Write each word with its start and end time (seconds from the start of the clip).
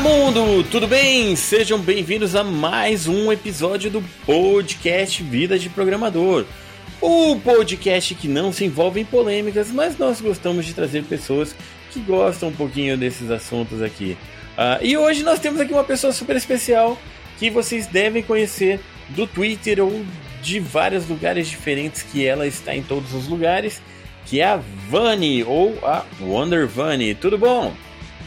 Mundo! 0.00 0.62
Tudo 0.70 0.86
bem? 0.86 1.34
Sejam 1.34 1.76
bem-vindos 1.76 2.36
a 2.36 2.44
mais 2.44 3.08
um 3.08 3.32
episódio 3.32 3.90
do 3.90 4.00
podcast 4.24 5.20
Vida 5.24 5.58
de 5.58 5.68
Programador. 5.68 6.44
O 7.00 7.34
podcast 7.40 8.14
que 8.14 8.28
não 8.28 8.52
se 8.52 8.64
envolve 8.64 9.00
em 9.00 9.04
polêmicas, 9.04 9.72
mas 9.72 9.98
nós 9.98 10.20
gostamos 10.20 10.66
de 10.66 10.72
trazer 10.72 11.02
pessoas 11.02 11.52
que 11.90 11.98
gostam 11.98 12.50
um 12.50 12.52
pouquinho 12.52 12.96
desses 12.96 13.28
assuntos 13.28 13.82
aqui. 13.82 14.16
Uh, 14.56 14.84
e 14.84 14.96
hoje 14.96 15.24
nós 15.24 15.40
temos 15.40 15.60
aqui 15.60 15.72
uma 15.72 15.82
pessoa 15.82 16.12
super 16.12 16.36
especial 16.36 16.96
que 17.36 17.50
vocês 17.50 17.88
devem 17.88 18.22
conhecer 18.22 18.78
do 19.08 19.26
Twitter 19.26 19.82
ou 19.82 20.04
de 20.40 20.60
vários 20.60 21.08
lugares 21.08 21.48
diferentes 21.48 22.02
que 22.02 22.24
ela 22.24 22.46
está 22.46 22.72
em 22.72 22.84
todos 22.84 23.12
os 23.14 23.26
lugares, 23.26 23.82
que 24.26 24.40
é 24.40 24.44
a 24.44 24.60
Vani 24.88 25.42
ou 25.42 25.76
a 25.82 26.04
Wonder 26.20 26.68
Vani. 26.68 27.16
Tudo 27.16 27.36
bom? 27.36 27.74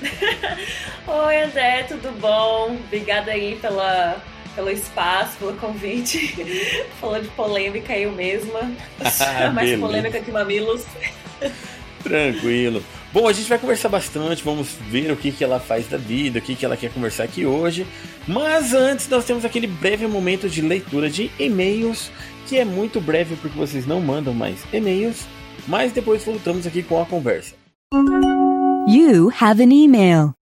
Oi, 1.07 1.43
André, 1.43 1.83
tudo 1.83 2.11
bom? 2.19 2.77
Obrigada 2.85 3.31
aí 3.31 3.57
pela, 3.61 4.21
pelo 4.55 4.69
espaço, 4.69 5.37
pelo 5.37 5.53
convite. 5.53 6.35
Falando 6.99 7.23
de 7.23 7.29
polêmica, 7.29 7.97
eu 7.97 8.11
mesma. 8.11 8.71
Mais 9.53 9.79
polêmica 9.79 10.19
que 10.19 10.31
Mamilos. 10.31 10.85
Tranquilo. 12.03 12.83
Bom, 13.13 13.27
a 13.27 13.33
gente 13.33 13.49
vai 13.49 13.59
conversar 13.59 13.89
bastante, 13.89 14.41
vamos 14.41 14.69
ver 14.89 15.11
o 15.11 15.17
que, 15.17 15.34
que 15.34 15.43
ela 15.43 15.59
faz 15.59 15.85
da 15.87 15.98
vida, 15.98 16.39
o 16.39 16.41
que, 16.41 16.55
que 16.55 16.65
ela 16.65 16.77
quer 16.77 16.89
conversar 16.91 17.26
aqui 17.26 17.45
hoje. 17.45 17.85
Mas 18.26 18.73
antes, 18.73 19.09
nós 19.09 19.26
temos 19.26 19.43
aquele 19.43 19.67
breve 19.67 20.07
momento 20.07 20.48
de 20.48 20.61
leitura 20.61 21.09
de 21.09 21.29
e-mails, 21.37 22.09
que 22.48 22.57
é 22.57 22.63
muito 22.63 23.01
breve 23.01 23.35
porque 23.35 23.57
vocês 23.57 23.85
não 23.85 23.99
mandam 23.99 24.33
mais 24.33 24.63
e-mails. 24.71 25.27
Mas 25.67 25.91
depois 25.91 26.23
voltamos 26.23 26.65
aqui 26.65 26.81
com 26.81 27.01
a 27.01 27.05
conversa. 27.05 27.54
You 28.93 29.31
have 29.39 29.63
an 29.63 29.71
email. 29.71 30.34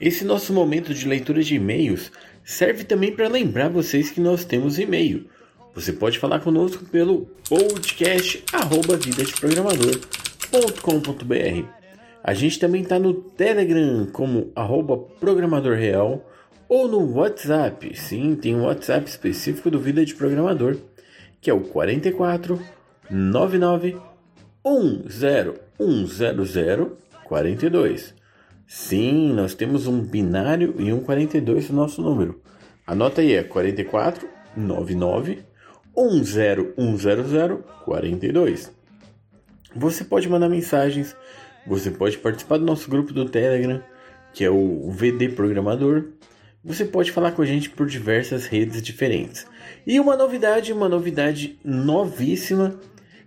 Esse 0.00 0.24
nosso 0.24 0.52
momento 0.52 0.92
de 0.92 1.06
leitura 1.06 1.40
de 1.40 1.54
e-mails 1.54 2.10
serve 2.42 2.82
também 2.82 3.14
para 3.14 3.28
lembrar 3.28 3.68
vocês 3.68 4.10
que 4.10 4.20
nós 4.20 4.44
temos 4.44 4.76
e-mail. 4.76 5.28
Você 5.72 5.92
pode 5.92 6.18
falar 6.18 6.40
conosco 6.40 6.84
pelo 6.86 7.28
podcast. 7.48 8.42
A 12.24 12.34
gente 12.34 12.58
também 12.58 12.82
está 12.82 12.98
no 12.98 13.14
Telegram 13.14 14.08
como 14.12 14.50
arroba 14.56 14.98
programador 14.98 15.76
real 15.76 16.28
ou 16.68 16.88
no 16.88 17.14
WhatsApp. 17.14 17.96
Sim, 17.96 18.34
tem 18.34 18.56
um 18.56 18.64
WhatsApp 18.64 19.08
específico 19.08 19.70
do 19.70 19.78
Vida 19.78 20.04
de 20.04 20.14
Programador, 20.14 20.76
que 21.40 21.50
é 21.50 21.54
o 21.54 21.60
44 21.60 22.60
99 23.10 23.98
10 24.62 25.58
42. 27.24 28.14
Sim, 28.66 29.32
nós 29.32 29.54
temos 29.54 29.86
um 29.86 30.00
binário 30.00 30.74
e 30.78 30.92
um 30.92 31.00
42 31.00 31.70
no 31.70 31.76
nosso 31.76 32.02
número. 32.02 32.40
Anota 32.86 33.20
aí, 33.20 33.34
é 33.34 33.42
44 33.42 34.28
99 34.56 35.44
1010042. 35.96 38.70
Você 39.74 40.04
pode 40.04 40.28
mandar 40.28 40.48
mensagens, 40.48 41.16
você 41.66 41.90
pode 41.90 42.16
participar 42.18 42.58
do 42.58 42.64
nosso 42.64 42.88
grupo 42.90 43.12
do 43.12 43.28
Telegram, 43.28 43.82
que 44.32 44.44
é 44.44 44.50
o 44.50 44.88
VD 44.90 45.30
Programador. 45.30 46.04
Você 46.62 46.84
pode 46.84 47.10
falar 47.10 47.32
com 47.32 47.40
a 47.40 47.46
gente 47.46 47.70
por 47.70 47.86
diversas 47.86 48.44
redes 48.44 48.82
diferentes. 48.82 49.46
E 49.86 49.98
uma 49.98 50.14
novidade, 50.14 50.74
uma 50.74 50.90
novidade 50.90 51.58
novíssima, 51.64 52.78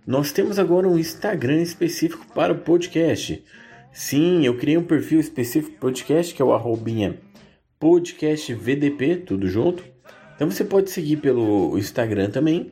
nós 0.06 0.30
temos 0.30 0.56
agora 0.56 0.86
um 0.86 0.96
Instagram 0.96 1.60
específico 1.60 2.24
para 2.32 2.52
o 2.52 2.58
podcast. 2.58 3.44
Sim, 3.92 4.46
eu 4.46 4.56
criei 4.56 4.78
um 4.78 4.84
perfil 4.84 5.18
específico 5.18 5.76
podcast, 5.80 6.32
que 6.32 6.40
é 6.40 6.44
o 6.44 6.52
arrobinha 6.52 7.18
podcastvdp, 7.80 9.16
tudo 9.26 9.48
junto. 9.48 9.82
Então 10.36 10.48
você 10.48 10.62
pode 10.62 10.90
seguir 10.90 11.16
pelo 11.16 11.76
Instagram 11.76 12.30
também, 12.30 12.70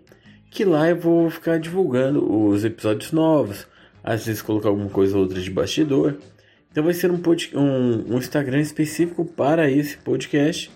que 0.48 0.64
lá 0.64 0.88
eu 0.88 0.96
vou 0.96 1.28
ficar 1.28 1.58
divulgando 1.58 2.32
os 2.48 2.64
episódios 2.64 3.10
novos, 3.10 3.66
às 4.02 4.24
vezes 4.24 4.40
colocar 4.40 4.68
alguma 4.68 4.88
coisa 4.88 5.16
ou 5.16 5.24
outra 5.24 5.40
de 5.40 5.50
bastidor. 5.50 6.18
Então 6.72 6.82
vai 6.82 6.94
ser 6.94 7.10
um, 7.10 7.20
um, 7.54 8.14
um 8.14 8.18
Instagram 8.18 8.60
específico 8.60 9.26
para 9.26 9.70
esse 9.70 9.98
podcast. 9.98 10.70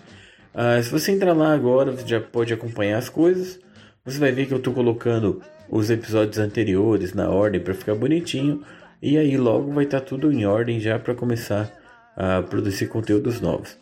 Uh, 0.53 0.81
se 0.81 0.91
você 0.91 1.11
entrar 1.11 1.33
lá 1.33 1.51
agora, 1.51 1.91
você 1.91 2.07
já 2.07 2.21
pode 2.21 2.53
acompanhar 2.53 2.99
as 2.99 3.09
coisas. 3.09 3.59
Você 4.05 4.19
vai 4.19 4.31
ver 4.31 4.45
que 4.45 4.53
eu 4.53 4.59
estou 4.59 4.73
colocando 4.73 5.41
os 5.67 5.89
episódios 5.89 6.37
anteriores 6.37 7.13
na 7.13 7.29
ordem 7.29 7.59
para 7.59 7.73
ficar 7.73 7.95
bonitinho. 7.95 8.63
E 9.01 9.17
aí 9.17 9.35
logo 9.37 9.73
vai 9.73 9.85
estar 9.85 9.99
tá 9.99 10.05
tudo 10.05 10.31
em 10.31 10.45
ordem 10.45 10.79
já 10.79 10.99
para 10.99 11.15
começar 11.15 11.71
a 12.15 12.43
produzir 12.43 12.87
conteúdos 12.87 13.41
novos. 13.41 13.75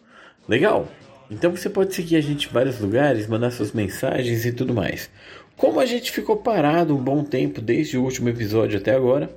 Legal? 0.47 0.87
Então 1.29 1.51
você 1.51 1.69
pode 1.69 1.93
seguir 1.93 2.15
a 2.15 2.21
gente 2.21 2.47
em 2.47 2.51
vários 2.51 2.79
lugares, 2.79 3.27
mandar 3.27 3.51
suas 3.51 3.73
mensagens 3.73 4.45
e 4.45 4.53
tudo 4.53 4.73
mais. 4.73 5.09
Como 5.57 5.79
a 5.79 5.85
gente 5.85 6.11
ficou 6.11 6.37
parado 6.37 6.95
um 6.95 7.03
bom 7.03 7.23
tempo 7.23 7.61
desde 7.61 7.97
o 7.97 8.03
último 8.03 8.29
episódio 8.29 8.77
até 8.77 8.93
agora, 8.93 9.29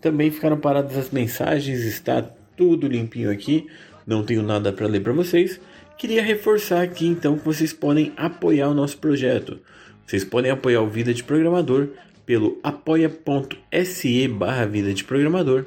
também 0.00 0.30
ficaram 0.30 0.58
paradas 0.58 0.96
as 0.96 1.10
mensagens, 1.10 1.84
está 1.84 2.22
tudo 2.56 2.86
limpinho 2.86 3.30
aqui, 3.30 3.66
não 4.06 4.22
tenho 4.22 4.42
nada 4.42 4.72
para 4.72 4.86
ler 4.86 5.00
para 5.00 5.12
vocês. 5.12 5.60
Queria 5.96 6.22
reforçar 6.22 6.82
aqui 6.82 7.06
então 7.06 7.38
que 7.38 7.44
vocês 7.44 7.72
podem 7.72 8.12
apoiar 8.16 8.68
o 8.68 8.74
nosso 8.74 8.98
projeto. 8.98 9.58
Vocês 10.06 10.24
podem 10.24 10.50
apoiar 10.50 10.80
o 10.80 10.88
Vida 10.88 11.12
de 11.12 11.24
Programador 11.24 11.88
pelo 12.24 12.58
apoia.se 12.62 14.28
barra 14.28 14.66
Vida 14.66 14.94
de 14.94 15.04
Programador. 15.04 15.64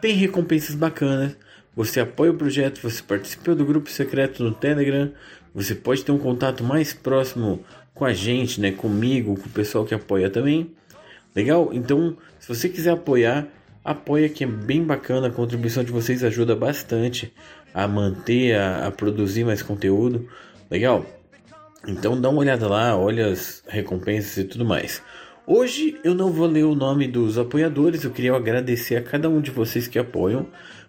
Tem 0.00 0.14
recompensas 0.14 0.74
bacanas 0.74 1.36
você 1.74 2.00
apoia 2.00 2.30
o 2.30 2.36
projeto, 2.36 2.82
você 2.82 3.02
participa 3.02 3.54
do 3.54 3.64
grupo 3.64 3.88
secreto 3.88 4.44
no 4.44 4.52
Telegram, 4.52 5.10
você 5.54 5.74
pode 5.74 6.04
ter 6.04 6.12
um 6.12 6.18
contato 6.18 6.62
mais 6.62 6.92
próximo 6.92 7.64
com 7.94 8.04
a 8.04 8.12
gente, 8.12 8.60
né, 8.60 8.70
comigo, 8.72 9.34
com 9.36 9.46
o 9.46 9.52
pessoal 9.52 9.84
que 9.86 9.94
apoia 9.94 10.28
também. 10.28 10.70
Legal? 11.34 11.70
Então, 11.72 12.16
se 12.38 12.46
você 12.46 12.68
quiser 12.68 12.90
apoiar, 12.90 13.48
apoia 13.84 14.28
que 14.28 14.44
é 14.44 14.46
bem 14.46 14.84
bacana, 14.84 15.28
a 15.28 15.30
contribuição 15.30 15.82
de 15.82 15.92
vocês 15.92 16.22
ajuda 16.22 16.54
bastante 16.54 17.32
a 17.74 17.86
manter, 17.88 18.54
a, 18.56 18.86
a 18.86 18.90
produzir 18.90 19.44
mais 19.44 19.62
conteúdo. 19.62 20.28
Legal? 20.70 21.04
Então 21.86 22.20
dá 22.20 22.28
uma 22.28 22.40
olhada 22.40 22.68
lá, 22.68 22.96
olha 22.96 23.26
as 23.26 23.62
recompensas 23.66 24.36
e 24.36 24.44
tudo 24.44 24.64
mais. 24.64 25.02
Hoje 25.46 25.98
eu 26.04 26.14
não 26.14 26.30
vou 26.30 26.46
ler 26.46 26.64
o 26.64 26.74
nome 26.74 27.08
dos 27.08 27.36
apoiadores, 27.36 28.04
eu 28.04 28.10
queria 28.10 28.34
agradecer 28.34 28.96
a 28.96 29.02
cada 29.02 29.28
um 29.28 29.40
de 29.40 29.50
vocês 29.50 29.88
que 29.88 29.98
apoiam 29.98 30.46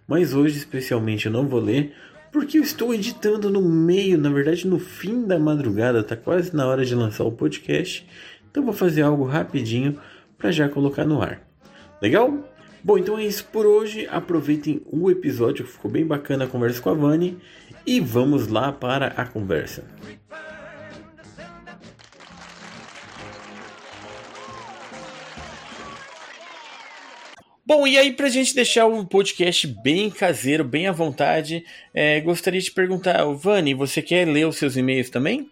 mas 0.08 0.34
hoje 0.34 0.58
especialmente 0.58 1.26
eu 1.26 1.32
não 1.32 1.48
vou 1.48 1.60
ler 1.60 1.94
porque 2.32 2.58
eu 2.58 2.64
estou 2.64 2.94
editando 2.94 3.50
no 3.50 3.62
meio, 3.62 4.18
na 4.18 4.30
verdade 4.30 4.68
no 4.68 4.80
fim 4.80 5.26
da 5.26 5.38
madrugada, 5.38 6.04
tá 6.04 6.16
quase 6.16 6.56
na 6.56 6.66
hora 6.66 6.84
de 6.84 6.96
lançar 6.96 7.24
o 7.24 7.32
podcast. 7.32 8.08
Então 8.50 8.64
vou 8.64 8.74
fazer 8.74 9.04
algo 9.04 9.24
rapidinho 9.24 10.00
para 10.36 10.52
já 10.52 10.68
colocar 10.68 11.06
no 11.06 11.22
ar. 11.22 11.42
Legal? 12.02 12.53
Bom, 12.84 12.98
então 12.98 13.18
é 13.18 13.24
isso 13.24 13.46
por 13.46 13.66
hoje. 13.66 14.06
Aproveitem 14.12 14.82
o 14.86 15.10
episódio, 15.10 15.66
ficou 15.66 15.90
bem 15.90 16.06
bacana 16.06 16.44
a 16.44 16.48
conversa 16.48 16.82
com 16.82 16.90
a 16.90 16.94
Vani 16.94 17.38
e 17.86 18.02
vamos 18.02 18.48
lá 18.48 18.74
para 18.74 19.08
a 19.08 19.26
conversa. 19.26 19.86
Bom, 27.66 27.88
e 27.88 27.98
aí, 27.98 28.12
pra 28.12 28.28
gente 28.28 28.54
deixar 28.54 28.86
o 28.86 29.06
podcast 29.06 29.66
bem 29.82 30.10
caseiro, 30.10 30.66
bem 30.66 30.88
à 30.88 30.92
vontade, 30.92 31.64
é, 31.94 32.20
gostaria 32.20 32.60
de 32.60 32.70
perguntar, 32.70 33.24
Vani, 33.24 33.74
você 33.74 34.02
quer 34.02 34.28
ler 34.28 34.46
os 34.46 34.58
seus 34.58 34.76
e-mails 34.76 35.10
também? 35.10 35.50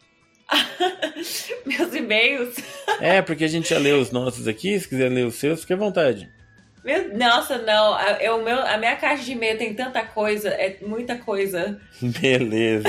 Meus 1.65 1.95
e-mails? 1.95 2.57
é, 2.99 3.21
porque 3.21 3.45
a 3.45 3.47
gente 3.47 3.69
já 3.69 3.79
leu 3.79 4.01
os 4.01 4.11
nossos 4.11 4.45
aqui, 4.49 4.77
se 4.77 4.89
quiser 4.89 5.09
ler 5.09 5.25
os 5.25 5.35
seus, 5.35 5.61
fique 5.61 5.71
à 5.71 5.77
vontade. 5.77 6.29
Meu, 6.83 7.17
nossa, 7.17 7.57
não. 7.59 7.99
Eu, 8.19 8.43
meu, 8.43 8.59
a 8.65 8.77
minha 8.77 8.95
caixa 8.95 9.23
de 9.23 9.33
e-mail 9.33 9.57
tem 9.57 9.73
tanta 9.73 10.03
coisa, 10.03 10.49
é 10.49 10.77
muita 10.81 11.15
coisa. 11.15 11.79
Beleza. 12.01 12.87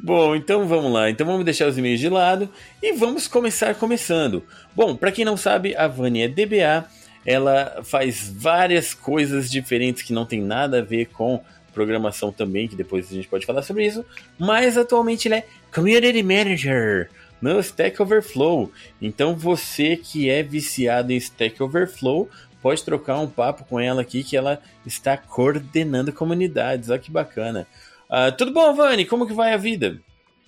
Bom, 0.00 0.34
então 0.34 0.66
vamos 0.66 0.92
lá. 0.92 1.08
Então 1.08 1.26
vamos 1.26 1.44
deixar 1.44 1.68
os 1.68 1.78
e-mails 1.78 2.00
de 2.00 2.08
lado 2.08 2.48
e 2.82 2.92
vamos 2.92 3.28
começar 3.28 3.74
começando. 3.74 4.44
Bom, 4.74 4.96
para 4.96 5.12
quem 5.12 5.24
não 5.24 5.36
sabe, 5.36 5.74
a 5.76 5.86
Vani 5.86 6.22
é 6.22 6.28
DBA 6.28 6.86
ela 7.24 7.80
faz 7.82 8.30
várias 8.30 8.92
coisas 8.92 9.50
diferentes 9.50 10.02
que 10.02 10.12
não 10.12 10.26
tem 10.26 10.42
nada 10.42 10.78
a 10.80 10.82
ver 10.82 11.06
com 11.06 11.40
programação 11.72 12.30
também, 12.30 12.68
que 12.68 12.76
depois 12.76 13.10
a 13.10 13.14
gente 13.14 13.26
pode 13.26 13.46
falar 13.46 13.62
sobre 13.62 13.86
isso, 13.86 14.04
mas 14.38 14.78
atualmente 14.78 15.26
ela 15.26 15.38
é 15.38 15.46
Community 15.74 16.22
Manager 16.22 17.10
no 17.40 17.58
Stack 17.58 18.00
Overflow. 18.00 18.70
Então 19.02 19.34
você 19.34 19.96
que 19.96 20.30
é 20.30 20.42
viciado 20.42 21.12
em 21.12 21.16
Stack 21.16 21.60
Overflow, 21.62 22.28
pode 22.64 22.82
trocar 22.82 23.18
um 23.18 23.28
papo 23.28 23.62
com 23.66 23.78
ela 23.78 24.00
aqui 24.00 24.24
que 24.24 24.34
ela 24.34 24.58
está 24.86 25.18
coordenando 25.18 26.10
comunidades. 26.14 26.88
Olha 26.88 26.98
que 26.98 27.10
bacana. 27.10 27.66
Uh, 28.08 28.34
tudo 28.38 28.54
bom, 28.54 28.72
Vani? 28.72 29.04
Como 29.04 29.26
que 29.26 29.34
vai 29.34 29.52
a 29.52 29.58
vida? 29.58 30.00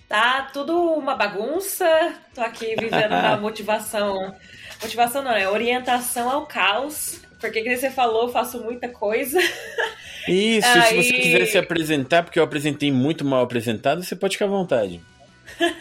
Tá 0.09 0.49
tudo 0.51 0.75
uma 0.95 1.13
bagunça. 1.13 1.85
Tô 2.33 2.41
aqui 2.41 2.75
vivendo 2.75 3.11
uma 3.11 3.37
motivação. 3.37 4.33
Motivação 4.81 5.21
não, 5.21 5.31
é 5.31 5.47
orientação 5.47 6.27
ao 6.27 6.47
caos. 6.47 7.21
Porque, 7.39 7.61
como 7.61 7.77
você 7.77 7.91
falou, 7.91 8.23
eu 8.23 8.29
faço 8.29 8.63
muita 8.63 8.89
coisa. 8.89 9.39
Isso, 10.27 10.67
Aí... 10.67 10.81
se 10.81 10.95
você 10.95 11.13
quiser 11.13 11.45
se 11.45 11.57
apresentar, 11.59 12.23
porque 12.23 12.39
eu 12.39 12.43
apresentei 12.43 12.91
muito 12.91 13.23
mal 13.23 13.43
apresentado, 13.43 14.01
você 14.01 14.15
pode 14.15 14.37
ficar 14.37 14.45
à 14.45 14.49
vontade. 14.49 14.99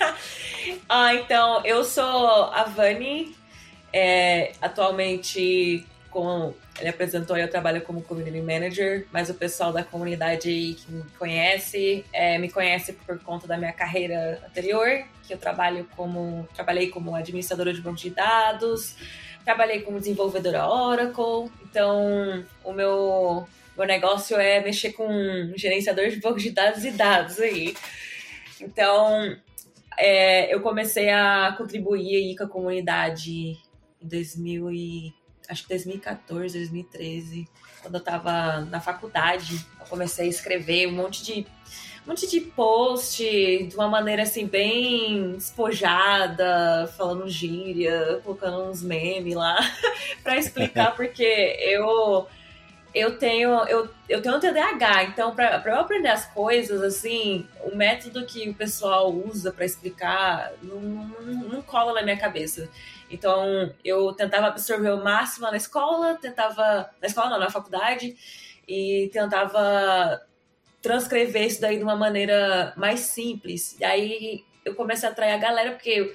ah, 0.86 1.14
então, 1.14 1.64
eu 1.64 1.82
sou 1.82 2.44
a 2.52 2.64
Vani, 2.64 3.34
é, 3.90 4.52
atualmente 4.60 5.86
com 6.10 6.54
ele 6.78 6.88
apresentou 6.88 7.36
eu 7.36 7.48
trabalho 7.48 7.82
como 7.82 8.02
community 8.02 8.40
manager, 8.40 9.06
mas 9.12 9.30
o 9.30 9.34
pessoal 9.34 9.72
da 9.72 9.82
comunidade 9.82 10.76
que 10.78 10.92
me 10.92 11.02
conhece 11.18 12.04
é, 12.12 12.38
me 12.38 12.50
conhece 12.50 12.92
por 12.92 13.18
conta 13.20 13.46
da 13.46 13.56
minha 13.56 13.72
carreira 13.72 14.42
anterior, 14.46 15.04
que 15.22 15.34
eu 15.34 15.38
trabalho 15.38 15.88
como 15.96 16.48
trabalhei 16.54 16.88
como 16.88 17.14
administradora 17.14 17.72
de 17.72 17.80
banco 17.80 17.96
de 17.96 18.10
dados, 18.10 18.96
trabalhei 19.44 19.80
como 19.82 19.98
desenvolvedora 19.98 20.66
Oracle, 20.66 21.50
então 21.64 22.44
o 22.64 22.72
meu 22.72 23.46
meu 23.76 23.86
negócio 23.86 24.36
é 24.38 24.60
mexer 24.60 24.92
com 24.92 25.06
gerenciador 25.54 26.08
de 26.08 26.16
banco 26.16 26.38
de 26.38 26.50
dados 26.50 26.84
e 26.84 26.90
dados 26.90 27.38
aí. 27.38 27.76
Então, 28.58 29.36
é, 29.98 30.52
eu 30.52 30.60
comecei 30.60 31.10
a 31.10 31.54
contribuir 31.56 32.16
aí 32.16 32.36
com 32.36 32.44
a 32.44 32.48
comunidade 32.48 33.58
em 34.00 34.08
2000 34.08 34.70
e, 34.70 35.14
acho 35.48 35.62
que 35.62 35.68
2014, 35.68 36.58
2013, 36.58 37.48
quando 37.82 37.94
eu 37.94 38.00
estava 38.00 38.60
na 38.62 38.80
faculdade. 38.80 39.64
Eu 39.80 39.86
comecei 39.86 40.26
a 40.26 40.28
escrever 40.28 40.88
um 40.88 40.92
monte 40.92 41.24
de 41.24 41.46
um 42.04 42.10
monte 42.10 42.28
de 42.28 42.40
post 42.40 43.20
de 43.22 43.74
uma 43.74 43.88
maneira 43.88 44.22
assim 44.22 44.46
bem 44.46 45.34
espojada, 45.36 46.92
falando 46.96 47.28
gíria, 47.28 48.20
colocando 48.22 48.70
uns 48.70 48.80
memes 48.80 49.34
lá 49.34 49.58
para 50.22 50.36
explicar 50.36 50.94
porque 50.96 51.56
eu 51.60 52.26
eu 52.94 53.18
tenho 53.18 53.50
eu, 53.68 53.88
eu 54.08 54.22
tenho 54.22 54.36
um 54.36 54.40
TDAH, 54.40 55.04
então 55.04 55.34
para 55.34 55.62
eu 55.66 55.80
aprender 55.80 56.08
as 56.08 56.26
coisas 56.26 56.80
assim, 56.80 57.46
o 57.64 57.76
método 57.76 58.24
que 58.24 58.48
o 58.48 58.54
pessoal 58.54 59.12
usa 59.12 59.52
para 59.52 59.64
explicar 59.64 60.52
não, 60.62 60.80
não, 60.80 61.48
não, 61.48 61.62
cola 61.62 61.92
na 61.92 62.02
minha 62.02 62.16
cabeça. 62.16 62.70
Então 63.10 63.72
eu 63.84 64.12
tentava 64.12 64.48
absorver 64.48 64.90
o 64.90 65.02
máximo 65.02 65.50
na 65.50 65.56
escola, 65.56 66.14
tentava 66.14 66.90
na 67.00 67.06
escola 67.06 67.30
não, 67.30 67.38
na 67.38 67.50
faculdade 67.50 68.16
e 68.68 69.08
tentava 69.12 70.20
transcrever 70.82 71.44
isso 71.44 71.60
daí 71.60 71.78
de 71.78 71.82
uma 71.82 71.96
maneira 71.96 72.72
mais 72.76 73.00
simples. 73.00 73.76
E 73.78 73.84
aí 73.84 74.44
eu 74.64 74.74
comecei 74.74 75.08
a 75.08 75.12
atrair 75.12 75.32
a 75.32 75.38
galera 75.38 75.72
porque 75.72 76.14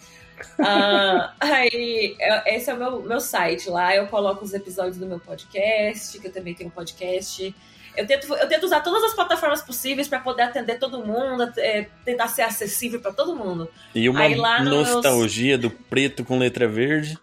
Uh, 0.59 1.29
aí, 1.41 2.17
é, 2.21 2.57
esse 2.57 2.71
é 2.71 2.75
o 2.75 2.79
meu, 2.79 3.03
meu 3.03 3.21
site. 3.21 3.69
Lá 3.69 3.95
eu 3.95 4.07
coloco 4.07 4.45
os 4.45 4.55
episódios 4.55 4.99
do 4.99 5.07
meu 5.07 5.21
podcast, 5.21 6.19
que 6.19 6.27
eu 6.27 6.33
também 6.33 6.55
tenho 6.55 6.69
um 6.69 6.73
podcast. 6.73 7.55
Eu 7.99 8.07
tento, 8.07 8.33
eu 8.33 8.49
tento 8.49 8.63
usar 8.63 8.81
todas 8.81 9.03
as 9.03 9.13
plataformas 9.13 9.61
possíveis 9.61 10.07
para 10.07 10.21
poder 10.21 10.43
atender 10.43 10.79
todo 10.79 11.05
mundo, 11.05 11.53
é, 11.59 11.89
tentar 12.05 12.29
ser 12.29 12.43
acessível 12.43 13.01
para 13.01 13.13
todo 13.13 13.35
mundo. 13.35 13.69
E 13.93 14.09
uma 14.09 14.21
Aí, 14.21 14.37
nostalgia 14.37 15.59
meus... 15.59 15.73
do 15.73 15.77
preto 15.77 16.25
com 16.25 16.39
letra 16.39 16.69
verde. 16.69 17.19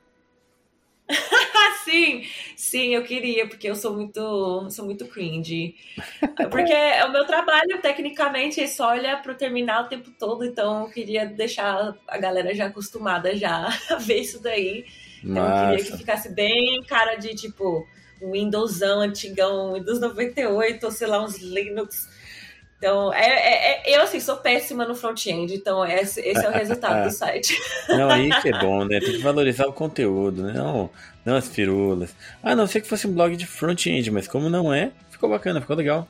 sim, 1.86 2.26
sim, 2.58 2.94
eu 2.94 3.04
queria, 3.04 3.48
porque 3.48 3.70
eu 3.70 3.76
sou 3.76 3.94
muito, 3.94 4.70
sou 4.70 4.84
muito 4.84 5.06
cringe. 5.06 5.76
Porque 6.52 6.74
é 6.74 7.06
o 7.06 7.12
meu 7.12 7.26
trabalho, 7.26 7.80
tecnicamente, 7.82 8.60
é 8.60 8.68
só 8.68 8.90
olha 8.90 9.16
pro 9.18 9.36
terminal 9.36 9.84
o 9.84 9.88
tempo 9.88 10.12
todo, 10.20 10.44
então 10.44 10.82
eu 10.82 10.90
queria 10.90 11.26
deixar 11.26 11.96
a 12.08 12.18
galera 12.18 12.54
já 12.54 12.66
acostumada 12.66 13.36
já 13.38 13.70
a 13.90 13.96
ver 13.96 14.20
isso 14.20 14.42
daí. 14.42 14.86
Então 15.24 15.48
eu 15.48 15.70
queria 15.70 15.92
que 15.92 15.98
ficasse 15.98 16.30
bem 16.34 16.84
cara 16.84 17.16
de 17.16 17.34
tipo 17.34 17.88
um 18.22 18.32
Windowsão 18.32 19.02
antigão, 19.02 19.74
Windows 19.74 20.00
98, 20.00 20.86
ou 20.86 20.92
sei 20.92 21.08
lá, 21.08 21.24
uns 21.24 21.38
Linux. 21.40 22.08
Então, 22.78 23.14
é, 23.14 23.26
é, 23.26 23.92
é 23.92 23.98
eu 23.98 24.02
assim, 24.02 24.20
sou 24.20 24.38
péssima 24.38 24.86
no 24.86 24.96
front-end, 24.96 25.54
então 25.54 25.86
esse, 25.86 26.20
esse 26.22 26.46
é 26.46 26.50
o 26.50 26.54
resultado 26.54 27.04
do 27.04 27.12
site. 27.16 27.58
Não, 27.90 28.10
aí 28.10 28.30
que 28.42 28.50
é 28.50 28.60
bom, 28.60 28.86
né? 28.86 29.00
Tem 29.00 29.14
que 29.14 29.18
valorizar 29.20 29.66
o 29.66 29.74
conteúdo, 29.74 30.44
né? 30.44 30.54
Não, 30.54 30.90
não 31.26 31.36
as 31.36 31.48
firulas. 31.48 32.14
Ah, 32.44 32.56
não 32.56 32.68
sei 32.68 32.82
que 32.82 32.88
fosse 32.88 33.08
um 33.08 33.14
blog 33.14 33.36
de 33.36 33.46
front-end, 33.46 34.12
mas 34.12 34.28
como 34.28 34.50
não 34.50 34.74
é, 34.74 34.92
ficou 35.10 35.30
bacana, 35.30 35.62
ficou 35.62 35.76
legal. 35.76 36.08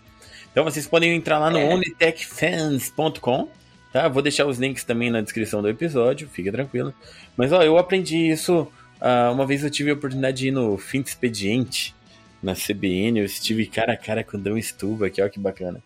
Então 0.51 0.63
vocês 0.63 0.87
podem 0.87 1.15
entrar 1.15 1.37
lá 1.37 1.49
no 1.49 1.59
é. 1.59 1.65
onlytechfans.com, 1.65 3.49
tá? 3.93 4.07
Vou 4.07 4.21
deixar 4.21 4.45
os 4.45 4.57
links 4.57 4.83
também 4.83 5.09
na 5.09 5.21
descrição 5.21 5.61
do 5.61 5.69
episódio, 5.69 6.27
fica 6.27 6.51
tranquilo. 6.51 6.93
Mas 7.37 7.51
ó, 7.51 7.61
eu 7.61 7.77
aprendi 7.77 8.29
isso 8.29 8.67
Uh, 9.05 9.31
uma 9.31 9.45
vez 9.45 9.63
eu 9.63 9.69
tive 9.69 9.91
a 9.91 9.93
oportunidade 9.93 10.37
de 10.37 10.47
ir 10.47 10.51
no 10.51 10.79
fim 10.79 11.03
de 11.03 11.09
expediente 11.09 11.93
na 12.41 12.55
CBN, 12.55 13.19
eu 13.19 13.25
estive 13.25 13.67
cara 13.67 13.93
a 13.93 13.97
cara 13.97 14.23
com 14.23 14.35
o 14.35 14.39
Dan 14.39 14.59
Stuba, 14.59 15.11
que 15.11 15.21
ó 15.21 15.29
que 15.29 15.39
bacana. 15.39 15.79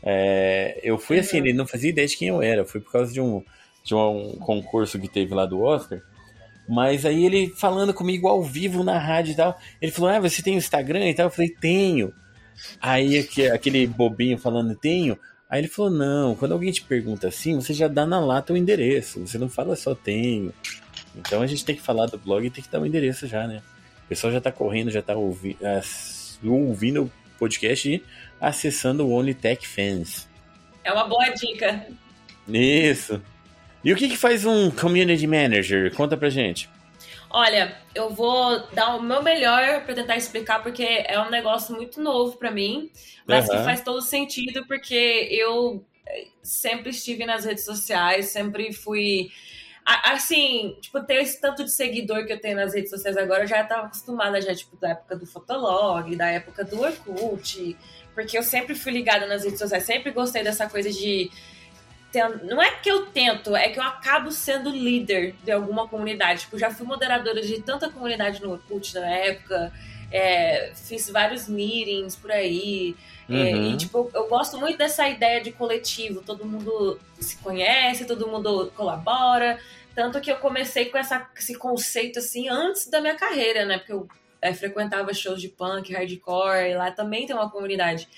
É, 0.00 0.78
eu 0.84 0.96
fui 0.96 1.18
assim, 1.18 1.38
ele 1.38 1.52
não 1.52 1.66
fazia 1.66 1.90
ideia 1.90 2.06
de 2.06 2.16
quem 2.16 2.28
eu 2.28 2.40
era, 2.40 2.64
foi 2.64 2.80
por 2.80 2.92
causa 2.92 3.12
de 3.12 3.20
um, 3.20 3.42
de 3.82 3.92
um 3.92 4.36
concurso 4.38 5.00
que 5.00 5.08
teve 5.08 5.34
lá 5.34 5.46
do 5.46 5.60
Oscar. 5.60 6.00
Mas 6.68 7.04
aí 7.04 7.24
ele 7.26 7.52
falando 7.56 7.92
comigo 7.92 8.28
ao 8.28 8.40
vivo 8.40 8.84
na 8.84 8.98
rádio 8.98 9.32
e 9.32 9.36
tal, 9.36 9.58
ele 9.82 9.90
falou: 9.90 10.08
Ah, 10.08 10.20
você 10.20 10.40
tem 10.40 10.54
o 10.54 10.58
Instagram 10.58 11.08
e 11.08 11.14
tal? 11.14 11.26
Eu 11.26 11.30
falei: 11.30 11.50
Tenho. 11.50 12.14
Aí 12.80 13.28
aquele 13.52 13.84
bobinho 13.88 14.38
falando: 14.38 14.76
Tenho. 14.76 15.18
Aí 15.48 15.60
ele 15.60 15.68
falou: 15.68 15.90
Não, 15.90 16.36
quando 16.36 16.52
alguém 16.52 16.70
te 16.70 16.82
pergunta 16.82 17.26
assim, 17.26 17.56
você 17.56 17.74
já 17.74 17.88
dá 17.88 18.06
na 18.06 18.20
lata 18.20 18.52
o 18.52 18.56
endereço, 18.56 19.26
você 19.26 19.36
não 19.36 19.48
fala 19.48 19.74
só 19.74 19.96
tenho. 19.96 20.54
Então 21.16 21.42
a 21.42 21.46
gente 21.46 21.64
tem 21.64 21.74
que 21.74 21.82
falar 21.82 22.06
do 22.06 22.18
blog 22.18 22.46
e 22.46 22.50
tem 22.50 22.62
que 22.62 22.70
dar 22.70 22.78
o 22.78 22.82
um 22.82 22.86
endereço 22.86 23.26
já, 23.26 23.46
né? 23.46 23.62
O 24.04 24.08
pessoal 24.08 24.32
já 24.32 24.40
tá 24.40 24.50
correndo, 24.50 24.90
já 24.90 25.02
tá 25.02 25.14
ouvi 25.14 25.56
uh, 25.60 26.50
ouvindo 26.50 27.04
o 27.04 27.10
podcast 27.38 27.88
e 27.88 28.02
acessando 28.40 29.06
o 29.06 29.12
OnlyTech 29.12 29.66
Fans. 29.66 30.28
É 30.82 30.92
uma 30.92 31.06
boa 31.06 31.28
dica. 31.30 31.86
Isso. 32.48 33.22
E 33.84 33.92
o 33.92 33.96
que, 33.96 34.08
que 34.08 34.16
faz 34.16 34.44
um 34.44 34.70
community 34.70 35.26
manager? 35.26 35.94
Conta 35.94 36.16
pra 36.16 36.28
gente. 36.28 36.68
Olha, 37.30 37.76
eu 37.94 38.10
vou 38.10 38.66
dar 38.72 38.96
o 38.96 39.02
meu 39.02 39.22
melhor 39.22 39.84
para 39.84 39.94
tentar 39.94 40.16
explicar, 40.16 40.62
porque 40.62 40.82
é 40.82 41.18
um 41.20 41.30
negócio 41.30 41.74
muito 41.74 42.00
novo 42.00 42.36
para 42.36 42.50
mim, 42.50 42.90
mas 43.24 43.48
uhum. 43.48 43.56
que 43.56 43.64
faz 43.64 43.82
todo 43.82 44.02
sentido, 44.02 44.66
porque 44.66 45.28
eu 45.30 45.84
eh, 46.06 46.26
sempre 46.42 46.90
estive 46.90 47.24
nas 47.24 47.44
redes 47.44 47.64
sociais, 47.64 48.26
sempre 48.26 48.72
fui. 48.72 49.30
Assim, 50.04 50.76
tipo, 50.80 51.02
ter 51.02 51.22
esse 51.22 51.40
tanto 51.40 51.64
de 51.64 51.72
seguidor 51.72 52.26
que 52.26 52.32
eu 52.32 52.40
tenho 52.40 52.56
nas 52.56 52.74
redes 52.74 52.90
sociais 52.90 53.16
agora, 53.16 53.44
eu 53.44 53.48
já 53.48 53.62
estava 53.62 53.86
acostumada, 53.86 54.40
já, 54.40 54.54
tipo, 54.54 54.76
da 54.76 54.90
época 54.90 55.16
do 55.16 55.26
Fotolog, 55.26 56.14
da 56.16 56.28
época 56.28 56.64
do 56.64 56.80
Orkut, 56.80 57.76
porque 58.14 58.36
eu 58.36 58.42
sempre 58.42 58.74
fui 58.74 58.92
ligada 58.92 59.26
nas 59.26 59.44
redes 59.44 59.58
sociais, 59.58 59.84
sempre 59.84 60.10
gostei 60.10 60.42
dessa 60.42 60.68
coisa 60.68 60.90
de 60.90 61.30
não 62.42 62.60
é 62.60 62.72
que 62.72 62.90
eu 62.90 63.06
tento, 63.06 63.54
é 63.54 63.68
que 63.68 63.78
eu 63.78 63.84
acabo 63.84 64.32
sendo 64.32 64.70
líder 64.70 65.34
de 65.44 65.52
alguma 65.52 65.86
comunidade. 65.86 66.40
Tipo, 66.40 66.58
já 66.58 66.70
fui 66.70 66.84
moderadora 66.84 67.40
de 67.40 67.62
tanta 67.62 67.88
comunidade 67.88 68.42
no 68.42 68.52
Orkut 68.52 68.94
na 68.94 69.08
época, 69.08 69.72
é, 70.10 70.72
fiz 70.74 71.08
vários 71.08 71.48
meetings 71.48 72.16
por 72.16 72.32
aí. 72.32 72.96
É, 73.28 73.32
uhum. 73.32 73.40
É, 73.40 73.52
e, 73.52 73.76
tipo, 73.76 74.10
eu 74.12 74.28
gosto 74.28 74.58
muito 74.58 74.76
dessa 74.76 75.08
ideia 75.08 75.40
de 75.40 75.52
coletivo. 75.52 76.20
Todo 76.20 76.44
mundo 76.44 76.98
se 77.20 77.36
conhece, 77.36 78.04
todo 78.04 78.26
mundo 78.26 78.72
colabora. 78.74 79.58
Tanto 80.00 80.18
que 80.18 80.32
eu 80.32 80.36
comecei 80.36 80.86
com 80.86 80.96
essa, 80.96 81.28
esse 81.36 81.54
conceito, 81.54 82.20
assim, 82.20 82.48
antes 82.48 82.88
da 82.88 83.02
minha 83.02 83.14
carreira, 83.14 83.66
né? 83.66 83.76
Porque 83.76 83.92
eu 83.92 84.08
é, 84.40 84.54
frequentava 84.54 85.12
shows 85.12 85.42
de 85.42 85.48
punk, 85.50 85.92
hardcore, 85.92 86.70
e 86.70 86.74
lá 86.74 86.90
também 86.90 87.26
tem 87.26 87.36
uma 87.36 87.50
comunidade. 87.50 88.08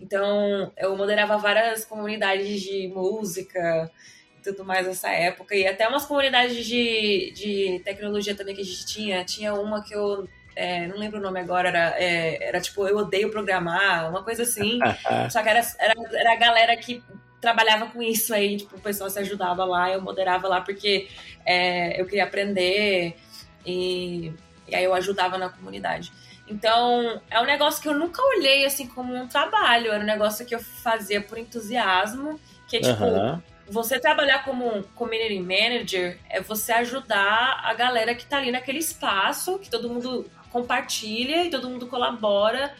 Então, 0.00 0.72
eu 0.76 0.96
moderava 0.96 1.36
várias 1.38 1.84
comunidades 1.84 2.60
de 2.60 2.86
música 2.86 3.90
e 4.38 4.42
tudo 4.44 4.64
mais 4.64 4.86
nessa 4.86 5.10
época. 5.10 5.56
E 5.56 5.66
até 5.66 5.88
umas 5.88 6.06
comunidades 6.06 6.64
de, 6.64 7.32
de 7.34 7.82
tecnologia 7.84 8.36
também 8.36 8.54
que 8.54 8.60
a 8.60 8.64
gente 8.64 8.86
tinha. 8.86 9.24
Tinha 9.24 9.52
uma 9.52 9.82
que 9.82 9.96
eu 9.96 10.28
é, 10.54 10.86
não 10.86 10.96
lembro 10.96 11.18
o 11.18 11.22
nome 11.22 11.40
agora, 11.40 11.70
era, 11.70 12.00
é, 12.00 12.50
era 12.50 12.60
tipo 12.60 12.86
Eu 12.86 12.98
Odeio 12.98 13.32
Programar, 13.32 14.08
uma 14.08 14.22
coisa 14.22 14.44
assim. 14.44 14.78
Só 15.28 15.42
que 15.42 15.48
era, 15.48 15.60
era, 15.80 15.94
era 16.12 16.32
a 16.34 16.36
galera 16.36 16.76
que 16.76 17.02
trabalhava 17.42 17.86
com 17.86 18.00
isso 18.00 18.32
aí, 18.32 18.56
tipo, 18.56 18.76
o 18.76 18.80
pessoal 18.80 19.10
se 19.10 19.18
ajudava 19.18 19.64
lá, 19.64 19.90
eu 19.90 20.00
moderava 20.00 20.46
lá 20.46 20.60
porque 20.60 21.08
é, 21.44 22.00
eu 22.00 22.06
queria 22.06 22.22
aprender 22.22 23.16
e, 23.66 24.32
e 24.68 24.74
aí 24.74 24.84
eu 24.84 24.94
ajudava 24.94 25.36
na 25.36 25.48
comunidade. 25.48 26.12
Então, 26.48 27.20
é 27.28 27.40
um 27.40 27.44
negócio 27.44 27.82
que 27.82 27.88
eu 27.88 27.98
nunca 27.98 28.22
olhei 28.22 28.64
assim 28.64 28.86
como 28.86 29.12
um 29.12 29.26
trabalho, 29.26 29.90
era 29.90 30.02
um 30.02 30.06
negócio 30.06 30.46
que 30.46 30.54
eu 30.54 30.60
fazia 30.60 31.20
por 31.20 31.36
entusiasmo, 31.36 32.38
que 32.68 32.76
é 32.76 32.80
tipo, 32.80 33.04
uhum. 33.04 33.40
você 33.68 33.98
trabalhar 33.98 34.44
como 34.44 34.78
um 34.78 34.82
community 34.94 35.40
manager 35.40 36.18
é 36.30 36.40
você 36.40 36.72
ajudar 36.72 37.60
a 37.64 37.74
galera 37.74 38.14
que 38.14 38.24
tá 38.24 38.38
ali 38.38 38.52
naquele 38.52 38.78
espaço, 38.78 39.58
que 39.58 39.68
todo 39.68 39.88
mundo 39.88 40.30
compartilha 40.48 41.44
e 41.44 41.50
todo 41.50 41.68
mundo 41.68 41.88
colabora 41.88 42.72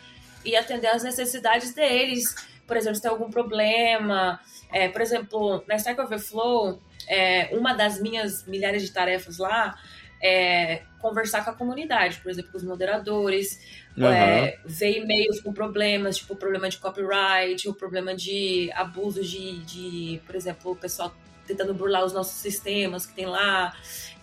e 0.45 0.55
atender 0.55 0.89
às 0.89 1.03
necessidades 1.03 1.75
deles. 1.75 2.35
Por 2.73 2.79
exemplo, 2.79 2.97
se 2.97 3.03
tem 3.03 3.11
algum 3.11 3.31
problema, 3.31 4.41
é, 4.73 4.89
por 4.89 5.03
exemplo, 5.03 5.63
na 5.69 5.77
Stack 5.77 6.01
Overflow, 6.01 6.81
é, 7.07 7.51
uma 7.53 7.75
das 7.75 8.01
minhas 8.01 8.47
milhares 8.47 8.83
de 8.83 8.91
tarefas 8.91 9.37
lá 9.37 9.77
é, 10.23 10.81
conversar 10.99 11.45
com 11.45 11.51
a 11.51 11.53
comunidade, 11.53 12.19
por 12.23 12.31
exemplo, 12.31 12.51
com 12.51 12.57
os 12.57 12.65
moderadores, 12.65 13.61
uhum. 13.95 14.07
é, 14.07 14.59
ver 14.65 15.03
e-mails 15.03 15.43
com 15.43 15.53
problemas, 15.53 16.17
tipo 16.17 16.35
problema 16.35 16.67
de 16.71 16.79
copyright, 16.79 17.69
o 17.69 17.75
problema 17.75 18.15
de 18.15 18.71
abuso 18.73 19.23
de, 19.23 19.59
de, 19.67 20.23
por 20.25 20.35
exemplo, 20.35 20.73
o 20.73 20.77
pessoal 20.77 21.15
tentando 21.47 21.75
burlar 21.75 22.07
os 22.07 22.15
nossos 22.15 22.41
sistemas 22.41 23.05
que 23.05 23.13
tem 23.13 23.27
lá. 23.27 23.77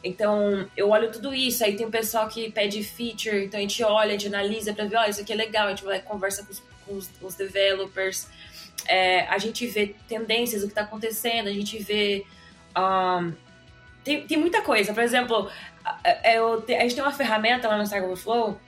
Então, 0.04 0.68
eu 0.76 0.90
olho 0.90 1.12
tudo 1.12 1.36
isso. 1.36 1.64
Aí 1.64 1.76
tem 1.76 1.86
o 1.86 1.92
pessoal 1.92 2.28
que 2.28 2.52
pede 2.52 2.82
feature, 2.82 3.46
então 3.46 3.60
a 3.60 3.62
gente 3.62 3.84
olha, 3.84 4.10
a 4.10 4.12
gente 4.14 4.28
analisa 4.28 4.74
para 4.74 4.86
ver, 4.86 4.96
ó, 4.96 5.04
oh, 5.06 5.10
isso 5.10 5.22
aqui 5.22 5.34
é 5.34 5.36
legal, 5.36 5.68
a 5.68 5.70
gente 5.70 5.84
vai 5.84 6.02
conversa 6.02 6.44
com 6.44 6.52
os, 6.52 6.64
com 6.90 6.96
os, 6.96 7.10
os 7.22 7.36
developers, 7.36 8.28
é, 8.88 9.28
a 9.28 9.38
gente 9.38 9.68
vê 9.68 9.96
tendências, 10.08 10.64
o 10.64 10.66
que 10.66 10.72
está 10.72 10.82
acontecendo, 10.82 11.48
a 11.48 11.54
gente 11.54 11.78
vê. 11.78 12.26
Um, 12.76 13.34
tem, 14.04 14.26
tem 14.26 14.38
muita 14.38 14.62
coisa. 14.62 14.94
Por 14.94 15.04
exemplo, 15.04 15.50
é, 16.04 16.38
eu, 16.38 16.66
a 16.68 16.82
gente 16.82 16.96
tem 16.96 17.04
uma 17.04 17.12
ferramenta 17.12 17.68
lá 17.68 17.78
no 17.78 17.84
Stack 17.84 18.04
Overflow 18.04 18.60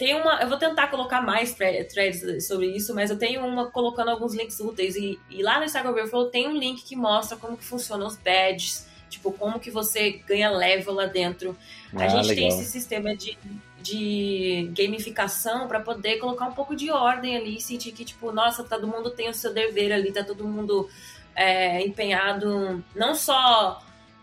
tem 0.00 0.14
uma. 0.16 0.40
Eu 0.40 0.48
vou 0.48 0.58
tentar 0.58 0.88
colocar 0.88 1.20
mais 1.20 1.54
threads 1.54 2.44
sobre 2.44 2.66
isso, 2.66 2.92
mas 2.92 3.10
eu 3.10 3.16
tenho 3.16 3.46
uma 3.46 3.70
colocando 3.70 4.10
alguns 4.10 4.34
links 4.34 4.58
úteis. 4.58 4.96
E, 4.96 5.16
e 5.30 5.42
lá 5.44 5.60
no 5.60 5.64
Instagram 5.64 5.92
Overflow 5.92 6.28
tem 6.30 6.48
um 6.48 6.56
link 6.56 6.82
que 6.82 6.96
mostra 6.96 7.36
como 7.36 7.56
que 7.56 7.64
funcionam 7.64 8.08
os 8.08 8.16
badges, 8.16 8.88
tipo, 9.08 9.30
como 9.30 9.60
que 9.60 9.70
você 9.70 10.20
ganha 10.26 10.50
level 10.50 10.94
lá 10.94 11.06
dentro. 11.06 11.56
Ah, 11.94 12.06
a 12.06 12.08
gente 12.08 12.26
legal. 12.26 12.34
tem 12.34 12.48
esse 12.48 12.64
sistema 12.64 13.16
de, 13.16 13.38
de 13.80 14.70
gamificação 14.76 15.68
para 15.68 15.80
poder 15.80 16.18
colocar 16.18 16.46
um 16.46 16.52
pouco 16.52 16.74
de 16.74 16.90
ordem 16.90 17.36
ali, 17.36 17.60
sentir 17.60 17.92
que, 17.92 18.04
tipo, 18.04 18.32
nossa, 18.32 18.64
todo 18.64 18.86
mundo 18.86 19.10
tem 19.10 19.28
o 19.28 19.34
seu 19.34 19.52
dever 19.52 19.92
ali, 19.92 20.12
tá 20.12 20.24
todo 20.24 20.46
mundo 20.46 20.88
é, 21.34 21.86
empenhado 21.86 22.84
não 22.94 23.14
só, 23.14 23.82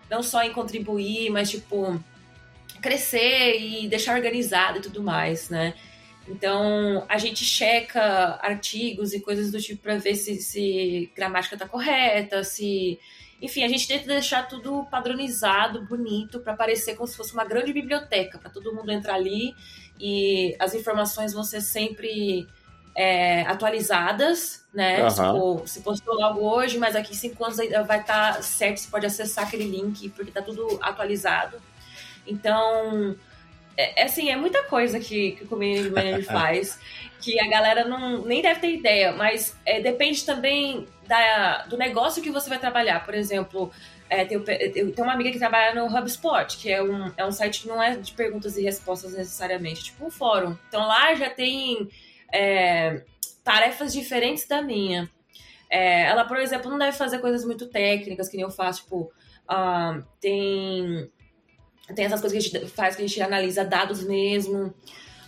não 0.10 0.22
só 0.22 0.44
em 0.44 0.52
contribuir, 0.52 1.30
mas, 1.30 1.50
tipo 1.50 2.00
crescer 2.82 3.60
e 3.60 3.88
deixar 3.88 4.16
organizado 4.16 4.78
e 4.78 4.82
tudo 4.82 5.02
mais, 5.02 5.50
né? 5.50 5.74
Então, 6.28 7.04
a 7.10 7.18
gente 7.18 7.44
checa 7.44 8.40
artigos 8.42 9.12
e 9.14 9.20
coisas 9.20 9.52
do 9.52 9.60
tipo 9.60 9.82
para 9.82 9.98
ver 9.98 10.16
se, 10.16 10.36
se 10.36 11.12
gramática 11.16 11.58
tá 11.58 11.68
correta, 11.68 12.44
se. 12.44 13.00
Enfim, 13.42 13.64
a 13.64 13.68
gente 13.68 13.88
tenta 13.88 14.08
deixar 14.08 14.48
tudo 14.48 14.86
padronizado, 14.86 15.86
bonito, 15.86 16.40
para 16.40 16.56
parecer 16.56 16.96
como 16.96 17.08
se 17.08 17.18
fosse 17.18 17.34
uma 17.34 17.44
grande 17.44 17.74
biblioteca, 17.74 18.38
para 18.38 18.50
todo 18.50 18.74
mundo 18.74 18.92
entrar 18.92 19.16
ali 19.16 19.56
e 20.00 20.56
as 20.60 20.74
informações 20.74 21.34
vão 21.34 21.44
ser 21.44 21.62
sempre 21.62 22.48
é, 22.96 23.42
atualizadas, 23.42 24.66
né? 24.74 25.04
Uhum. 25.04 25.10
Tipo, 25.10 25.68
se 25.68 25.82
postou 25.82 26.24
algo 26.24 26.42
hoje, 26.42 26.78
mas 26.78 26.96
aqui 26.96 27.16
cinco 27.16 27.44
anos 27.44 27.58
vai 27.58 28.00
estar 28.00 28.36
tá 28.36 28.42
certo, 28.42 28.78
você 28.78 28.90
pode 28.90 29.06
acessar 29.06 29.46
aquele 29.46 29.66
link, 29.66 30.10
porque 30.10 30.32
tá 30.32 30.42
tudo 30.42 30.80
atualizado. 30.82 31.62
Então, 32.26 33.16
é, 33.78 34.02
é, 34.02 34.06
assim, 34.06 34.30
é 34.30 34.36
muita 34.36 34.64
coisa 34.64 35.00
que, 35.00 35.32
que 35.32 35.44
o 35.44 35.48
community 35.48 35.90
manager 35.90 36.26
faz 36.26 36.80
que 37.22 37.40
a 37.40 37.48
galera 37.48 37.86
não, 37.86 38.24
nem 38.24 38.42
deve 38.42 38.60
ter 38.60 38.72
ideia, 38.72 39.12
mas 39.12 39.58
é, 39.66 39.80
depende 39.80 40.24
também 40.24 40.88
da, 41.08 41.66
do 41.66 41.76
negócio 41.76 42.22
que 42.22 42.30
você 42.30 42.48
vai 42.48 42.60
trabalhar. 42.60 43.04
Por 43.04 43.16
exemplo, 43.16 43.72
é, 44.10 44.24
tem, 44.24 44.40
tem 44.44 44.94
uma 45.00 45.14
amiga 45.14 45.32
que 45.32 45.40
trabalha 45.40 45.74
no 45.74 45.88
HubSpot, 45.88 46.58
que 46.58 46.72
é 46.72 46.84
um, 46.84 47.12
é 47.18 47.26
um 47.26 47.32
site 47.32 47.62
que 47.62 47.68
não 47.68 47.82
é 47.82 47.96
de 47.96 48.14
perguntas 48.14 48.58
e 48.58 48.64
respostas 48.64 49.14
necessariamente, 49.14 49.86
tipo 49.86 50.06
um 50.06 50.12
fórum. 50.12 50.56
Então 50.68 50.86
lá 50.86 51.16
já 51.16 51.30
tem 51.30 51.90
é, 52.32 53.02
tarefas 53.44 53.92
diferentes 53.92 54.48
da 54.48 54.62
minha. 54.62 55.10
É, 55.68 56.04
ela, 56.04 56.26
por 56.26 56.38
exemplo, 56.38 56.70
não 56.70 56.78
deve 56.78 56.96
fazer 56.96 57.20
coisas 57.20 57.44
muito 57.44 57.68
técnicas, 57.68 58.30
que 58.30 58.38
nem 58.38 58.46
eu 58.46 58.52
faço, 58.52 58.84
tipo, 58.84 59.12
uh, 59.50 60.04
tem 60.22 61.10
tem 61.94 62.06
essas 62.06 62.22
coisas 62.22 62.32
que 62.32 62.58
a 62.58 62.60
gente 62.60 62.72
faz 62.72 62.96
que 62.96 63.04
a 63.04 63.08
gente 63.08 63.22
analisa 63.22 63.64
dados 63.64 64.04
mesmo. 64.04 64.74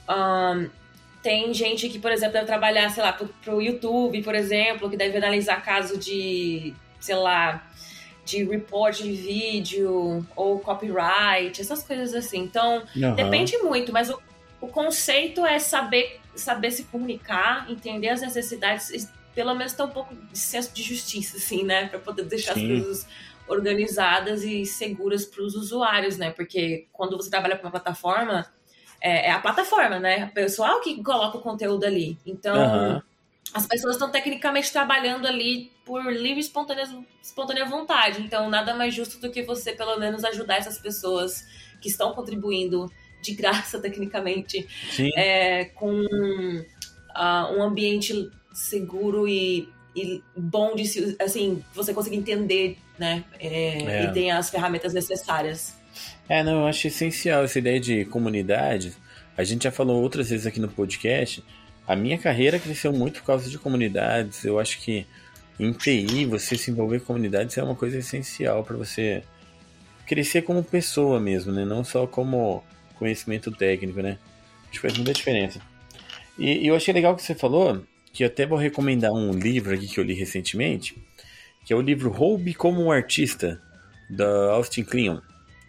Um, 0.10 0.70
tem 1.22 1.54
gente 1.54 1.90
que, 1.90 2.00
por 2.00 2.12
exemplo, 2.12 2.34
deve 2.34 2.46
trabalhar, 2.46 2.90
sei 2.90 3.04
lá, 3.04 3.12
pro, 3.12 3.28
pro 3.44 3.62
YouTube, 3.62 4.24
por 4.24 4.34
exemplo, 4.34 4.90
que 4.90 4.96
deve 4.96 5.18
analisar 5.18 5.62
caso 5.64 5.98
de, 5.98 6.74
sei 7.00 7.16
lá, 7.16 7.68
de 8.26 8.44
report 8.44 8.98
de 8.98 9.12
vídeo 9.12 10.26
ou 10.36 10.60
copyright, 10.60 11.60
essas 11.60 11.84
coisas 11.84 12.14
assim. 12.14 12.40
Então, 12.40 12.84
uhum. 12.96 13.16
depende 13.16 13.58
muito, 13.58 13.92
mas 13.92 14.10
o, 14.10 14.20
o 14.62 14.68
conceito 14.68 15.46
é 15.46 15.60
saber, 15.60 16.20
saber 16.36 16.72
se 16.72 16.84
comunicar, 16.84 17.70
entender 17.70 18.10
as 18.10 18.22
necessidades, 18.22 19.10
pelo 19.36 19.54
menos 19.54 19.74
ter 19.74 19.84
um 19.84 19.90
pouco 19.90 20.16
de 20.16 20.38
senso 20.38 20.74
de 20.74 20.82
justiça, 20.82 21.38
assim, 21.38 21.64
né? 21.64 21.88
Para 21.88 22.00
poder 22.00 22.24
deixar 22.24 22.54
Sim. 22.54 22.74
as 22.74 22.84
coisas 22.84 23.08
organizadas 23.48 24.44
e 24.44 24.66
seguras 24.66 25.26
para 25.26 25.44
os 25.44 25.56
usuários, 25.56 26.18
né? 26.18 26.32
Porque 26.32 26.88
quando 26.92 27.16
você 27.18 27.30
trabalha 27.30 27.58
com 27.58 27.64
uma 27.64 27.72
plataforma, 27.72 28.46
é, 29.02 29.28
é, 29.28 29.32
a 29.32 29.40
plataforma, 29.40 30.00
né? 30.00 30.26
O 30.26 30.34
pessoal 30.34 30.82
que 30.82 31.02
coloca 31.04 31.38
o 31.38 31.42
conteúdo 31.42 31.86
ali. 31.86 32.18
Então, 32.26 32.56
uhum. 32.56 33.02
as 33.54 33.66
pessoas 33.66 33.96
estão 33.96 34.12
tecnicamente 34.12 34.72
trabalhando 34.72 35.28
ali 35.28 35.72
por 35.86 36.04
livre 36.12 36.38
e 36.38 36.40
espontânea, 36.40 36.86
espontânea 37.22 37.66
vontade. 37.66 38.22
Então, 38.22 38.50
nada 38.50 38.74
mais 38.74 38.94
justo 38.94 39.20
do 39.20 39.32
que 39.32 39.44
você, 39.44 39.72
pelo 39.74 39.98
menos, 39.98 40.24
ajudar 40.24 40.58
essas 40.58 40.78
pessoas 40.78 41.46
que 41.82 41.90
estão 41.90 42.14
contribuindo 42.14 42.92
de 43.22 43.34
graça, 43.34 43.80
tecnicamente, 43.82 44.68
é, 45.16 45.66
com 45.66 46.02
uh, 47.18 47.58
um 47.58 47.64
ambiente 47.64 48.30
seguro 48.52 49.28
e, 49.28 49.70
e, 49.96 50.22
bom 50.36 50.76
de 50.76 50.86
se, 50.86 51.16
assim, 51.20 51.64
você 51.74 51.94
conseguir 51.94 52.18
entender, 52.18 52.78
né? 52.98 53.24
É, 53.40 53.48
é. 53.48 54.04
E 54.06 54.14
tem 54.14 54.32
as 54.32 54.50
ferramentas 54.50 54.94
necessárias. 54.94 55.76
É, 56.30 56.44
não, 56.44 56.62
eu 56.62 56.68
acho 56.68 56.88
essencial 56.88 57.44
essa 57.44 57.60
ideia 57.60 57.80
de 57.80 58.06
comunidade. 58.06 58.94
A 59.38 59.44
gente 59.44 59.64
já 59.64 59.72
falou 59.72 60.02
outras 60.02 60.30
vezes 60.30 60.46
aqui 60.46 60.60
no 60.60 60.68
podcast. 60.68 61.44
A 61.88 61.96
minha 61.96 62.18
carreira 62.18 62.60
cresceu 62.60 62.92
muito 62.92 63.20
por 63.22 63.28
causa 63.28 63.50
de 63.50 63.58
comunidades. 63.58 64.44
Eu 64.44 64.60
acho 64.60 64.80
que 64.80 65.06
em 65.60 65.72
TI, 65.72 66.26
você 66.26 66.56
se 66.56 66.70
envolver 66.70 67.00
com 67.00 67.08
comunidades 67.08 67.58
é 67.58 67.64
uma 67.64 67.76
coisa 67.76 67.98
essencial 67.98 68.64
para 68.64 68.78
você 68.78 69.24
crescer 70.06 70.44
como 70.44 70.64
pessoa 70.64 71.20
mesmo, 71.20 71.52
né? 71.52 71.66
Não 71.66 71.84
só 71.84 72.06
como 72.06 72.64
conhecimento 72.96 73.52
técnico, 73.52 74.02
né? 74.02 74.18
Acho 74.64 74.74
que 74.74 74.80
faz 74.80 74.96
muita 74.96 75.14
diferença. 75.14 75.60
E, 76.38 76.64
e 76.64 76.68
eu 76.68 76.76
achei 76.76 76.94
legal 76.94 77.16
que 77.16 77.24
você 77.24 77.34
falou, 77.34 77.84
que 78.14 78.24
eu 78.24 78.28
até 78.28 78.46
vou 78.46 78.58
recomendar 78.58 79.12
um 79.12 79.32
livro 79.32 79.74
aqui 79.74 79.88
que 79.88 80.00
eu 80.00 80.04
li 80.04 80.14
recentemente, 80.14 80.96
que 81.68 81.74
é 81.74 81.76
o 81.76 81.82
livro 81.82 82.10
Roube 82.10 82.54
como 82.54 82.82
um 82.82 82.90
Artista, 82.90 83.62
da 84.10 84.52
Austin 84.52 84.86
Kleon. 84.86 85.20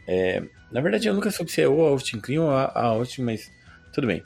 É, 0.06 0.44
na 0.70 0.80
verdade, 0.80 1.08
eu 1.08 1.12
nunca 1.12 1.28
soube 1.28 1.50
se 1.50 1.60
é 1.60 1.66
o 1.68 1.80
Austin 1.80 2.20
Kleon 2.20 2.44
ou 2.44 2.50
a 2.52 2.82
Austin, 2.84 3.22
mas 3.22 3.50
tudo 3.92 4.06
bem. 4.06 4.22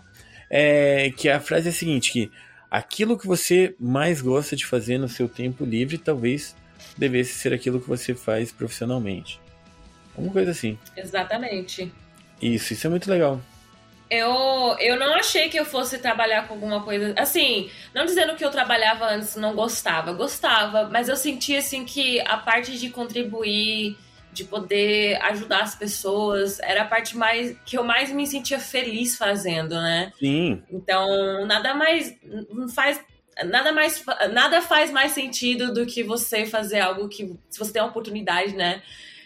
É, 0.51 1.11
que 1.17 1.31
a 1.31 1.41
frase 1.41 1.69
é 1.69 1.71
a 1.71 1.73
seguinte, 1.73 2.13
que 2.13 2.31
aquilo 2.71 3.17
que 3.17 3.27
você 3.27 3.75
mais 3.81 4.21
gosta 4.21 4.55
de 4.55 4.67
fazer 4.67 4.99
no 4.99 5.09
seu 5.09 5.27
tempo 5.27 5.65
livre 5.65 5.97
talvez 5.97 6.55
devesse 6.99 7.33
ser 7.39 7.55
aquilo 7.55 7.81
que 7.81 7.89
você 7.89 8.15
faz 8.15 8.53
profissionalmente. 8.53 9.41
Uma 10.15 10.31
coisa 10.31 10.51
assim. 10.51 10.79
Exatamente. 10.95 11.91
Isso, 12.43 12.75
isso 12.75 12.87
é 12.87 12.91
muito 12.91 13.11
legal. 13.11 13.41
Eu, 14.15 14.77
eu 14.79 14.99
não 14.99 15.15
achei 15.15 15.49
que 15.49 15.59
eu 15.59 15.65
fosse 15.65 15.97
trabalhar 15.97 16.47
com 16.47 16.53
alguma 16.53 16.83
coisa. 16.83 17.15
Assim, 17.17 17.71
não 17.95 18.05
dizendo 18.05 18.37
que 18.37 18.45
eu 18.45 18.51
trabalhava 18.51 19.07
antes 19.07 19.37
não 19.37 19.55
gostava, 19.55 20.13
gostava, 20.13 20.87
mas 20.91 21.09
eu 21.09 21.17
sentia 21.17 21.61
assim 21.61 21.87
que 21.87 22.21
a 22.21 22.37
parte 22.37 22.79
de 22.79 22.91
contribuir 22.91 23.97
de 24.31 24.45
poder 24.45 25.17
ajudar 25.23 25.63
as 25.63 25.75
pessoas, 25.75 26.59
era 26.61 26.83
a 26.83 26.87
parte 26.87 27.17
mais 27.17 27.57
que 27.65 27.77
eu 27.77 27.85
mais 27.85 28.11
me 28.11 28.27
sentia 28.27 28.59
feliz 28.59 29.17
fazendo, 29.17 29.75
né? 29.75 30.13
Sim. 30.19 30.63
Então, 30.71 31.47
nada 31.47 31.75
mais 31.75 32.15
não 32.51 32.69
faz 32.69 33.01
nada 33.45 33.73
mais 33.73 34.05
nada 34.31 34.61
faz 34.61 34.91
mais 34.91 35.13
sentido 35.13 35.73
do 35.73 35.87
que 35.87 36.03
você 36.03 36.45
fazer 36.45 36.81
algo 36.81 37.09
que 37.09 37.35
se 37.49 37.59
você 37.59 37.73
tem 37.73 37.81
a 37.83 37.87
oportunidade, 37.87 38.55
né? 38.55 38.83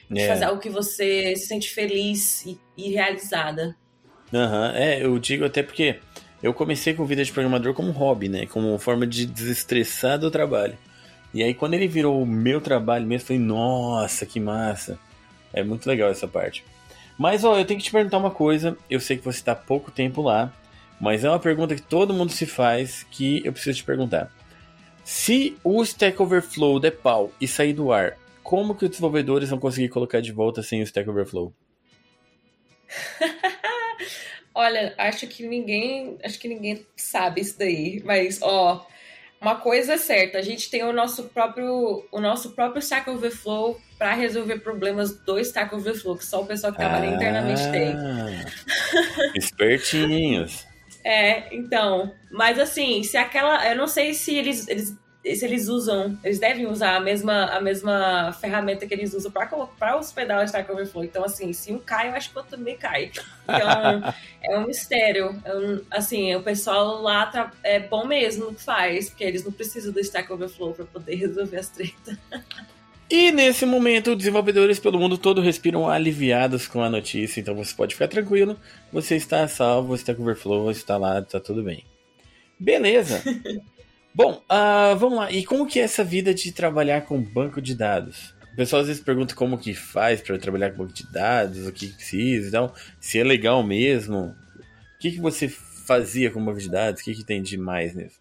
De 0.09 0.21
é. 0.21 0.29
fazer 0.29 0.45
algo 0.45 0.61
que 0.61 0.71
você 0.71 1.35
se 1.35 1.47
sente 1.47 1.71
feliz 1.71 2.47
e, 2.47 2.61
e 2.77 2.91
realizada. 2.93 3.77
Aham, 4.33 4.69
uhum. 4.69 4.77
é, 4.77 5.05
eu 5.05 5.19
digo 5.19 5.45
até 5.45 5.63
porque 5.63 6.01
eu 6.43 6.53
comecei 6.53 6.95
com 6.95 7.05
vida 7.05 7.25
de 7.25 7.33
programador 7.33 7.75
como 7.75 7.91
hobby, 7.93 8.29
né? 8.29 8.47
Como 8.47 8.79
forma 8.79 9.07
de 9.07 9.27
desestressar 9.27 10.19
do 10.19 10.31
trabalho. 10.31 10.77
E 11.33 11.43
aí 11.43 11.55
quando 11.55 11.75
ele 11.75 11.89
virou 11.89 12.23
o 12.23 12.27
meu 12.27 12.61
trabalho 12.61 13.07
mesmo, 13.07 13.27
foi 13.27 13.39
nossa, 13.39 14.27
que 14.27 14.41
massa. 14.41 14.99
É 15.53 15.63
muito 15.63 15.87
legal 15.87 16.11
essa 16.11 16.29
parte. 16.29 16.65
Mas 17.19 17.45
ó, 17.45 17.59
eu 17.59 17.65
tenho 17.65 17.79
que 17.79 17.87
te 17.87 17.93
perguntar 17.93 18.19
uma 18.19 18.31
coisa. 18.31 18.77
Eu 18.91 19.01
sei 19.01 19.17
que 19.17 19.25
você 19.25 19.39
está 19.39 19.55
pouco 19.55 19.91
tempo 19.91 20.21
lá, 20.23 20.53
mas 21.01 21.25
é 21.25 21.29
uma 21.29 21.39
pergunta 21.39 21.75
que 21.75 21.83
todo 21.83 22.15
mundo 22.15 22.33
se 22.33 22.47
faz 22.47 23.07
que 23.11 23.43
eu 23.45 23.53
preciso 23.53 23.79
te 23.79 23.85
perguntar. 23.85 24.31
Se 25.05 25.57
o 25.63 25.83
Stack 25.83 26.21
Overflow 26.21 26.81
der 26.81 26.91
pau 26.91 27.33
e 27.41 27.47
sair 27.47 27.73
do 27.73 27.93
ar, 27.93 28.19
como 28.43 28.75
que 28.75 28.85
os 28.85 28.91
desenvolvedores 28.91 29.51
vão 29.51 29.59
conseguir 29.59 29.89
colocar 29.89 30.21
de 30.21 30.33
volta 30.33 30.63
sem 30.63 30.81
o 30.81 30.85
Stack 30.85 31.09
Overflow? 31.09 31.53
Olha, 34.55 34.95
acho 34.97 35.27
que 35.27 35.47
ninguém, 35.47 36.19
acho 36.25 36.39
que 36.39 36.49
ninguém 36.49 36.87
sabe 36.97 37.43
isso 37.43 37.59
daí, 37.59 38.03
mas 38.05 38.41
ó, 38.41 38.87
uma 39.41 39.57
coisa 39.57 39.95
é 39.95 39.99
certa, 39.99 40.39
a 40.39 40.43
gente 40.43 40.71
tem 40.71 40.83
o 40.83 40.95
nosso 40.95 41.25
próprio, 41.25 42.09
o 42.11 42.21
nosso 42.21 42.53
próprio 42.53 42.81
Stack 42.81 43.09
Overflow 43.11 43.79
para 43.99 44.15
resolver 44.15 44.61
problemas 44.61 45.15
do 45.21 45.39
Stack 45.39 45.75
Overflow, 45.75 46.17
que 46.17 46.25
só 46.25 46.41
o 46.41 46.47
pessoal 46.47 46.73
que 46.73 46.79
trabalha 46.79 47.11
ah, 47.11 47.15
internamente 47.15 47.71
tem. 47.71 47.95
Espertinhos. 49.35 50.67
é, 51.05 51.55
então, 51.55 52.15
mas 52.31 52.59
assim, 52.59 53.03
se 53.03 53.19
aquela, 53.19 53.69
eu 53.69 53.77
não 53.77 53.87
sei 53.87 54.15
se 54.15 54.35
eles, 54.35 54.67
eles 54.69 54.97
se 55.35 55.45
eles 55.45 55.67
usam, 55.67 56.17
eles 56.23 56.39
devem 56.39 56.67
usar 56.67 56.97
a 56.97 57.01
mesma, 57.01 57.47
a 57.47 57.61
mesma 57.61 58.33
ferramenta 58.41 58.87
que 58.87 58.95
eles 58.95 59.13
usam 59.13 59.33
para 59.33 59.97
hospedar 59.97 60.41
o 60.41 60.45
Stack 60.45 60.71
Overflow. 60.71 61.05
Então, 61.05 61.25
assim, 61.25 61.53
se 61.53 61.73
um 61.73 61.79
cai, 61.79 62.11
eu 62.11 62.15
acho 62.15 62.31
que 62.31 62.37
o 62.37 62.39
outro 62.39 62.57
também 62.57 62.77
cai. 62.77 63.11
Então, 63.43 64.15
é 64.43 64.59
um 64.59 64.67
mistério. 64.67 65.35
É 65.45 65.57
um, 65.57 65.81
assim, 65.91 66.35
o 66.35 66.43
pessoal 66.43 67.03
lá 67.03 67.27
tá, 67.27 67.53
é 67.65 67.81
bom 67.81 68.07
mesmo 68.07 68.55
que 68.55 68.63
faz, 68.63 69.09
porque 69.09 69.25
eles 69.25 69.45
não 69.45 69.51
precisam 69.51 69.93
do 69.93 69.99
Stack 69.99 70.33
Overflow 70.33 70.75
para 70.75 70.85
poder 70.85 71.17
resolver 71.17 71.57
as 71.57 71.69
tretas. 71.71 72.17
E 73.11 73.31
nesse 73.31 73.65
momento, 73.65 74.17
desenvolvedores 74.17 74.79
pelo 74.79 74.99
mundo 74.99 75.17
todo 75.17 75.41
respiram 75.41 75.89
aliviados 75.89 76.67
com 76.67 76.83
a 76.83 76.91
notícia, 76.91 77.41
então 77.41 77.55
você 77.55 77.73
pode 77.73 77.95
ficar 77.95 78.09
tranquilo, 78.09 78.59
você 78.93 79.15
está 79.15 79.47
salvo, 79.47 79.93
o 79.93 79.97
Stack 79.97 80.21
Overflow 80.21 80.71
está 80.73 80.97
lá, 80.97 81.21
está 81.21 81.39
tudo 81.39 81.63
bem. 81.63 81.85
Beleza! 82.59 83.23
Bom, 84.17 84.43
uh, 84.51 84.97
vamos 84.97 85.19
lá. 85.19 85.31
E 85.31 85.45
como 85.45 85.67
que 85.67 85.79
é 85.79 85.83
essa 85.83 86.03
vida 86.03 86.33
de 86.33 86.51
trabalhar 86.51 87.03
com 87.03 87.21
banco 87.21 87.61
de 87.61 87.75
dados? 87.75 88.35
O 88.51 88.57
pessoal 88.57 88.81
às 88.81 88.89
vezes 88.89 89.03
pergunta 89.03 89.35
como 89.35 89.59
que 89.59 89.75
faz 89.75 90.23
para 90.23 90.39
trabalhar 90.39 90.71
com 90.71 90.79
banco 90.79 90.95
de 90.95 91.07
dados, 91.13 91.67
o 91.67 91.71
que 91.71 91.89
precisa 91.89 92.49
e 92.49 92.51
tal, 92.51 92.75
se 92.99 93.19
é 93.19 93.23
legal 93.23 93.63
mesmo. 93.63 94.35
O 94.55 94.99
que, 94.99 95.11
que 95.11 95.21
você 95.21 95.51
fazia 95.51 96.31
com 96.31 96.43
banco 96.43 96.59
de 96.59 96.71
dados? 96.71 97.03
O 97.03 97.05
que, 97.05 97.15
que 97.15 97.25
tem 97.25 97.43
de 97.43 97.59
mais 97.59 97.95
nisso? 97.95 98.19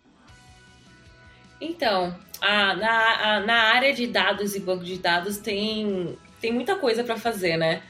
Então, 1.62 2.14
a, 2.42 2.76
na, 2.76 3.36
a, 3.38 3.40
na 3.40 3.56
área 3.56 3.94
de 3.94 4.06
dados 4.06 4.54
e 4.54 4.60
banco 4.60 4.84
de 4.84 4.98
dados 4.98 5.38
tem, 5.38 6.18
tem 6.42 6.52
muita 6.52 6.76
coisa 6.76 7.06
para 7.06 7.16
fazer, 7.16 7.56
né? 7.56 7.82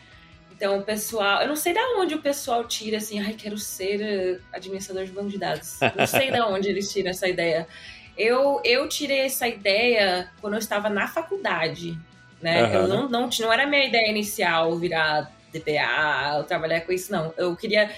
Então, 0.55 0.77
o 0.77 0.83
pessoal. 0.83 1.41
Eu 1.41 1.47
não 1.47 1.55
sei 1.55 1.73
de 1.73 1.79
onde 1.97 2.13
o 2.13 2.21
pessoal 2.21 2.65
tira 2.65 2.97
assim, 2.97 3.19
ai, 3.19 3.33
quero 3.33 3.57
ser 3.57 4.39
administrador 4.53 5.03
de 5.05 5.11
banco 5.11 5.29
de 5.29 5.39
dados. 5.39 5.79
Não 5.95 6.07
sei 6.07 6.31
de 6.31 6.39
onde 6.39 6.69
eles 6.69 6.93
tiram 6.93 7.09
essa 7.09 7.27
ideia. 7.27 7.67
Eu, 8.17 8.61
eu 8.63 8.87
tirei 8.87 9.21
essa 9.21 9.47
ideia 9.47 10.29
quando 10.41 10.53
eu 10.53 10.59
estava 10.59 10.89
na 10.89 11.07
faculdade, 11.07 11.97
né? 12.41 12.63
Uhum. 12.63 12.73
Eu 12.73 12.87
não, 12.87 13.09
não, 13.09 13.29
não 13.39 13.53
era 13.53 13.65
minha 13.65 13.85
ideia 13.85 14.09
inicial 14.09 14.75
virar 14.77 15.31
DBA, 15.51 16.43
trabalhar 16.47 16.81
com 16.81 16.91
isso, 16.91 17.11
não. 17.11 17.33
Eu 17.37 17.55
queria 17.55 17.89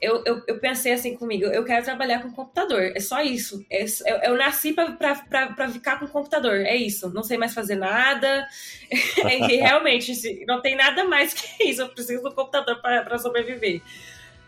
eu, 0.00 0.22
eu, 0.26 0.42
eu, 0.46 0.58
pensei 0.58 0.92
assim 0.92 1.16
comigo, 1.16 1.46
eu 1.46 1.64
quero 1.64 1.84
trabalhar 1.84 2.20
com 2.22 2.30
computador, 2.30 2.92
é 2.94 3.00
só 3.00 3.22
isso. 3.22 3.64
É, 3.70 3.82
eu, 3.82 4.16
eu, 4.24 4.36
nasci 4.36 4.72
para 4.72 5.68
ficar 5.70 5.98
com 5.98 6.06
computador, 6.06 6.60
é 6.60 6.76
isso. 6.76 7.08
Não 7.10 7.22
sei 7.22 7.38
mais 7.38 7.54
fazer 7.54 7.76
nada. 7.76 8.46
e 8.90 9.56
realmente, 9.56 10.44
não 10.46 10.60
tem 10.60 10.76
nada 10.76 11.04
mais 11.04 11.32
que 11.32 11.64
isso. 11.64 11.80
Eu 11.80 11.88
preciso 11.88 12.22
do 12.22 12.32
computador 12.32 12.80
para 12.80 13.18
sobreviver. 13.18 13.80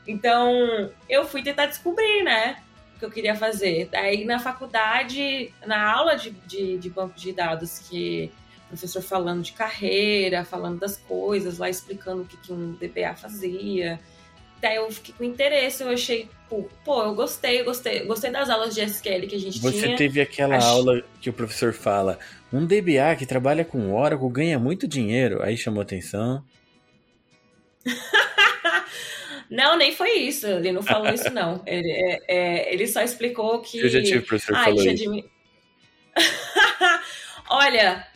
Então, 0.07 0.91
eu 1.09 1.27
fui 1.27 1.43
tentar 1.43 1.67
descobrir, 1.67 2.23
né? 2.23 2.63
Que 2.99 3.05
eu 3.05 3.11
queria 3.11 3.35
fazer. 3.35 3.89
Daí, 3.91 4.25
na 4.25 4.39
faculdade, 4.39 5.53
na 5.67 5.91
aula 5.91 6.17
de, 6.17 6.31
de, 6.31 6.79
de 6.79 6.91
banco 6.91 7.19
de 7.19 7.33
dados, 7.33 7.79
que 7.79 8.31
o 8.65 8.69
professor 8.69 9.03
falando 9.03 9.43
de 9.43 9.53
carreira, 9.53 10.45
falando 10.45 10.81
das 10.81 10.97
coisas, 10.97 11.59
lá 11.59 11.71
explicando 11.71 12.23
o 12.23 12.27
que, 12.27 12.37
que 12.37 12.53
um 12.53 12.73
DBA 12.73 13.15
fazia 13.15 13.99
Daí 14.61 14.77
eu 14.77 14.91
fiquei 14.91 15.15
com 15.17 15.23
interesse, 15.23 15.83
eu 15.83 15.89
achei, 15.89 16.29
pô, 16.49 17.03
eu 17.05 17.15
gostei, 17.15 17.61
eu 17.61 17.65
gostei, 17.65 18.05
gostei 18.05 18.31
das 18.31 18.51
aulas 18.51 18.75
de 18.75 18.81
SQL 18.81 19.29
que 19.29 19.37
a 19.37 19.39
gente 19.39 19.61
Você 19.61 19.71
tinha. 19.71 19.91
Você 19.91 19.97
teve 19.97 20.21
aquela 20.21 20.57
Acho... 20.57 20.67
aula 20.67 21.03
que 21.21 21.31
o 21.31 21.33
professor 21.33 21.73
fala, 21.73 22.19
um 22.53 22.67
DBA 22.67 23.15
que 23.17 23.25
trabalha 23.25 23.65
com 23.65 23.95
Oracle 23.95 24.29
ganha 24.31 24.59
muito 24.59 24.89
dinheiro, 24.89 25.41
aí 25.43 25.57
chamou 25.57 25.81
atenção. 25.81 26.43
não, 29.51 29.77
nem 29.77 29.95
foi 29.95 30.11
isso, 30.19 30.47
ele 30.47 30.73
não 30.73 30.83
falou 30.83 31.13
isso 31.13 31.31
não. 31.31 31.63
Ele, 31.67 31.91
é, 31.91 32.21
é, 32.29 32.75
ele 32.75 32.87
só 32.87 33.03
explicou 33.03 33.61
que... 33.61 33.79
Eu 33.79 33.89
já 33.89 34.03
tive 34.03 34.21
professor 34.21 34.57
ah, 34.57 34.65
falou 34.65 34.83
isso. 34.85 35.25
Olha, 37.51 38.07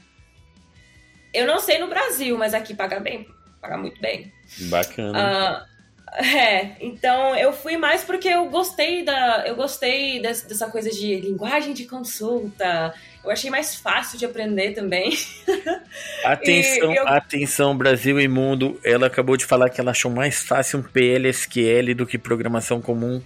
Eu 1.33 1.47
não 1.47 1.59
sei 1.59 1.79
no 1.79 1.89
Brasil, 1.89 2.37
mas 2.37 2.53
aqui 2.53 2.75
paga 2.75 3.01
bem, 3.01 3.27
paga 3.61 3.79
muito 3.79 4.01
bem. 4.01 4.31
Bacana. 4.69 5.67
Uh, 5.67 5.72
é, 6.15 6.77
então 6.81 7.35
eu 7.37 7.53
fui 7.53 7.77
mais 7.77 8.05
porque 8.05 8.29
eu 8.29 8.49
gostei 8.51 9.05
da. 9.05 9.45
Eu 9.47 9.57
gostei 9.57 10.21
dessa, 10.21 10.47
dessa 10.47 10.67
coisa 10.69 10.91
de 10.91 11.17
linguagem 11.21 11.73
de 11.73 11.85
consulta. 11.87 12.93
Eu 13.25 13.31
achei 13.31 13.51
mais 13.51 13.77
fácil 13.77 14.19
de 14.19 14.27
aprender 14.27 14.73
também. 14.73 15.13
Atenção, 16.25 16.93
eu... 16.93 17.07
atenção, 17.07 17.77
Brasil 17.77 18.21
e 18.21 18.27
mundo. 18.27 18.81
Ela 18.85 19.07
acabou 19.07 19.37
de 19.37 19.47
falar 19.47 19.71
que 19.71 19.81
ela 19.81 19.93
achou 19.93 20.11
mais 20.11 20.43
fácil 20.43 20.81
um 20.81 20.83
PLSQL 20.83 21.95
do 21.95 22.05
que 22.05 22.19
programação 22.19 22.81
comum. 22.81 23.23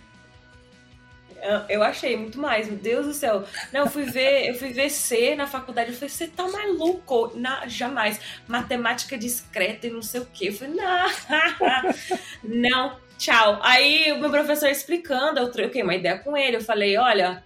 Eu 1.69 1.83
achei 1.83 2.17
muito 2.17 2.39
mais, 2.41 2.69
meu 2.69 2.79
Deus 2.79 3.07
do 3.07 3.15
céu. 3.15 3.45
Não, 3.73 3.81
eu 3.81 3.91
fui 3.91 4.05
ver, 4.05 4.49
eu 4.49 4.55
fui 4.55 4.73
ver 4.73 4.91
C 4.91 5.35
na 5.35 5.47
faculdade, 5.47 5.91
eu 5.91 5.95
falei, 5.95 6.09
você 6.09 6.27
tá 6.27 6.47
maluco? 6.49 7.33
Não, 7.35 7.69
jamais. 7.69 8.21
Matemática 8.47 9.17
discreta 9.17 9.87
e 9.87 9.91
não 9.91 10.03
sei 10.03 10.21
o 10.21 10.27
quê. 10.27 10.49
Eu 10.49 10.53
falei, 10.53 10.75
não, 10.75 11.11
não, 12.43 13.01
tchau. 13.19 13.59
Aí 13.63 14.13
o 14.13 14.19
meu 14.19 14.31
professor 14.31 14.69
explicando, 14.69 15.41
eu 15.41 15.51
troquei 15.51 15.83
uma 15.83 15.95
ideia 15.95 16.19
com 16.19 16.37
ele, 16.37 16.57
eu 16.57 16.65
falei, 16.65 16.97
olha, 16.97 17.45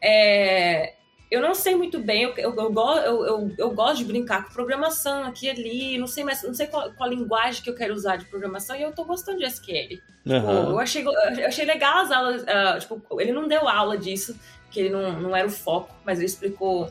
é, 0.00 0.94
eu 1.34 1.42
não 1.42 1.54
sei 1.54 1.74
muito 1.74 1.98
bem, 1.98 2.22
eu, 2.22 2.34
eu, 2.36 2.54
eu, 2.54 3.26
eu, 3.26 3.54
eu, 3.58 3.70
gosto 3.72 3.98
de 3.98 4.04
brincar 4.04 4.44
com 4.44 4.52
programação 4.52 5.24
aqui 5.24 5.46
e 5.46 5.50
ali, 5.50 5.98
não 5.98 6.06
sei 6.06 6.22
mais, 6.22 6.42
não 6.42 6.54
sei 6.54 6.66
qual, 6.66 6.90
qual 6.92 7.10
linguagem 7.10 7.62
que 7.62 7.68
eu 7.68 7.74
quero 7.74 7.92
usar 7.92 8.16
de 8.16 8.24
programação 8.26 8.76
e 8.76 8.82
eu 8.82 8.92
tô 8.92 9.04
gostando 9.04 9.38
de 9.38 9.44
SQL. 9.44 10.00
Uhum. 10.24 10.70
eu, 10.70 10.78
achei, 10.78 11.04
eu 11.04 11.46
achei 11.46 11.64
legal 11.64 11.98
as 11.98 12.10
aulas, 12.10 12.42
uh, 12.42 12.78
tipo, 12.78 13.20
ele 13.20 13.32
não 13.32 13.48
deu 13.48 13.68
aula 13.68 13.98
disso, 13.98 14.38
que 14.70 14.80
ele 14.80 14.90
não, 14.90 15.20
não 15.20 15.36
era 15.36 15.46
o 15.46 15.50
foco, 15.50 15.94
mas 16.04 16.18
ele 16.18 16.26
explicou 16.26 16.90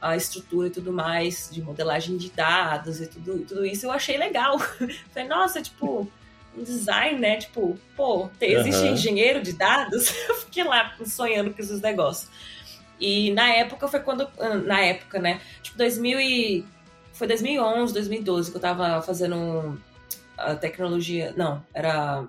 a 0.00 0.16
estrutura 0.16 0.66
e 0.66 0.70
tudo 0.70 0.92
mais, 0.92 1.48
de 1.52 1.62
modelagem 1.62 2.16
de 2.16 2.30
dados 2.30 3.00
e 3.00 3.06
tudo, 3.06 3.44
tudo 3.46 3.64
isso, 3.64 3.86
eu 3.86 3.92
achei 3.92 4.16
legal. 4.16 4.58
Falei, 5.12 5.28
nossa, 5.28 5.62
tipo, 5.62 6.10
um 6.56 6.62
design, 6.62 7.20
né? 7.20 7.36
Tipo, 7.36 7.78
pô, 7.96 8.28
existe 8.40 8.84
uhum. 8.84 8.92
engenheiro 8.94 9.42
de 9.42 9.52
dados? 9.52 10.12
Eu 10.28 10.34
fiquei 10.36 10.64
lá 10.64 10.94
sonhando 11.04 11.52
com 11.52 11.60
esses 11.60 11.80
negócios. 11.80 12.28
E 13.02 13.32
na 13.32 13.52
época 13.52 13.88
foi 13.88 13.98
quando. 13.98 14.28
Ah, 14.38 14.54
na 14.54 14.80
época, 14.80 15.18
né? 15.18 15.40
Tipo, 15.60 15.76
2000 15.76 16.20
e. 16.20 16.64
Foi 17.12 17.26
2011, 17.26 17.92
2012 17.92 18.50
que 18.50 18.56
eu 18.56 18.60
tava 18.60 19.02
fazendo 19.02 19.76
a 20.38 20.54
tecnologia. 20.54 21.34
Não, 21.36 21.64
era. 21.74 22.24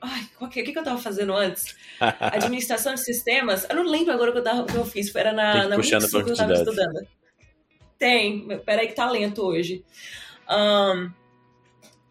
Ai, 0.00 0.28
o 0.40 0.48
que, 0.48 0.62
que 0.62 0.78
eu 0.78 0.84
tava 0.84 0.98
fazendo 0.98 1.34
antes? 1.34 1.76
Administração 2.00 2.94
de 2.94 3.04
sistemas. 3.04 3.66
Eu 3.68 3.76
não 3.76 3.84
lembro 3.84 4.12
agora 4.12 4.30
o 4.30 4.32
que 4.32 4.38
eu, 4.38 4.44
tava, 4.44 4.64
que 4.64 4.76
eu 4.76 4.84
fiz. 4.84 5.12
Era 5.14 5.32
na, 5.32 5.68
na 5.68 5.74
Unixu 5.74 6.24
que 6.24 6.30
eu 6.30 6.36
tava 6.36 6.52
estudando. 6.54 7.06
Tem. 7.98 8.46
Peraí 8.64 8.86
que 8.86 8.94
tá 8.94 9.10
lento 9.10 9.42
hoje. 9.42 9.84
Um, 10.48 11.10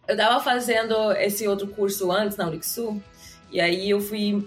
eu 0.06 0.18
tava 0.18 0.44
fazendo 0.44 1.14
esse 1.14 1.48
outro 1.48 1.68
curso 1.68 2.12
antes 2.12 2.36
na 2.36 2.48
Unixu. 2.48 3.02
E 3.50 3.62
aí 3.62 3.90
eu 3.90 4.02
fui 4.02 4.46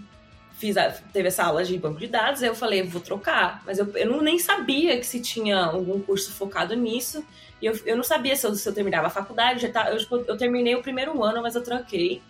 fiz 0.65 0.79
a, 0.79 0.91
teve 1.13 1.29
essa 1.29 1.45
aula 1.45 1.63
de 1.63 1.77
banco 1.77 2.01
de 2.01 2.07
dados, 2.07 2.43
aí 2.43 2.49
eu 2.49 2.55
falei, 2.55 2.83
vou 2.83 3.03
trocar. 3.03 3.63
Mas 3.67 3.79
eu, 3.79 3.87
eu 3.95 4.11
não, 4.11 4.23
nem 4.23 4.39
sabia 4.39 4.99
que 4.99 5.05
se 5.05 5.21
tinha 5.21 5.59
algum 5.63 6.01
curso 6.01 6.33
focado 6.33 6.75
nisso. 6.75 7.23
E 7.61 7.67
eu, 7.67 7.79
eu 7.85 7.95
não 7.95 8.03
sabia 8.03 8.35
se 8.35 8.47
eu, 8.47 8.55
se 8.55 8.67
eu 8.67 8.73
terminava 8.73 9.09
a 9.09 9.11
faculdade. 9.11 9.61
Já 9.61 9.71
tá, 9.71 9.91
eu, 9.91 9.99
tipo, 9.99 10.17
eu 10.27 10.37
terminei 10.39 10.75
o 10.75 10.81
primeiro 10.81 11.23
ano, 11.23 11.43
mas 11.43 11.55
eu 11.55 11.63
troquei. 11.63 12.23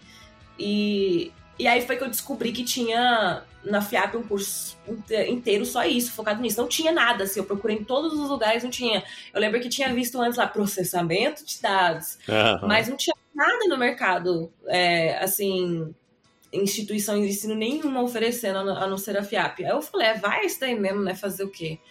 E, 0.59 1.31
e 1.57 1.69
aí 1.69 1.87
foi 1.87 1.97
que 1.97 2.03
eu 2.03 2.09
descobri 2.09 2.51
que 2.51 2.65
tinha 2.65 3.45
na 3.63 3.81
FIAP 3.81 4.17
um 4.17 4.25
curso 4.25 4.77
inteiro 5.29 5.65
só 5.65 5.85
isso, 5.85 6.11
focado 6.11 6.43
nisso. 6.43 6.61
Não 6.61 6.69
tinha 6.69 6.91
nada, 6.91 7.23
assim, 7.23 7.39
eu 7.39 7.47
procurei 7.47 7.77
em 7.77 7.85
todos 7.85 8.19
os 8.19 8.29
lugares, 8.29 8.65
não 8.65 8.71
tinha. 8.71 9.05
Eu 9.33 9.41
lembro 9.41 9.61
que 9.61 9.69
tinha 9.69 9.95
visto 9.95 10.21
antes 10.21 10.39
lá 10.39 10.47
processamento 10.49 11.47
de 11.47 11.63
dados, 11.63 12.19
uhum. 12.29 12.67
mas 12.67 12.89
não 12.89 12.97
tinha 12.97 13.15
nada 13.33 13.69
no 13.69 13.79
mercado, 13.79 14.53
é, 14.67 15.19
assim, 15.19 15.95
instituição 16.55 17.21
de 17.21 17.29
ensino 17.29 17.55
nenhuma 17.55 18.03
oferecendo 18.03 18.59
a 18.71 18.87
não 18.87 18.97
ser 18.97 19.17
a 19.17 19.23
FIAP. 19.23 19.65
Aí 19.65 19.71
eu 19.71 19.83
falei, 19.83 20.09
é, 20.09 20.15
vai 20.15 20.47
isso 20.47 20.61
daí 20.61 20.79
mesmo, 20.79 21.03
né? 21.03 21.15
Fazer 21.15 21.45
o 21.45 21.51
quê? 21.51 21.79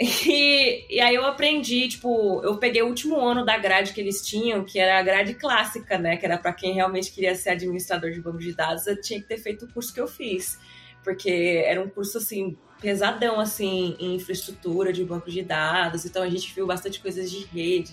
E, 0.00 0.86
e 0.96 1.00
aí 1.00 1.14
eu 1.14 1.24
aprendi, 1.24 1.88
tipo, 1.88 2.42
eu 2.42 2.56
peguei 2.58 2.82
o 2.82 2.88
último 2.88 3.20
ano 3.20 3.44
da 3.44 3.56
grade 3.56 3.92
que 3.92 4.00
eles 4.00 4.26
tinham, 4.26 4.64
que 4.64 4.78
era 4.78 4.98
a 4.98 5.02
grade 5.02 5.34
clássica, 5.34 5.96
né? 5.96 6.16
Que 6.16 6.26
era 6.26 6.36
para 6.36 6.52
quem 6.52 6.74
realmente 6.74 7.12
queria 7.12 7.34
ser 7.36 7.50
administrador 7.50 8.10
de 8.10 8.20
banco 8.20 8.38
de 8.38 8.52
dados, 8.52 8.88
eu 8.88 9.00
tinha 9.00 9.20
que 9.20 9.28
ter 9.28 9.38
feito 9.38 9.66
o 9.66 9.72
curso 9.72 9.94
que 9.94 10.00
eu 10.00 10.08
fiz. 10.08 10.58
Porque 11.04 11.62
era 11.64 11.80
um 11.80 11.88
curso, 11.88 12.18
assim, 12.18 12.56
pesadão, 12.80 13.38
assim, 13.38 13.96
em 14.00 14.16
infraestrutura 14.16 14.92
de 14.92 15.04
banco 15.04 15.30
de 15.30 15.42
dados. 15.42 16.04
Então 16.04 16.22
a 16.22 16.28
gente 16.28 16.52
viu 16.54 16.66
bastante 16.66 16.98
coisas 17.00 17.30
de 17.30 17.44
rede. 17.44 17.92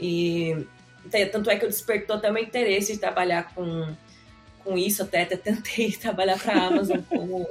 E 0.00 0.66
tanto 1.30 1.50
é 1.50 1.56
que 1.56 1.64
eu 1.64 1.68
despertou 1.68 2.16
até 2.16 2.30
o 2.30 2.32
meu 2.32 2.42
interesse 2.42 2.92
de 2.92 2.98
trabalhar 2.98 3.54
com 3.54 3.94
com 4.66 4.76
isso, 4.76 5.04
até, 5.04 5.22
até 5.22 5.36
tentei 5.36 5.92
trabalhar 5.96 6.38
para 6.38 6.54
a 6.54 6.66
Amazon 6.66 6.98
como, 7.08 7.48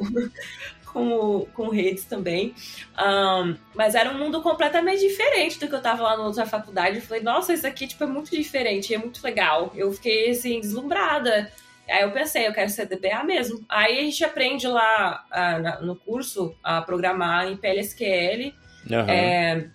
como, 0.86 1.45
com 1.54 1.69
redes 1.69 2.04
também. 2.04 2.54
Um, 2.99 3.56
mas 3.73 3.95
era 3.95 4.12
um 4.12 4.17
mundo 4.17 4.41
completamente 4.41 4.99
diferente 4.99 5.58
do 5.58 5.67
que 5.67 5.73
eu 5.73 5.78
estava 5.78 6.04
lá 6.04 6.17
na 6.17 6.25
outra 6.25 6.45
faculdade. 6.45 6.97
Eu 6.97 7.01
falei, 7.01 7.23
nossa, 7.23 7.54
isso 7.54 7.65
aqui 7.65 7.88
tipo, 7.88 8.04
é 8.04 8.08
muito 8.08 8.30
diferente, 8.32 8.93
é 8.93 8.97
muito 8.97 9.23
legal. 9.23 9.71
Eu 9.75 9.93
fiquei 9.93 10.32
assim, 10.32 10.60
deslumbrada. 10.60 11.49
Aí 11.89 12.01
eu 12.01 12.12
pensei, 12.12 12.47
eu 12.47 12.54
quero 12.54 12.69
ser 12.69 12.88
DBA 12.88 13.23
mesmo. 13.23 13.63
Aí 13.69 13.99
a 13.99 14.01
gente 14.01 14.23
aprende 14.25 14.67
lá 14.67 15.25
uh, 15.32 15.86
no 15.86 15.95
curso 15.95 16.54
a 16.62 16.82
programar 16.82 17.47
em 17.47 17.56
PLSQL. 17.56 18.54
Uhum. 18.89 19.10
É, 19.10 19.69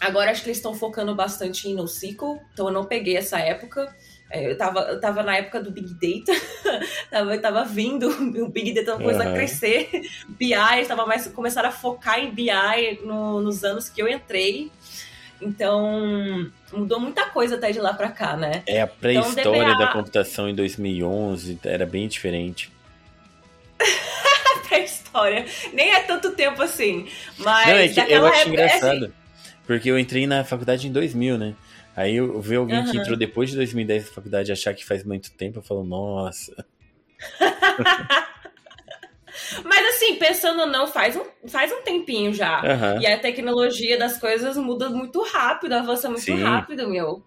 agora 0.00 0.30
acho 0.30 0.42
que 0.42 0.48
eles 0.48 0.58
estão 0.58 0.74
focando 0.74 1.14
bastante 1.14 1.68
em 1.68 1.74
NoSQL, 1.74 2.40
então 2.52 2.66
eu 2.66 2.72
não 2.72 2.84
peguei 2.84 3.16
essa 3.16 3.38
época. 3.38 3.94
É, 4.30 4.48
eu 4.48 4.56
tava, 4.56 4.80
eu 4.82 5.00
tava 5.00 5.24
na 5.24 5.36
época 5.36 5.60
do 5.60 5.72
Big 5.72 5.92
Data, 5.94 6.40
tava, 7.10 7.38
tava 7.38 7.64
vindo 7.64 8.08
o 8.08 8.48
Big 8.48 8.72
Data 8.72 8.96
uhum. 8.96 9.20
a 9.20 9.32
crescer, 9.32 9.90
BI, 10.28 10.54
estava 10.80 11.04
mais 11.04 11.26
começaram 11.26 11.68
a 11.68 11.72
focar 11.72 12.20
em 12.20 12.30
BI 12.30 13.00
no, 13.04 13.40
nos 13.40 13.64
anos 13.64 13.88
que 13.88 14.00
eu 14.00 14.08
entrei. 14.08 14.70
Então, 15.42 16.50
mudou 16.70 17.00
muita 17.00 17.24
coisa 17.30 17.56
até 17.56 17.72
de 17.72 17.80
lá 17.80 17.94
para 17.94 18.10
cá, 18.10 18.36
né? 18.36 18.62
É, 18.66 18.82
a 18.82 18.86
pré-história 18.86 19.40
então, 19.40 19.52
DBA... 19.52 19.78
da 19.78 19.86
computação 19.88 20.48
em 20.48 20.54
2011 20.54 21.58
era 21.64 21.86
bem 21.86 22.06
diferente. 22.06 22.70
pré-história. 24.68 25.46
Nem 25.72 25.92
é 25.94 26.00
tanto 26.00 26.32
tempo 26.32 26.62
assim, 26.62 27.08
mas 27.38 27.66
Não, 27.66 27.74
é 27.74 27.88
que 27.88 28.12
eu 28.12 28.26
acho 28.26 28.40
época, 28.40 28.50
engraçado, 28.50 29.04
é 29.04 29.08
assim... 29.08 29.12
porque 29.66 29.90
eu 29.90 29.98
entrei 29.98 30.26
na 30.26 30.44
faculdade 30.44 30.86
em 30.86 30.92
2000, 30.92 31.38
né? 31.38 31.54
Aí 32.00 32.16
eu 32.16 32.40
ver 32.40 32.56
alguém 32.56 32.78
uhum. 32.78 32.90
que 32.90 32.96
entrou 32.96 33.14
depois 33.14 33.50
de 33.50 33.56
2010 33.56 34.06
na 34.06 34.12
faculdade 34.12 34.50
e 34.50 34.52
achar 34.52 34.72
que 34.72 34.82
faz 34.86 35.04
muito 35.04 35.30
tempo, 35.32 35.58
eu 35.58 35.62
falo, 35.62 35.84
nossa. 35.84 36.64
Mas 39.62 39.86
assim, 39.94 40.16
pensando 40.16 40.60
ou 40.60 40.66
não, 40.66 40.86
faz 40.86 41.14
um, 41.14 41.24
faz 41.46 41.70
um 41.70 41.82
tempinho 41.82 42.32
já. 42.32 42.62
Uhum. 42.62 43.02
E 43.02 43.06
a 43.06 43.18
tecnologia 43.18 43.98
das 43.98 44.16
coisas 44.16 44.56
muda 44.56 44.88
muito 44.88 45.22
rápido, 45.22 45.74
avança 45.74 46.08
muito 46.08 46.22
Sim. 46.22 46.42
rápido, 46.42 46.88
meu. 46.88 47.22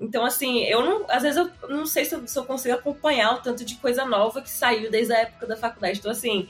Então, 0.00 0.24
assim, 0.24 0.64
eu 0.64 0.82
não. 0.82 1.04
Às 1.10 1.22
vezes 1.22 1.36
eu 1.36 1.50
não 1.68 1.84
sei 1.84 2.06
se 2.06 2.14
eu, 2.14 2.26
se 2.26 2.38
eu 2.38 2.44
consigo 2.46 2.74
acompanhar 2.74 3.34
o 3.34 3.42
tanto 3.42 3.66
de 3.66 3.74
coisa 3.76 4.06
nova 4.06 4.40
que 4.40 4.48
saiu 4.48 4.90
desde 4.90 5.12
a 5.12 5.18
época 5.18 5.46
da 5.46 5.58
faculdade. 5.58 5.98
Então, 5.98 6.10
assim, 6.10 6.48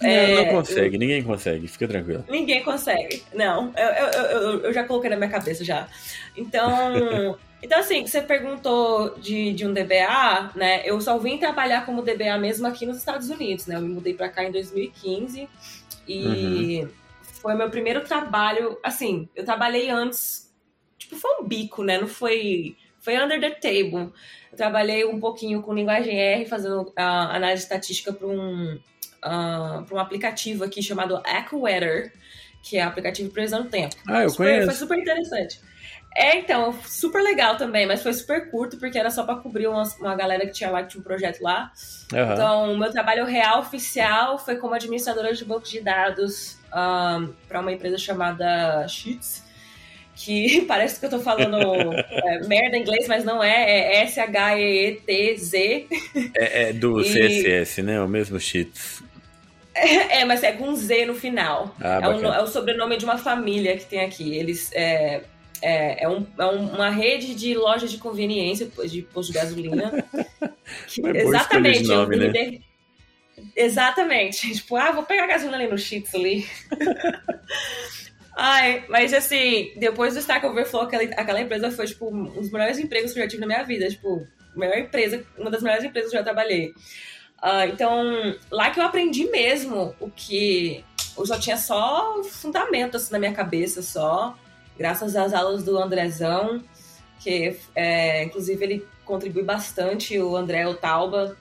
não, 0.00 0.10
é, 0.10 0.44
não 0.44 0.54
consegue, 0.56 0.96
eu... 0.96 1.00
ninguém 1.00 1.22
consegue, 1.22 1.66
fica 1.68 1.88
tranquilo. 1.88 2.24
Ninguém 2.28 2.62
consegue, 2.62 3.22
não. 3.34 3.72
Eu, 3.76 3.88
eu, 3.88 4.60
eu, 4.64 4.72
já 4.72 4.84
coloquei 4.84 5.08
na 5.08 5.16
minha 5.16 5.30
cabeça 5.30 5.64
já. 5.64 5.88
Então, 6.36 7.38
então 7.62 7.78
assim, 7.78 8.06
você 8.06 8.20
perguntou 8.20 9.18
de, 9.18 9.52
de 9.54 9.66
um 9.66 9.72
DBA, 9.72 10.52
né? 10.54 10.82
Eu 10.84 11.00
só 11.00 11.18
vim 11.18 11.38
trabalhar 11.38 11.86
como 11.86 12.02
DBA 12.02 12.36
mesmo 12.38 12.66
aqui 12.66 12.84
nos 12.84 12.98
Estados 12.98 13.30
Unidos, 13.30 13.66
né? 13.66 13.76
Eu 13.76 13.80
me 13.80 13.88
mudei 13.88 14.12
para 14.12 14.28
cá 14.28 14.44
em 14.44 14.52
2015 14.52 15.48
e 16.06 16.82
uhum. 16.82 16.88
foi 17.22 17.54
meu 17.54 17.70
primeiro 17.70 18.02
trabalho. 18.02 18.78
Assim, 18.82 19.28
eu 19.34 19.44
trabalhei 19.44 19.88
antes, 19.88 20.52
tipo, 20.98 21.16
foi 21.16 21.30
um 21.40 21.48
bico, 21.48 21.82
né? 21.82 21.98
Não 21.98 22.08
foi. 22.08 22.76
Foi 23.00 23.16
under 23.16 23.40
the 23.40 23.50
table. 23.50 24.12
Eu 24.50 24.56
trabalhei 24.56 25.04
um 25.04 25.20
pouquinho 25.20 25.62
com 25.62 25.72
linguagem 25.72 26.18
R, 26.18 26.44
fazendo 26.44 26.82
uh, 26.82 26.92
análise 26.96 27.62
estatística 27.62 28.12
para 28.12 28.26
um 28.26 28.78
uh, 29.24 29.84
para 29.84 29.96
um 29.96 29.98
aplicativo 29.98 30.64
aqui 30.64 30.82
chamado 30.82 31.16
AccuWeather, 31.24 32.12
que 32.62 32.78
é 32.78 32.84
um 32.84 32.88
aplicativo 32.88 33.30
previsão 33.30 33.62
do 33.62 33.68
tempo. 33.68 33.94
Ah, 34.08 34.22
eu 34.22 34.30
super, 34.30 34.44
conheço. 34.44 34.66
Foi 34.66 34.74
super 34.74 34.98
interessante. 34.98 35.60
É, 36.18 36.38
então, 36.38 36.74
super 36.82 37.22
legal 37.22 37.58
também, 37.58 37.84
mas 37.84 38.02
foi 38.02 38.12
super 38.14 38.50
curto, 38.50 38.78
porque 38.78 38.98
era 38.98 39.10
só 39.10 39.22
para 39.22 39.36
cobrir 39.36 39.66
uma, 39.66 39.82
uma 40.00 40.14
galera 40.14 40.46
que 40.46 40.52
tinha 40.52 40.70
lá, 40.70 40.82
que 40.82 40.88
tinha 40.88 41.00
um 41.00 41.04
projeto 41.04 41.42
lá. 41.42 41.70
Uhum. 42.10 42.32
Então, 42.32 42.72
o 42.72 42.78
meu 42.78 42.90
trabalho 42.90 43.26
real 43.26 43.60
oficial 43.60 44.38
foi 44.38 44.56
como 44.56 44.72
administradora 44.72 45.34
de 45.34 45.44
banco 45.44 45.68
de 45.68 45.78
dados 45.78 46.58
um, 46.68 47.34
para 47.46 47.60
uma 47.60 47.70
empresa 47.70 47.98
chamada 47.98 48.88
Sheets, 48.88 49.44
que 50.16 50.62
parece 50.66 50.98
que 50.98 51.06
eu 51.06 51.10
tô 51.10 51.20
falando 51.20 51.58
é, 51.92 52.40
merda 52.48 52.76
em 52.76 52.80
inglês, 52.80 53.06
mas 53.06 53.22
não 53.22 53.44
é, 53.44 53.70
é 53.70 54.02
S-H-E-E-T-Z. 54.04 55.86
É, 56.34 56.70
é 56.70 56.72
do 56.72 57.00
e... 57.00 57.04
CSS, 57.04 57.82
né? 57.82 58.00
O 58.00 58.08
mesmo 58.08 58.40
Sheets. 58.40 59.04
É, 59.74 60.24
mas 60.24 60.42
é 60.42 60.52
com 60.52 60.74
Z 60.74 61.04
no 61.04 61.14
final. 61.14 61.76
Ah, 61.78 62.00
é, 62.02 62.08
o, 62.08 62.24
é, 62.24 62.42
o, 62.42 62.46
sobrenome 62.46 62.96
de 62.96 63.04
uma 63.04 63.18
família 63.18 63.76
que 63.76 63.84
tem 63.84 64.00
aqui. 64.00 64.34
Eles. 64.34 64.70
É, 64.72 65.22
é, 65.60 66.04
é, 66.04 66.08
um, 66.08 66.26
é 66.38 66.44
uma 66.46 66.88
rede 66.88 67.34
de 67.34 67.54
lojas 67.54 67.90
de 67.90 67.98
conveniência, 67.98 68.70
de 68.86 69.02
posto 69.02 69.32
de 69.32 69.38
gasolina. 69.38 70.02
que, 70.88 71.06
é 71.06 71.22
exatamente. 71.22 71.82
Nome, 71.82 72.16
né? 72.16 72.28
de, 72.28 72.62
exatamente. 73.54 74.54
Tipo, 74.54 74.76
ah, 74.76 74.92
vou 74.92 75.02
pegar 75.02 75.26
gasolina 75.26 75.58
ali 75.58 75.68
no 75.68 75.76
Cheats 75.76 76.14
ali. 76.14 76.46
Ai, 78.38 78.84
mas 78.88 79.14
assim, 79.14 79.72
depois 79.76 80.12
do 80.12 80.20
Stack 80.20 80.44
Overflow, 80.44 80.82
aquela, 80.82 81.04
aquela 81.04 81.40
empresa 81.40 81.70
foi, 81.70 81.86
tipo, 81.86 82.14
um 82.14 82.24
dos 82.24 82.50
melhores 82.50 82.78
empregos 82.78 83.12
que 83.12 83.18
eu 83.18 83.22
já 83.22 83.28
tive 83.28 83.40
na 83.40 83.46
minha 83.46 83.62
vida. 83.62 83.88
Tipo, 83.88 84.26
melhor 84.54 84.78
empresa, 84.78 85.24
uma 85.38 85.50
das 85.50 85.62
melhores 85.62 85.84
empresas 85.84 86.10
que 86.10 86.16
eu 86.16 86.20
já 86.20 86.24
trabalhei. 86.24 86.74
Uh, 87.42 87.70
então, 87.72 88.36
lá 88.50 88.70
que 88.70 88.78
eu 88.78 88.84
aprendi 88.84 89.24
mesmo 89.30 89.94
o 89.98 90.10
que 90.10 90.84
eu 91.16 91.24
já 91.24 91.38
tinha 91.38 91.56
só 91.56 92.22
fundamento 92.24 92.96
assim, 92.96 93.12
na 93.12 93.18
minha 93.18 93.32
cabeça, 93.32 93.80
só, 93.82 94.36
graças 94.76 95.16
às 95.16 95.32
aulas 95.32 95.62
do 95.62 95.78
Andrezão, 95.78 96.62
que 97.20 97.56
é, 97.74 98.24
inclusive 98.24 98.62
ele 98.64 98.86
contribui 99.04 99.42
bastante, 99.42 100.18
o 100.18 100.36
André 100.36 100.66
Otauba, 100.66 101.36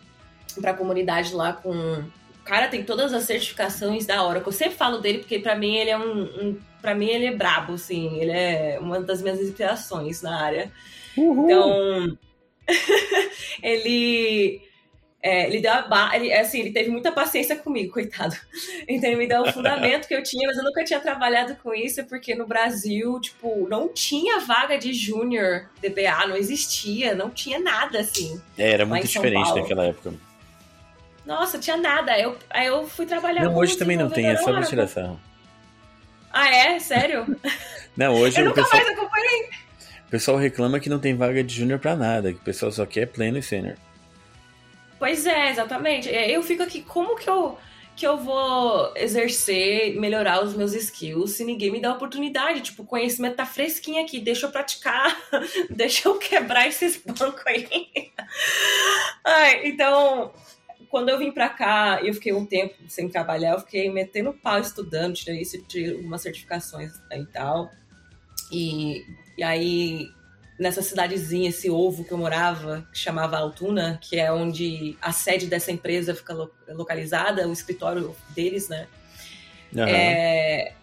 para 0.61 0.71
a 0.71 0.75
comunidade 0.75 1.33
lá 1.33 1.53
com. 1.53 2.03
O 2.45 2.47
cara 2.47 2.67
tem 2.67 2.83
todas 2.83 3.11
as 3.11 3.23
certificações 3.23 4.05
da 4.05 4.23
Oracle. 4.23 4.49
Eu 4.49 4.51
sempre 4.51 4.75
falo 4.75 4.99
dele 4.99 5.17
porque 5.17 5.39
para 5.39 5.55
mim 5.55 5.77
ele 5.77 5.89
é 5.89 5.97
um, 5.97 6.21
um 6.21 6.59
para 6.79 6.93
mim 6.93 7.07
ele 7.07 7.25
é 7.25 7.35
brabo, 7.35 7.73
assim, 7.73 8.19
ele 8.19 8.29
é 8.29 8.77
uma 8.79 9.01
das 9.01 9.19
minhas 9.19 9.41
inspirações 9.41 10.21
na 10.21 10.39
área. 10.43 10.71
Uhul. 11.17 11.45
Então, 11.45 12.17
ele 13.63 14.61
é, 15.23 15.47
ele 15.47 15.59
deu 15.59 15.71
a 15.71 16.11
ele, 16.15 16.31
assim, 16.31 16.59
ele 16.59 16.71
teve 16.71 16.91
muita 16.91 17.11
paciência 17.11 17.55
comigo, 17.55 17.93
coitado. 17.93 18.35
Então 18.87 19.09
ele 19.09 19.17
me 19.17 19.27
deu 19.27 19.41
o 19.41 19.51
fundamento 19.51 20.07
que 20.07 20.13
eu 20.13 20.21
tinha, 20.21 20.47
mas 20.47 20.55
eu 20.55 20.63
nunca 20.63 20.83
tinha 20.83 20.99
trabalhado 20.99 21.55
com 21.63 21.73
isso, 21.73 22.05
porque 22.05 22.35
no 22.35 22.45
Brasil, 22.45 23.19
tipo, 23.19 23.67
não 23.67 23.87
tinha 23.87 24.39
vaga 24.41 24.77
de 24.77 24.93
júnior 24.93 25.67
DBA, 25.81 26.27
não 26.27 26.37
existia, 26.37 27.15
não 27.15 27.31
tinha 27.31 27.59
nada 27.59 28.01
assim. 28.01 28.39
É, 28.55 28.69
era 28.69 28.85
muito 28.85 29.07
diferente 29.07 29.51
naquela 29.55 29.85
época. 29.85 30.13
Nossa, 31.25 31.57
tinha 31.57 31.77
nada. 31.77 32.11
Aí 32.11 32.23
eu, 32.23 32.37
aí 32.49 32.67
eu 32.67 32.87
fui 32.87 33.05
trabalhar 33.05 33.43
Não, 33.43 33.55
hoje 33.55 33.77
também 33.77 33.97
não 33.97 34.09
tem, 34.09 34.27
é 34.27 34.37
só 34.37 34.53
pra 34.53 34.63
tirar 34.63 34.87
sarro. 34.87 35.19
Ah, 36.31 36.49
é? 36.49 36.79
Sério? 36.79 37.25
não, 37.95 38.13
hoje 38.13 38.39
eu 38.39 38.45
nunca 38.45 38.61
pessoal... 38.61 38.83
mais 38.83 38.97
acompanhei. 38.97 39.49
O 40.07 40.09
pessoal 40.09 40.37
reclama 40.37 40.79
que 40.79 40.89
não 40.89 40.99
tem 40.99 41.15
vaga 41.15 41.43
de 41.43 41.55
júnior 41.55 41.79
pra 41.79 41.95
nada, 41.95 42.31
que 42.31 42.39
o 42.39 42.43
pessoal 42.43 42.71
só 42.71 42.85
quer 42.85 43.07
pleno 43.07 43.37
e 43.37 43.41
sênior. 43.41 43.75
Pois 44.99 45.25
é, 45.25 45.49
exatamente. 45.49 46.09
Eu 46.09 46.41
fico 46.43 46.63
aqui, 46.63 46.81
como 46.81 47.15
que 47.15 47.29
eu, 47.29 47.57
que 47.95 48.05
eu 48.05 48.17
vou 48.17 48.93
exercer, 48.95 49.99
melhorar 49.99 50.43
os 50.43 50.53
meus 50.55 50.73
skills 50.73 51.31
se 51.31 51.43
ninguém 51.43 51.71
me 51.71 51.81
dá 51.81 51.93
oportunidade? 51.93 52.61
Tipo, 52.61 52.83
o 52.83 52.85
conhecimento 52.85 53.35
tá 53.35 53.45
fresquinho 53.45 54.01
aqui, 54.01 54.19
deixa 54.19 54.45
eu 54.45 54.51
praticar, 54.51 55.17
deixa 55.69 56.07
eu 56.07 56.17
quebrar 56.17 56.67
esses 56.67 56.97
bancos 56.97 57.45
aí. 57.45 57.67
Ai, 59.23 59.67
então, 59.67 60.31
quando 60.95 61.09
eu 61.09 61.17
vim 61.17 61.29
pra 61.29 61.49
cá, 61.49 61.99
eu 62.01 62.13
fiquei 62.13 62.31
um 62.31 62.45
tempo 62.45 62.73
sem 62.87 63.09
trabalhar, 63.09 63.51
eu 63.51 63.59
fiquei 63.59 63.91
metendo 63.91 64.31
pau 64.31 64.57
estudando, 64.57 65.13
tirei 65.13 65.41
isso, 65.41 65.61
tirei 65.63 65.93
algumas 65.93 66.21
certificações 66.21 66.93
e 67.11 67.25
tal. 67.25 67.69
E, 68.49 69.03
e 69.37 69.43
aí 69.43 70.07
nessa 70.57 70.81
cidadezinha, 70.81 71.49
esse 71.49 71.69
ovo 71.69 72.05
que 72.05 72.13
eu 72.13 72.17
morava, 72.17 72.87
que 72.93 72.97
chamava 72.97 73.37
Altuna, 73.37 73.99
que 74.01 74.17
é 74.17 74.31
onde 74.31 74.97
a 75.01 75.11
sede 75.11 75.47
dessa 75.47 75.69
empresa 75.69 76.15
fica 76.15 76.33
localizada, 76.69 77.45
o 77.45 77.51
escritório 77.51 78.15
deles, 78.29 78.69
né? 78.69 78.87
Uhum. 79.73 79.83
É, 79.85 80.75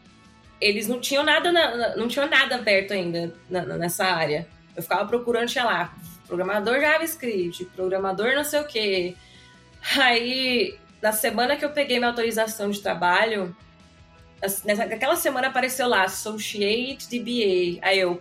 eles 0.60 0.88
não 0.88 1.00
tinham 1.00 1.24
nada, 1.24 1.50
na, 1.50 1.96
não 1.96 2.06
tinham 2.06 2.28
nada 2.28 2.56
aberto 2.56 2.92
ainda 2.92 3.34
na, 3.48 3.64
nessa 3.78 4.04
área. 4.04 4.46
Eu 4.76 4.82
ficava 4.82 5.06
procurando, 5.06 5.48
tinha 5.48 5.64
lá, 5.64 5.96
programador 6.26 6.78
JavaScript, 6.82 7.64
programador 7.74 8.34
não 8.34 8.44
sei 8.44 8.60
o 8.60 8.66
quê. 8.66 9.16
Aí, 9.98 10.78
na 11.00 11.12
semana 11.12 11.56
que 11.56 11.64
eu 11.64 11.70
peguei 11.70 11.98
minha 11.98 12.10
autorização 12.10 12.70
de 12.70 12.80
trabalho, 12.80 13.54
nessa, 14.64 14.86
naquela 14.86 15.16
semana 15.16 15.48
apareceu 15.48 15.88
lá, 15.88 16.04
Associate 16.04 17.08
DBA. 17.08 17.78
Aí 17.82 17.98
eu, 17.98 18.20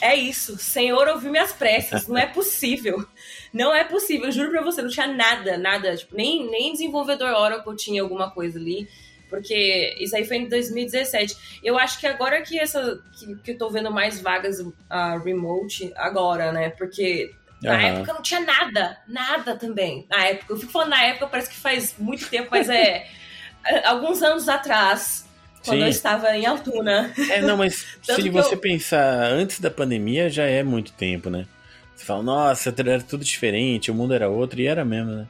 é 0.00 0.14
isso, 0.14 0.56
Senhor 0.58 1.08
ouviu 1.08 1.30
minhas 1.30 1.52
preces, 1.52 2.06
não 2.06 2.18
é 2.18 2.26
possível. 2.32 3.06
Não 3.52 3.74
é 3.74 3.84
possível, 3.84 4.30
juro 4.30 4.50
pra 4.50 4.62
você, 4.62 4.82
não 4.82 4.90
tinha 4.90 5.06
nada, 5.06 5.56
nada, 5.56 5.96
tipo, 5.96 6.14
nem, 6.14 6.48
nem 6.50 6.72
desenvolvedor 6.72 7.30
Oracle 7.30 7.76
tinha 7.76 8.02
alguma 8.02 8.30
coisa 8.30 8.58
ali, 8.58 8.88
porque 9.30 9.96
isso 9.98 10.14
aí 10.14 10.24
foi 10.24 10.36
em 10.38 10.48
2017. 10.48 11.60
Eu 11.62 11.78
acho 11.78 11.98
que 11.98 12.06
agora 12.06 12.42
que 12.42 12.58
essa 12.58 13.02
que, 13.18 13.36
que 13.36 13.50
eu 13.52 13.58
tô 13.58 13.70
vendo 13.70 13.90
mais 13.90 14.20
vagas 14.20 14.60
uh, 14.60 15.18
remote 15.24 15.92
agora, 15.96 16.52
né? 16.52 16.70
Porque 16.70 17.34
na 17.62 17.72
uhum. 17.72 17.80
época 17.80 18.12
não 18.12 18.22
tinha 18.22 18.40
nada, 18.40 18.98
nada 19.06 19.56
também. 19.56 20.06
Na 20.08 20.24
época, 20.26 20.52
eu 20.52 20.56
fico 20.56 20.72
falando 20.72 20.90
na 20.90 21.02
época, 21.02 21.26
parece 21.26 21.50
que 21.50 21.56
faz 21.56 21.94
muito 21.98 22.28
tempo, 22.28 22.48
mas 22.50 22.68
é 22.68 23.06
alguns 23.84 24.22
anos 24.22 24.48
atrás 24.48 25.26
quando 25.64 25.78
Sim. 25.78 25.84
eu 25.84 25.90
estava 25.90 26.36
em 26.36 26.46
Altuna. 26.46 27.12
É, 27.30 27.40
não, 27.40 27.56
mas 27.56 27.86
se 28.02 28.28
você 28.30 28.54
eu... 28.54 28.58
pensar 28.58 29.24
antes 29.24 29.60
da 29.60 29.70
pandemia, 29.70 30.30
já 30.30 30.44
é 30.44 30.62
muito 30.62 30.92
tempo, 30.92 31.28
né? 31.28 31.46
Você 31.94 32.04
fala, 32.04 32.22
nossa, 32.22 32.72
era 32.78 33.00
tudo 33.00 33.24
diferente, 33.24 33.90
o 33.90 33.94
mundo 33.94 34.14
era 34.14 34.28
outro, 34.28 34.60
e 34.60 34.66
era 34.66 34.84
mesmo, 34.84 35.10
né? 35.10 35.26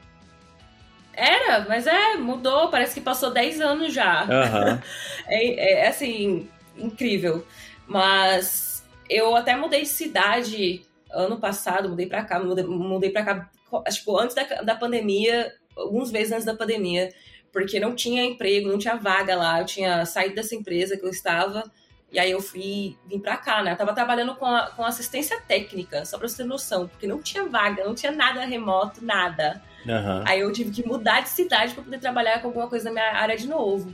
Era, 1.13 1.65
mas 1.67 1.85
é, 1.87 2.15
mudou, 2.15 2.69
parece 2.69 2.93
que 2.93 3.01
passou 3.01 3.31
10 3.31 3.59
anos 3.59 3.93
já. 3.93 4.23
Uhum. 4.23 4.79
é, 5.27 5.83
é, 5.83 5.87
assim, 5.87 6.47
incrível. 6.77 7.45
Mas 7.87 8.85
eu 9.09 9.35
até 9.35 9.55
mudei 9.55 9.81
de 9.81 9.87
cidade 9.87 10.83
ano 11.11 11.39
passado, 11.39 11.89
mudei 11.89 12.05
pra 12.05 12.23
cá, 12.23 12.39
mudei, 12.39 12.63
mudei 12.63 13.09
pra 13.09 13.23
cá, 13.23 13.49
tipo, 13.89 14.17
antes 14.17 14.35
da, 14.35 14.43
da 14.61 14.75
pandemia, 14.75 15.53
alguns 15.75 16.11
meses 16.11 16.31
antes 16.31 16.45
da 16.45 16.55
pandemia 16.55 17.11
porque 17.51 17.79
não 17.79 17.95
tinha 17.95 18.23
emprego, 18.23 18.69
não 18.69 18.77
tinha 18.77 18.95
vaga 18.95 19.35
lá. 19.35 19.59
Eu 19.59 19.65
tinha 19.65 20.05
saído 20.05 20.35
dessa 20.35 20.55
empresa 20.55 20.97
que 20.97 21.05
eu 21.05 21.09
estava 21.09 21.63
e 22.11 22.19
aí 22.19 22.31
eu 22.31 22.41
fui 22.41 22.97
vim 23.07 23.19
para 23.19 23.37
cá, 23.37 23.61
né? 23.61 23.73
Eu 23.73 23.77
tava 23.77 23.93
trabalhando 23.93 24.35
com, 24.35 24.45
a, 24.45 24.67
com 24.71 24.83
assistência 24.83 25.39
técnica, 25.47 26.05
só 26.05 26.17
para 26.17 26.27
você 26.27 26.37
ter 26.37 26.43
noção, 26.43 26.87
porque 26.87 27.05
não 27.05 27.21
tinha 27.21 27.45
vaga, 27.45 27.83
não 27.83 27.93
tinha 27.93 28.11
nada 28.11 28.45
remoto, 28.45 29.03
nada. 29.03 29.61
Uhum. 29.85 30.23
Aí 30.25 30.39
eu 30.39 30.51
tive 30.51 30.71
que 30.71 30.87
mudar 30.87 31.21
de 31.21 31.29
cidade 31.29 31.73
para 31.73 31.83
poder 31.83 31.99
trabalhar 31.99 32.41
com 32.41 32.47
alguma 32.47 32.67
coisa 32.67 32.85
na 32.85 32.91
minha 32.91 33.13
área 33.13 33.37
de 33.37 33.47
novo. 33.47 33.91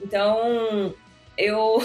Então, 0.00 0.94
eu 1.36 1.78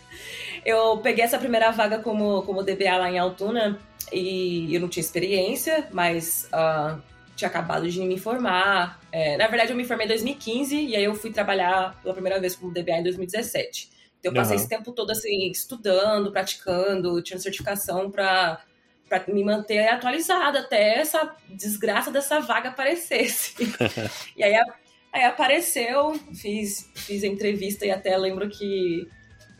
eu 0.64 0.98
peguei 0.98 1.24
essa 1.24 1.38
primeira 1.38 1.70
vaga 1.72 1.98
como 1.98 2.42
como 2.42 2.62
DBA 2.62 2.96
lá 2.96 3.10
em 3.10 3.18
Altuna 3.18 3.78
e 4.12 4.74
eu 4.74 4.80
não 4.80 4.88
tinha 4.88 5.00
experiência, 5.00 5.88
mas 5.92 6.48
uh, 6.52 7.00
tinha 7.36 7.48
acabado 7.48 7.88
de 7.88 8.00
me 8.00 8.18
formar. 8.18 9.00
É, 9.10 9.36
na 9.36 9.46
verdade, 9.48 9.72
eu 9.72 9.76
me 9.76 9.84
formei 9.84 10.06
em 10.06 10.08
2015 10.08 10.76
e 10.76 10.96
aí 10.96 11.04
eu 11.04 11.14
fui 11.14 11.32
trabalhar 11.32 12.00
pela 12.02 12.14
primeira 12.14 12.40
vez 12.40 12.54
como 12.54 12.72
DBA 12.72 12.98
em 12.98 13.02
2017. 13.02 13.90
Então, 14.18 14.30
eu 14.30 14.36
passei 14.36 14.56
uhum. 14.56 14.60
esse 14.60 14.68
tempo 14.68 14.92
todo 14.92 15.10
assim, 15.10 15.50
estudando, 15.50 16.30
praticando, 16.30 17.20
tinha 17.22 17.38
certificação 17.38 18.10
para 18.10 18.60
para 19.08 19.30
me 19.30 19.44
manter 19.44 19.86
atualizada 19.88 20.60
até 20.60 20.98
essa 20.98 21.36
desgraça 21.50 22.10
dessa 22.10 22.40
vaga 22.40 22.70
aparecesse. 22.70 23.54
e 24.34 24.42
aí, 24.42 24.54
aí 25.12 25.24
apareceu, 25.24 26.14
fiz, 26.34 26.90
fiz 26.94 27.22
a 27.22 27.26
entrevista 27.26 27.84
e 27.84 27.90
até 27.90 28.16
lembro 28.16 28.48
que 28.48 29.06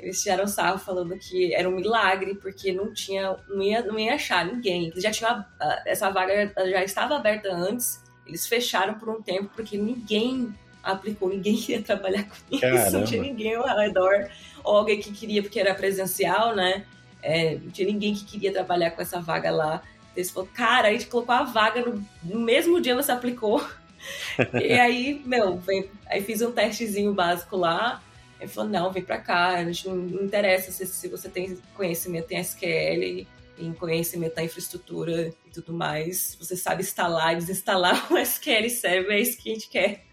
eles 0.02 0.20
tiraram 0.20 0.48
sarro 0.48 0.78
falando 0.78 1.16
que 1.16 1.54
era 1.54 1.68
um 1.68 1.76
milagre, 1.76 2.34
porque 2.34 2.72
não 2.72 2.92
tinha, 2.92 3.36
não 3.48 3.62
ia, 3.62 3.82
não 3.82 3.96
ia 3.96 4.14
achar 4.14 4.44
ninguém. 4.44 4.92
já 4.96 5.12
tinha, 5.12 5.46
essa 5.86 6.10
vaga 6.10 6.52
já 6.68 6.82
estava 6.82 7.16
aberta 7.16 7.48
antes, 7.54 8.02
eles 8.26 8.46
fecharam 8.46 8.94
por 8.94 9.08
um 9.08 9.22
tempo, 9.22 9.50
porque 9.54 9.78
ninguém 9.78 10.52
aplicou, 10.82 11.28
ninguém 11.28 11.56
queria 11.56 11.82
trabalhar 11.82 12.24
com 12.24 12.34
isso, 12.50 12.60
Caramba. 12.60 12.90
não 12.90 13.04
tinha 13.04 13.22
ninguém 13.22 13.54
ao 13.54 13.78
redor, 13.78 14.28
ou 14.64 14.78
alguém 14.78 15.00
que 15.00 15.12
queria, 15.12 15.40
porque 15.40 15.60
era 15.60 15.72
presencial, 15.72 16.56
né? 16.56 16.84
É, 17.22 17.54
não 17.54 17.70
tinha 17.70 17.86
ninguém 17.86 18.12
que 18.12 18.24
queria 18.24 18.52
trabalhar 18.52 18.90
com 18.90 19.00
essa 19.00 19.20
vaga 19.20 19.52
lá. 19.52 19.82
Eles 20.16 20.32
falaram, 20.32 20.52
cara, 20.52 20.88
a 20.88 20.92
gente 20.92 21.06
colocou 21.06 21.32
a 21.32 21.44
vaga 21.44 21.80
no, 21.80 22.04
no 22.24 22.40
mesmo 22.40 22.80
dia 22.80 22.96
você 22.96 23.12
aplicou. 23.12 23.64
e 24.60 24.72
aí, 24.72 25.22
meu, 25.24 25.62
aí 26.06 26.20
fiz 26.22 26.42
um 26.42 26.50
testezinho 26.50 27.14
básico 27.14 27.56
lá, 27.56 28.02
ele 28.42 28.50
falou, 28.50 28.68
não, 28.68 28.90
vem 28.90 29.05
para 29.05 29.18
cá, 29.18 29.50
a 29.50 29.64
gente 29.64 29.88
não, 29.88 30.24
interessa 30.24 30.72
se, 30.72 30.85
se, 30.85 31.09
você 31.09 31.28
tem 31.28 31.57
conhecimento 31.76 32.33
em 32.33 32.40
SQL, 32.40 33.26
em 33.57 33.72
conhecimento 33.72 34.35
da 34.35 34.42
infraestrutura 34.42 35.33
e 35.46 35.50
tudo 35.50 35.72
mais. 35.72 36.37
Você 36.40 36.57
sabe 36.57 36.83
instalar 36.83 37.35
e 37.35 37.37
desinstalar 37.37 38.07
o 38.12 38.18
SQL 38.18 38.68
Server, 38.68 39.12
é 39.12 39.20
isso 39.20 39.40
que 39.40 39.50
a 39.50 39.55
gente 39.55 39.68
quer. 39.68 40.05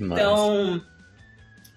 Então, 0.00 0.82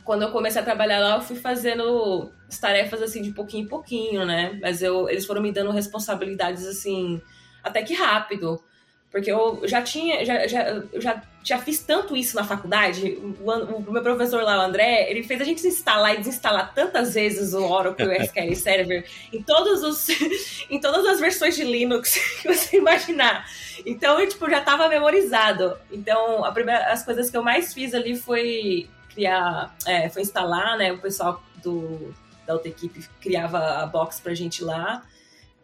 quando 0.06 0.22
eu 0.22 0.32
comecei 0.32 0.62
a 0.62 0.66
trabalhar 0.66 1.00
lá, 1.00 1.16
eu 1.16 1.22
fui 1.22 1.36
fazendo 1.36 2.32
as 2.48 2.58
tarefas 2.58 3.02
assim 3.02 3.22
de 3.22 3.32
pouquinho 3.32 3.66
em 3.66 3.68
pouquinho, 3.68 4.26
né? 4.26 4.58
Mas 4.62 4.82
eu, 4.82 5.10
eles 5.10 5.26
foram 5.26 5.42
me 5.42 5.52
dando 5.52 5.72
responsabilidades 5.72 6.66
assim, 6.66 7.22
até 7.62 7.84
que 7.84 7.94
rápido. 7.94 8.64
Porque 9.12 9.32
eu 9.32 9.62
já 9.66 9.82
tinha, 9.82 10.26
já, 10.26 10.46
já, 10.46 10.84
já, 10.96 11.24
já 11.42 11.58
fiz 11.60 11.80
tanto 11.80 12.18
isso 12.18 12.36
na 12.36 12.44
faculdade. 12.44 13.18
O, 13.42 13.50
o, 13.50 13.92
meu 13.92 14.04
professor 14.04 14.44
lá, 14.44 14.60
o 14.60 14.62
André, 14.62 15.10
ele 15.10 15.24
fez 15.24 15.40
a 15.40 15.46
gente 15.46 15.66
instalar 15.66 16.16
e 16.16 16.18
desinstalar 16.18 16.74
tantas 16.74 17.14
vezes 17.14 17.54
o 17.54 17.64
Oracle 17.64 18.12
SQL 18.26 18.56
Server 18.56 19.06
em 19.32 19.42
todos 19.42 19.84
os 19.84 20.08
em 20.70 20.80
todas 20.80 21.06
as 21.06 21.20
versões 21.20 21.56
de 21.56 21.64
Linux 21.64 22.16
que 22.42 22.48
você 22.48 22.78
imaginar. 22.78 23.46
Então, 23.86 24.20
eu 24.20 24.28
tipo, 24.28 24.50
já 24.50 24.60
estava 24.60 24.90
memorizado. 24.90 25.78
Então, 25.92 26.44
a 26.44 26.52
primeira, 26.52 26.92
as 26.92 27.04
coisas 27.04 27.30
que 27.30 27.38
eu 27.38 27.44
mais 27.44 27.74
fiz 27.74 27.94
ali 27.94 28.18
foi 28.18 28.90
criar, 29.14 29.74
é, 29.86 30.10
foi 30.10 30.24
instalar, 30.24 30.78
né? 30.78 30.92
O 30.92 30.98
pessoal 30.98 31.42
do, 31.64 32.14
da 32.46 32.54
outra 32.54 32.68
equipe 32.68 33.08
criava 33.22 33.60
a 33.82 33.86
box 33.86 34.20
pra 34.20 34.34
gente 34.34 34.64
lá. 34.64 35.04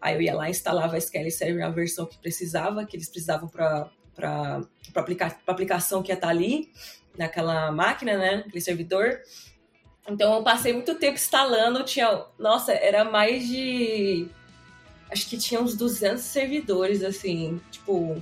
Aí 0.02 0.16
eu 0.16 0.22
ia 0.22 0.36
lá, 0.36 0.50
instalava 0.50 0.96
a 0.96 0.98
SQL 0.98 1.30
Server, 1.30 1.64
a 1.64 1.70
versão 1.70 2.06
que 2.06 2.18
precisava, 2.18 2.86
que 2.86 2.98
eles 2.98 3.08
precisavam 3.08 3.48
para 3.48 3.90
para 4.14 4.62
aplicar, 4.96 5.40
a 5.48 5.52
aplicação 5.52 6.04
que 6.04 6.12
ia 6.12 6.16
estar 6.16 6.28
tá 6.28 6.32
ali, 6.32 6.70
naquela 7.18 7.72
máquina, 7.72 8.18
né? 8.18 8.44
Aquele 8.46 8.62
servidor. 8.62 9.22
Então 10.08 10.34
eu 10.34 10.44
passei 10.44 10.74
muito 10.74 10.96
tempo 10.96 11.16
instalando, 11.16 11.84
tinha, 11.84 12.26
nossa, 12.38 12.74
era 12.74 13.06
mais 13.06 13.48
de 13.48 14.28
acho 15.12 15.28
que 15.28 15.38
tinha 15.38 15.62
uns 15.62 15.76
200 15.76 16.22
servidores 16.22 17.04
assim, 17.04 17.60
tipo, 17.70 18.22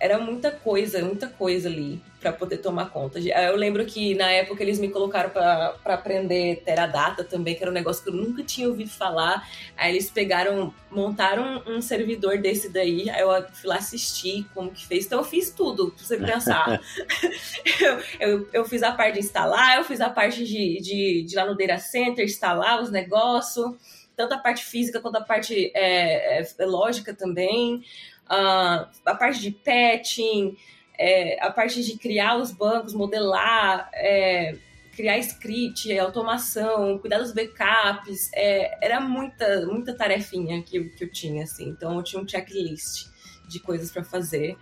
era 0.00 0.18
muita 0.18 0.50
coisa, 0.50 1.04
muita 1.04 1.28
coisa 1.28 1.68
ali 1.68 2.00
para 2.18 2.32
poder 2.32 2.58
tomar 2.58 2.90
conta. 2.90 3.18
Eu 3.18 3.56
lembro 3.56 3.84
que 3.84 4.14
na 4.14 4.30
época 4.30 4.62
eles 4.62 4.78
me 4.78 4.88
colocaram 4.88 5.30
para 5.30 5.74
aprender 5.84 6.62
Teradata 6.64 7.22
também, 7.22 7.54
que 7.54 7.62
era 7.62 7.70
um 7.70 7.74
negócio 7.74 8.02
que 8.02 8.10
eu 8.10 8.14
nunca 8.14 8.42
tinha 8.42 8.68
ouvido 8.68 8.90
falar. 8.90 9.46
Aí 9.76 9.92
eles 9.92 10.10
pegaram, 10.10 10.72
montaram 10.90 11.62
um 11.66 11.80
servidor 11.80 12.38
desse 12.38 12.70
daí, 12.70 13.08
aí 13.10 13.20
eu 13.20 13.30
fui 13.52 13.68
lá 13.68 13.76
assistir 13.76 14.46
como 14.54 14.70
que 14.70 14.86
fez. 14.86 15.06
Então 15.06 15.20
eu 15.20 15.24
fiz 15.24 15.50
tudo, 15.50 15.92
pra 15.92 16.04
você 16.04 16.16
pensar. 16.16 16.80
eu, 17.80 18.02
eu, 18.20 18.48
eu, 18.52 18.64
fiz 18.64 18.82
a 18.82 18.92
parte 18.92 19.14
de 19.14 19.20
instalar, 19.20 19.76
eu 19.76 19.84
fiz 19.84 20.00
a 20.00 20.10
parte 20.10 20.44
de, 20.44 20.80
de, 20.80 21.22
de 21.22 21.34
ir 21.34 21.36
lá 21.36 21.46
no 21.46 21.56
Data 21.56 21.78
Center, 21.78 22.24
instalar 22.24 22.82
os 22.82 22.90
negócios, 22.90 23.76
tanto 24.14 24.34
a 24.34 24.38
parte 24.38 24.64
física 24.64 25.00
quanto 25.00 25.16
a 25.16 25.22
parte 25.22 25.72
é, 25.74 26.42
é, 26.42 26.66
lógica 26.66 27.14
também 27.14 27.82
uh, 28.30 28.88
a 29.04 29.14
parte 29.14 29.40
de 29.40 29.50
patching, 29.50 30.56
é, 30.98 31.42
a 31.42 31.50
parte 31.50 31.82
de 31.82 31.98
criar 31.98 32.36
os 32.36 32.52
bancos, 32.52 32.94
modelar, 32.94 33.90
é, 33.94 34.56
criar 34.94 35.18
script, 35.18 35.98
automação, 35.98 36.98
cuidar 36.98 37.18
dos 37.18 37.32
backups, 37.32 38.30
é, 38.34 38.78
era 38.84 39.00
muita, 39.00 39.66
muita 39.66 39.94
tarefinha 39.94 40.62
que, 40.62 40.84
que 40.90 41.04
eu 41.04 41.10
tinha, 41.10 41.44
assim. 41.44 41.68
Então 41.68 41.96
eu 41.96 42.02
tinha 42.02 42.22
um 42.22 42.28
checklist 42.28 43.08
de 43.48 43.58
coisas 43.60 43.90
para 43.90 44.04
fazer 44.04 44.56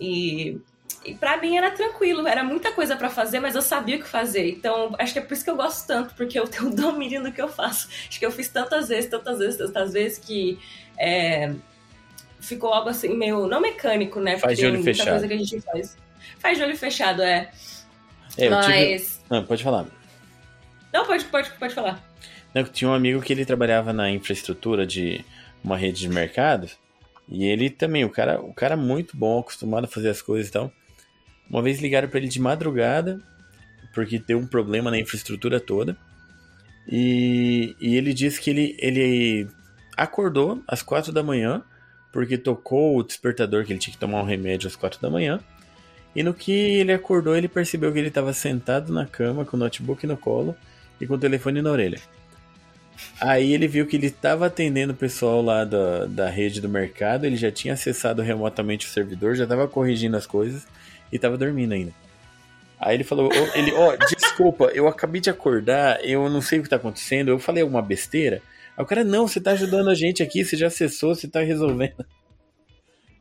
e 0.00 0.60
e 1.04 1.14
para 1.14 1.36
mim 1.38 1.56
era 1.56 1.70
tranquilo, 1.70 2.26
era 2.28 2.44
muita 2.44 2.70
coisa 2.72 2.94
para 2.94 3.10
fazer, 3.10 3.40
mas 3.40 3.56
eu 3.56 3.62
sabia 3.62 3.96
o 3.96 3.98
que 3.98 4.08
fazer. 4.08 4.48
Então, 4.50 4.94
acho 4.98 5.12
que 5.12 5.18
é 5.18 5.22
por 5.22 5.32
isso 5.32 5.42
que 5.42 5.50
eu 5.50 5.56
gosto 5.56 5.86
tanto, 5.86 6.14
porque 6.14 6.38
eu 6.38 6.46
tenho 6.46 6.70
domínio 6.70 7.22
do 7.22 7.32
que 7.32 7.42
eu 7.42 7.48
faço. 7.48 7.88
Acho 8.08 8.18
que 8.20 8.26
eu 8.26 8.30
fiz 8.30 8.48
tantas 8.48 8.88
vezes, 8.88 9.10
tantas 9.10 9.38
vezes, 9.38 9.56
tantas 9.56 9.92
vezes 9.92 10.18
que 10.18 10.60
é, 10.96 11.52
ficou 12.42 12.72
algo 12.72 12.90
assim, 12.90 13.16
meio. 13.16 13.46
Não 13.46 13.60
mecânico, 13.60 14.20
né? 14.20 14.38
Faz 14.38 14.58
de 14.58 14.66
olho 14.66 14.82
fechado. 14.82 15.10
coisa 15.10 15.28
que 15.28 15.34
a 15.34 15.38
gente 15.38 15.60
faz. 15.60 15.96
Faz 16.38 16.58
de 16.58 16.64
olho 16.64 16.76
fechado, 16.76 17.22
é. 17.22 17.50
é 18.36 18.50
Mas. 18.50 18.66
Tive... 18.66 19.24
Não, 19.30 19.44
pode 19.44 19.62
falar. 19.62 19.86
Não, 20.92 21.06
pode, 21.06 21.24
pode, 21.26 21.50
pode 21.52 21.74
falar. 21.74 22.02
Não, 22.54 22.64
tinha 22.64 22.90
um 22.90 22.94
amigo 22.94 23.22
que 23.22 23.32
ele 23.32 23.46
trabalhava 23.46 23.92
na 23.92 24.10
infraestrutura 24.10 24.86
de 24.86 25.24
uma 25.64 25.76
rede 25.76 26.00
de 26.00 26.08
mercados. 26.08 26.76
E 27.28 27.44
ele 27.44 27.70
também, 27.70 28.04
o 28.04 28.10
cara, 28.10 28.40
o 28.40 28.52
cara 28.52 28.76
muito 28.76 29.16
bom, 29.16 29.38
acostumado 29.40 29.84
a 29.84 29.88
fazer 29.88 30.10
as 30.10 30.20
coisas 30.20 30.48
e 30.48 30.52
tal. 30.52 30.70
Uma 31.48 31.62
vez 31.62 31.80
ligaram 31.80 32.08
para 32.08 32.18
ele 32.18 32.28
de 32.28 32.40
madrugada, 32.40 33.20
porque 33.94 34.18
deu 34.18 34.38
um 34.38 34.46
problema 34.46 34.90
na 34.90 34.98
infraestrutura 34.98 35.58
toda. 35.58 35.96
E, 36.86 37.74
e 37.80 37.96
ele 37.96 38.12
disse 38.12 38.40
que 38.40 38.50
ele, 38.50 38.76
ele 38.78 39.48
acordou 39.96 40.62
às 40.66 40.82
quatro 40.82 41.12
da 41.12 41.22
manhã 41.22 41.62
porque 42.12 42.36
tocou 42.36 42.96
o 42.96 43.02
despertador 43.02 43.64
que 43.64 43.72
ele 43.72 43.80
tinha 43.80 43.94
que 43.94 43.98
tomar 43.98 44.20
um 44.20 44.26
remédio 44.26 44.68
às 44.68 44.76
quatro 44.76 45.00
da 45.00 45.10
manhã. 45.10 45.40
E 46.14 46.22
no 46.22 46.34
que 46.34 46.52
ele 46.52 46.92
acordou, 46.92 47.34
ele 47.34 47.48
percebeu 47.48 47.90
que 47.90 47.98
ele 47.98 48.08
estava 48.08 48.34
sentado 48.34 48.92
na 48.92 49.06
cama 49.06 49.46
com 49.46 49.56
o 49.56 49.60
notebook 49.60 50.06
no 50.06 50.16
colo 50.16 50.54
e 51.00 51.06
com 51.06 51.14
o 51.14 51.18
telefone 51.18 51.62
na 51.62 51.70
orelha. 51.70 51.98
Aí 53.18 53.54
ele 53.54 53.66
viu 53.66 53.86
que 53.86 53.96
ele 53.96 54.08
estava 54.08 54.46
atendendo 54.46 54.92
o 54.92 54.96
pessoal 54.96 55.42
lá 55.42 55.64
da, 55.64 56.04
da 56.06 56.28
rede 56.28 56.60
do 56.60 56.68
mercado, 56.68 57.24
ele 57.24 57.36
já 57.36 57.50
tinha 57.50 57.74
acessado 57.74 58.20
remotamente 58.20 58.86
o 58.86 58.90
servidor, 58.90 59.34
já 59.34 59.44
estava 59.44 59.66
corrigindo 59.66 60.16
as 60.16 60.26
coisas 60.26 60.66
e 61.10 61.16
estava 61.16 61.38
dormindo 61.38 61.72
ainda. 61.72 61.92
Aí 62.78 62.96
ele 62.96 63.04
falou, 63.04 63.30
oh, 63.32 63.58
ele, 63.58 63.72
ó, 63.72 63.94
oh, 63.94 63.96
desculpa, 64.14 64.64
eu 64.74 64.86
acabei 64.86 65.20
de 65.20 65.30
acordar, 65.30 66.04
eu 66.04 66.28
não 66.28 66.42
sei 66.42 66.58
o 66.58 66.62
que 66.62 66.66
está 66.66 66.76
acontecendo, 66.76 67.28
eu 67.28 67.38
falei 67.38 67.62
alguma 67.62 67.80
besteira. 67.80 68.42
Aí 68.76 68.82
o 68.82 68.86
cara, 68.86 69.04
não, 69.04 69.28
você 69.28 69.40
tá 69.40 69.52
ajudando 69.52 69.90
a 69.90 69.94
gente 69.94 70.22
aqui, 70.22 70.44
você 70.44 70.56
já 70.56 70.66
acessou, 70.68 71.14
você 71.14 71.28
tá 71.28 71.40
resolvendo. 71.40 72.04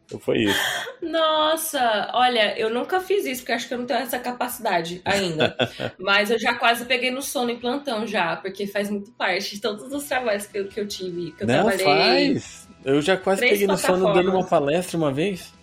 Então 0.06 0.20
foi 0.20 0.40
isso. 0.40 0.60
Nossa, 1.02 2.12
olha, 2.14 2.58
eu 2.60 2.70
nunca 2.70 3.00
fiz 3.00 3.26
isso, 3.26 3.42
porque 3.42 3.54
acho 3.54 3.68
que 3.68 3.74
eu 3.74 3.78
não 3.78 3.86
tenho 3.86 4.02
essa 4.02 4.20
capacidade 4.20 5.02
ainda. 5.06 5.56
Mas 5.98 6.30
eu 6.30 6.38
já 6.38 6.54
quase 6.56 6.84
peguei 6.84 7.10
no 7.10 7.22
sono 7.22 7.50
em 7.50 7.58
plantão 7.58 8.06
já, 8.06 8.36
porque 8.36 8.68
faz 8.68 8.90
muito 8.90 9.12
parte 9.12 9.56
de 9.56 9.62
todos 9.62 9.92
os 9.92 10.04
trabalhos 10.04 10.46
que 10.46 10.60
eu, 10.60 10.68
que 10.68 10.80
eu 10.82 10.88
tive. 10.88 11.32
Que 11.32 11.44
eu 11.44 11.48
não 11.48 11.70
trabalhei 11.70 12.34
faz. 12.34 12.68
Eu 12.84 13.02
já 13.02 13.16
quase 13.16 13.42
peguei 13.42 13.66
no 13.66 13.78
sono 13.78 14.14
dando 14.14 14.32
uma 14.32 14.46
palestra 14.46 14.98
uma 14.98 15.14
vez. 15.14 15.54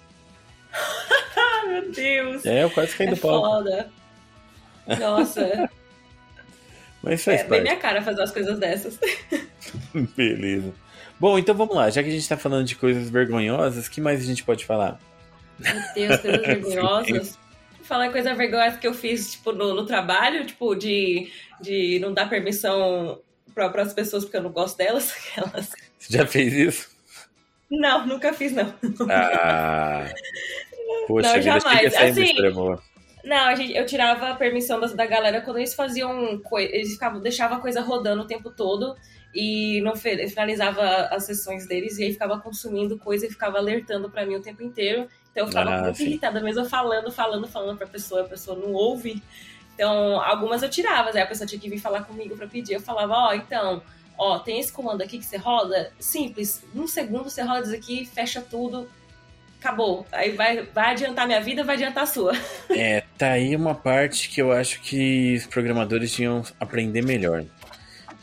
Meu 1.69 1.91
Deus. 1.93 2.47
É, 2.47 2.65
eu 2.65 2.71
quase 2.71 2.97
caí 2.97 3.09
é 3.09 3.11
do 3.11 3.17
palco. 3.19 3.47
Foda. 3.47 3.91
Nossa. 4.99 5.71
Mas 7.09 7.25
faz 7.25 7.41
é 7.41 7.45
parte. 7.45 7.51
bem 7.51 7.63
minha 7.63 7.77
cara 7.77 8.03
fazer 8.03 8.21
as 8.21 8.31
coisas 8.31 8.59
dessas. 8.59 8.99
Beleza. 10.15 10.75
Bom, 11.19 11.39
então 11.39 11.55
vamos 11.55 11.75
lá. 11.75 11.89
Já 11.89 12.03
que 12.03 12.11
a 12.11 12.13
gente 12.13 12.29
tá 12.29 12.37
falando 12.37 12.67
de 12.67 12.77
coisas 12.77 13.09
vergonhosas, 13.09 13.87
o 13.87 13.91
que 13.91 13.99
mais 13.99 14.21
a 14.21 14.25
gente 14.25 14.45
pode 14.45 14.67
falar? 14.67 15.01
Meu 15.59 15.73
Deus, 15.95 16.21
coisas 16.21 16.43
vergonhosas. 16.47 17.39
Falar 17.83 18.11
coisa 18.11 18.35
vergonhosa 18.35 18.77
que 18.77 18.87
eu 18.87 18.93
fiz, 18.93 19.33
tipo, 19.33 19.53
no, 19.53 19.73
no 19.75 19.87
trabalho, 19.87 20.45
tipo, 20.45 20.75
de, 20.75 21.33
de 21.63 21.99
não 21.99 22.13
dar 22.13 22.29
permissão 22.29 23.19
para 23.55 23.81
as 23.81 23.95
pessoas 23.95 24.25
porque 24.25 24.37
eu 24.37 24.43
não 24.43 24.53
gosto 24.53 24.77
delas. 24.77 25.15
Elas... 25.35 25.71
Você 25.99 26.13
já 26.19 26.27
fez 26.27 26.53
isso? 26.53 26.91
Não, 27.71 28.07
nunca 28.07 28.35
fiz, 28.35 28.53
não. 28.53 28.75
Ah. 29.09 30.13
Poxa, 31.07 31.37
não, 31.37 31.43
jamais. 31.43 31.95
Assim, 31.95 32.35
não, 33.29 33.55
gente, 33.55 33.77
eu 33.77 33.85
tirava 33.85 34.31
a 34.31 34.35
permissão 34.35 34.81
da, 34.81 35.07
galera 35.07 35.43
quando 35.43 35.59
eles 35.59 35.75
faziam. 35.75 36.41
Eles 36.59 36.93
ficavam, 36.95 37.21
deixavam 37.21 37.59
a 37.59 37.61
coisa 37.61 37.83
rodando 37.83 38.23
o 38.23 38.27
tempo 38.27 38.51
todo 38.51 38.97
e 39.35 39.83
não 39.83 39.95
finalizava 39.95 40.83
as 41.11 41.25
sessões 41.25 41.69
deles 41.69 41.99
e 41.99 42.05
aí 42.05 42.13
ficava 42.13 42.41
consumindo 42.41 42.99
coisa 42.99 43.27
e 43.27 43.31
ficava 43.31 43.59
alertando 43.59 44.09
para 44.09 44.25
mim 44.25 44.37
o 44.37 44.41
tempo 44.41 44.63
inteiro. 44.63 45.07
Então 45.31 45.45
eu 45.45 45.47
ficava 45.49 45.71
ah, 45.71 45.83
muito 45.83 45.99
sim. 45.99 46.07
irritada, 46.07 46.41
mesmo 46.41 46.65
falando, 46.65 47.13
falando, 47.13 47.47
falando 47.47 47.77
pra 47.77 47.87
pessoa, 47.87 48.23
a 48.23 48.29
pessoa 48.29 48.59
não 48.59 48.73
ouve. 48.73 49.23
Então, 49.75 50.21
algumas 50.23 50.63
eu 50.63 50.71
tirava, 50.71 51.11
aí 51.11 51.21
a 51.21 51.27
pessoa 51.27 51.47
tinha 51.47 51.61
que 51.61 51.69
vir 51.69 51.79
falar 51.79 52.05
comigo 52.05 52.35
para 52.35 52.49
pedir. 52.49 52.73
Eu 52.73 52.81
falava, 52.81 53.13
ó, 53.13 53.29
oh, 53.29 53.35
então, 53.35 53.83
ó, 54.17 54.39
tem 54.39 54.59
esse 54.59 54.73
comando 54.73 55.03
aqui 55.03 55.19
que 55.19 55.25
você 55.25 55.37
roda, 55.37 55.93
simples, 56.01 56.65
num 56.75 56.89
segundo 56.89 57.31
você 57.31 57.43
roda 57.43 57.67
isso 57.67 57.75
aqui, 57.75 58.07
fecha 58.07 58.41
tudo, 58.41 58.89
acabou. 59.61 60.07
Aí 60.13 60.33
vai, 60.33 60.63
vai 60.63 60.93
adiantar 60.93 61.27
minha 61.27 61.41
vida, 61.41 61.65
vai 61.65 61.77
adiantar 61.77 62.05
a 62.05 62.07
sua. 62.07 62.33
É, 62.71 63.03
tá 63.17 63.33
aí 63.33 63.57
uma 63.57 63.75
parte 63.75 64.29
que 64.29 64.41
eu 64.41 64.53
acho 64.53 64.81
que 64.81 65.35
os 65.37 65.47
programadores 65.47 66.13
tinham 66.13 66.43
aprender 66.61 67.03
melhor. 67.03 67.45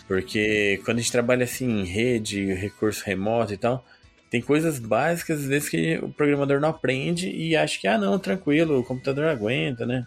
Porque 0.07 0.79
quando 0.85 0.99
a 0.99 1.01
gente 1.01 1.11
trabalha 1.11 1.43
assim 1.43 1.81
em 1.81 1.83
rede, 1.83 2.53
recurso 2.53 3.03
remoto 3.05 3.53
e 3.53 3.57
tal, 3.57 3.83
tem 4.29 4.41
coisas 4.41 4.79
básicas 4.79 5.39
às 5.39 5.45
vezes 5.45 5.67
que 5.67 5.97
o 5.97 6.09
programador 6.09 6.59
não 6.59 6.69
aprende 6.69 7.29
e 7.29 7.55
acha 7.55 7.79
que, 7.79 7.87
ah, 7.87 7.97
não, 7.97 8.19
tranquilo, 8.19 8.79
o 8.79 8.83
computador 8.83 9.25
aguenta, 9.25 9.85
né? 9.85 10.05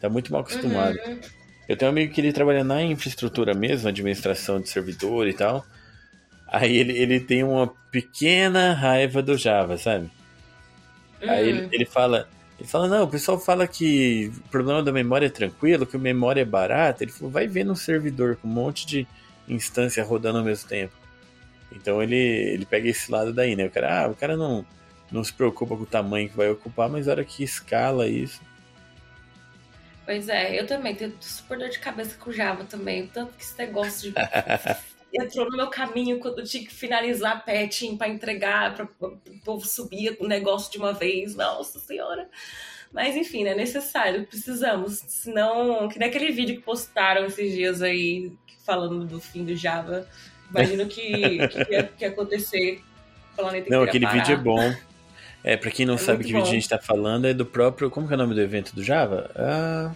Tá 0.00 0.08
muito 0.08 0.32
mal 0.32 0.40
acostumado. 0.40 0.96
Uhum. 1.06 1.20
Eu 1.68 1.76
tenho 1.76 1.90
um 1.90 1.92
amigo 1.92 2.12
que 2.12 2.20
ele 2.20 2.32
trabalha 2.32 2.64
na 2.64 2.82
infraestrutura 2.82 3.54
mesmo, 3.54 3.88
administração 3.88 4.60
de 4.60 4.68
servidor 4.68 5.28
e 5.28 5.34
tal. 5.34 5.64
Aí 6.48 6.76
ele, 6.76 6.96
ele 6.96 7.20
tem 7.20 7.44
uma 7.44 7.68
pequena 7.92 8.72
raiva 8.72 9.22
do 9.22 9.36
Java, 9.36 9.76
sabe? 9.76 10.10
Uhum. 11.22 11.30
Aí 11.30 11.48
ele, 11.48 11.66
hum. 11.66 11.68
ele 11.72 11.84
fala, 11.84 12.28
ele 12.58 12.68
fala, 12.68 12.88
não, 12.88 13.04
o 13.04 13.08
pessoal 13.08 13.38
fala 13.38 13.66
que 13.66 14.32
o 14.46 14.48
problema 14.48 14.82
da 14.82 14.92
memória 14.92 15.26
é 15.26 15.30
tranquilo, 15.30 15.86
que 15.86 15.96
a 15.96 16.00
memória 16.00 16.40
é 16.40 16.44
barata. 16.44 17.04
Ele 17.04 17.12
falou, 17.12 17.30
vai 17.30 17.46
ver 17.46 17.64
no 17.64 17.76
servidor 17.76 18.36
com 18.36 18.48
um 18.48 18.52
monte 18.52 18.86
de 18.86 19.06
instância 19.48 20.04
rodando 20.04 20.38
ao 20.38 20.44
mesmo 20.44 20.68
tempo. 20.68 20.94
Então 21.72 22.02
ele, 22.02 22.16
ele 22.16 22.66
pega 22.66 22.88
esse 22.88 23.10
lado 23.10 23.32
daí, 23.32 23.54
né? 23.54 23.66
O 23.66 23.70
cara, 23.70 24.04
ah, 24.04 24.08
o 24.08 24.14
cara 24.14 24.36
não, 24.36 24.64
não 25.10 25.22
se 25.22 25.32
preocupa 25.32 25.76
com 25.76 25.82
o 25.82 25.86
tamanho 25.86 26.28
que 26.28 26.36
vai 26.36 26.50
ocupar, 26.50 26.88
mas 26.88 27.06
a 27.06 27.12
hora 27.12 27.24
que 27.24 27.44
escala 27.44 28.08
isso. 28.08 28.40
Pois 30.04 30.28
é, 30.28 30.58
eu 30.58 30.66
também 30.66 30.94
tenho 30.94 31.12
super 31.20 31.58
dor 31.58 31.68
de 31.68 31.78
cabeça 31.78 32.16
com 32.18 32.32
Java 32.32 32.64
também. 32.64 33.06
Tanto 33.06 33.34
que 33.34 33.42
esse 33.42 33.58
negócio 33.58 34.10
de 34.10 34.16
entrou 35.12 35.48
no 35.50 35.56
meu 35.56 35.68
caminho 35.68 36.18
quando 36.18 36.40
eu 36.40 36.44
tinha 36.44 36.64
que 36.64 36.72
finalizar 36.72 37.44
petting 37.44 37.96
para 37.96 38.08
entregar, 38.08 38.74
para 38.74 38.84
o 39.00 39.18
povo 39.44 39.66
subir 39.66 40.16
o 40.20 40.26
negócio 40.26 40.70
de 40.70 40.78
uma 40.78 40.92
vez. 40.92 41.34
Nossa 41.34 41.78
Senhora. 41.78 42.28
Mas 42.92 43.16
enfim, 43.16 43.46
é 43.46 43.54
necessário, 43.54 44.26
precisamos. 44.26 45.02
Senão, 45.06 45.88
que 45.88 45.98
naquele 45.98 46.30
vídeo 46.30 46.56
que 46.56 46.62
postaram 46.62 47.26
esses 47.26 47.52
dias 47.52 47.82
aí, 47.82 48.32
falando 48.64 49.04
do 49.04 49.20
fim 49.20 49.44
do 49.44 49.54
Java, 49.54 50.06
imagino 50.50 50.86
que, 50.86 51.46
que 51.48 51.72
ia, 51.72 51.82
que 51.84 52.04
ia 52.04 52.08
acontecer. 52.08 52.82
Planeta 53.36 53.70
Não, 53.70 53.82
aquele 53.82 54.06
parar. 54.06 54.18
vídeo 54.18 54.34
é 54.34 54.36
bom. 54.36 54.74
É, 55.44 55.56
pra 55.56 55.70
quem 55.70 55.86
não 55.86 55.94
é 55.94 55.98
sabe 55.98 56.24
que 56.24 56.32
bom. 56.32 56.38
vídeo 56.38 56.50
a 56.50 56.54
gente 56.54 56.68
tá 56.68 56.78
falando, 56.78 57.26
é 57.26 57.34
do 57.34 57.46
próprio. 57.46 57.90
Como 57.90 58.06
que 58.06 58.12
é 58.12 58.16
o 58.16 58.18
nome 58.18 58.34
do 58.34 58.40
evento 58.40 58.74
do 58.74 58.82
Java? 58.82 59.30
Ah, 59.36 59.92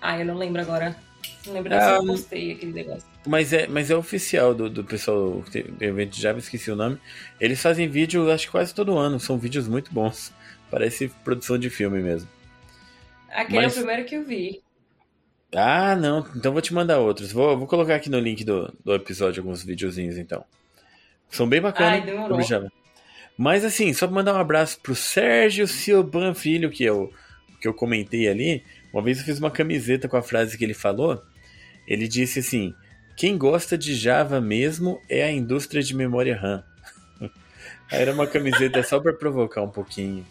ah 0.00 0.18
eu 0.18 0.26
não 0.26 0.36
lembro 0.36 0.60
agora. 0.60 0.96
Não 1.46 1.54
lembro 1.54 1.74
ah, 1.74 1.80
se 1.80 1.90
eu 1.90 2.06
postei 2.06 2.52
aquele 2.52 2.72
negócio. 2.72 3.11
Mas 3.26 3.52
é, 3.52 3.68
mas 3.68 3.90
é 3.90 3.96
oficial 3.96 4.52
do, 4.54 4.68
do 4.68 4.82
pessoal 4.82 5.42
do 5.42 5.84
evento 5.84 6.10
de 6.10 6.20
Java, 6.20 6.38
esqueci 6.38 6.70
o 6.70 6.76
nome. 6.76 6.98
Eles 7.40 7.62
fazem 7.62 7.88
vídeo, 7.88 8.30
acho 8.30 8.46
que 8.46 8.52
quase 8.52 8.74
todo 8.74 8.98
ano. 8.98 9.20
São 9.20 9.38
vídeos 9.38 9.68
muito 9.68 9.92
bons. 9.92 10.32
Parece 10.70 11.08
produção 11.22 11.56
de 11.56 11.70
filme 11.70 12.02
mesmo. 12.02 12.28
Aquele 13.30 13.62
mas... 13.62 13.76
é 13.76 13.80
o 13.80 13.84
primeiro 13.84 14.04
que 14.04 14.16
eu 14.16 14.24
vi. 14.24 14.60
Ah, 15.54 15.94
não. 15.94 16.26
Então 16.34 16.52
vou 16.52 16.62
te 16.62 16.74
mandar 16.74 16.98
outros. 16.98 17.30
Vou, 17.30 17.56
vou 17.56 17.66
colocar 17.66 17.94
aqui 17.94 18.10
no 18.10 18.18
link 18.18 18.42
do, 18.42 18.72
do 18.84 18.94
episódio 18.94 19.42
alguns 19.42 19.62
videozinhos, 19.62 20.18
então. 20.18 20.44
São 21.28 21.48
bem 21.48 21.60
bacanas. 21.60 22.02
Ai. 22.08 22.68
Mas 23.36 23.64
assim, 23.64 23.92
só 23.92 24.06
pra 24.06 24.14
mandar 24.14 24.34
um 24.34 24.38
abraço 24.38 24.80
pro 24.80 24.94
Sérgio 24.94 25.66
Silban 25.66 26.34
Filho, 26.34 26.70
que 26.70 26.84
eu, 26.84 27.12
que 27.60 27.68
eu 27.68 27.74
comentei 27.74 28.28
ali. 28.28 28.64
Uma 28.92 29.02
vez 29.02 29.18
eu 29.18 29.24
fiz 29.24 29.38
uma 29.38 29.50
camiseta 29.50 30.08
com 30.08 30.16
a 30.16 30.22
frase 30.22 30.58
que 30.58 30.64
ele 30.64 30.74
falou. 30.74 31.22
Ele 31.86 32.06
disse 32.06 32.40
assim: 32.40 32.74
Quem 33.16 33.36
gosta 33.36 33.76
de 33.76 33.94
Java 33.94 34.40
mesmo 34.40 35.00
é 35.08 35.22
a 35.22 35.30
indústria 35.30 35.82
de 35.82 35.94
memória 35.94 36.36
RAM. 36.36 36.64
Era 37.90 38.12
uma 38.12 38.26
camiseta 38.26 38.82
só 38.82 39.00
para 39.00 39.12
provocar 39.12 39.62
um 39.62 39.70
pouquinho. 39.70 40.26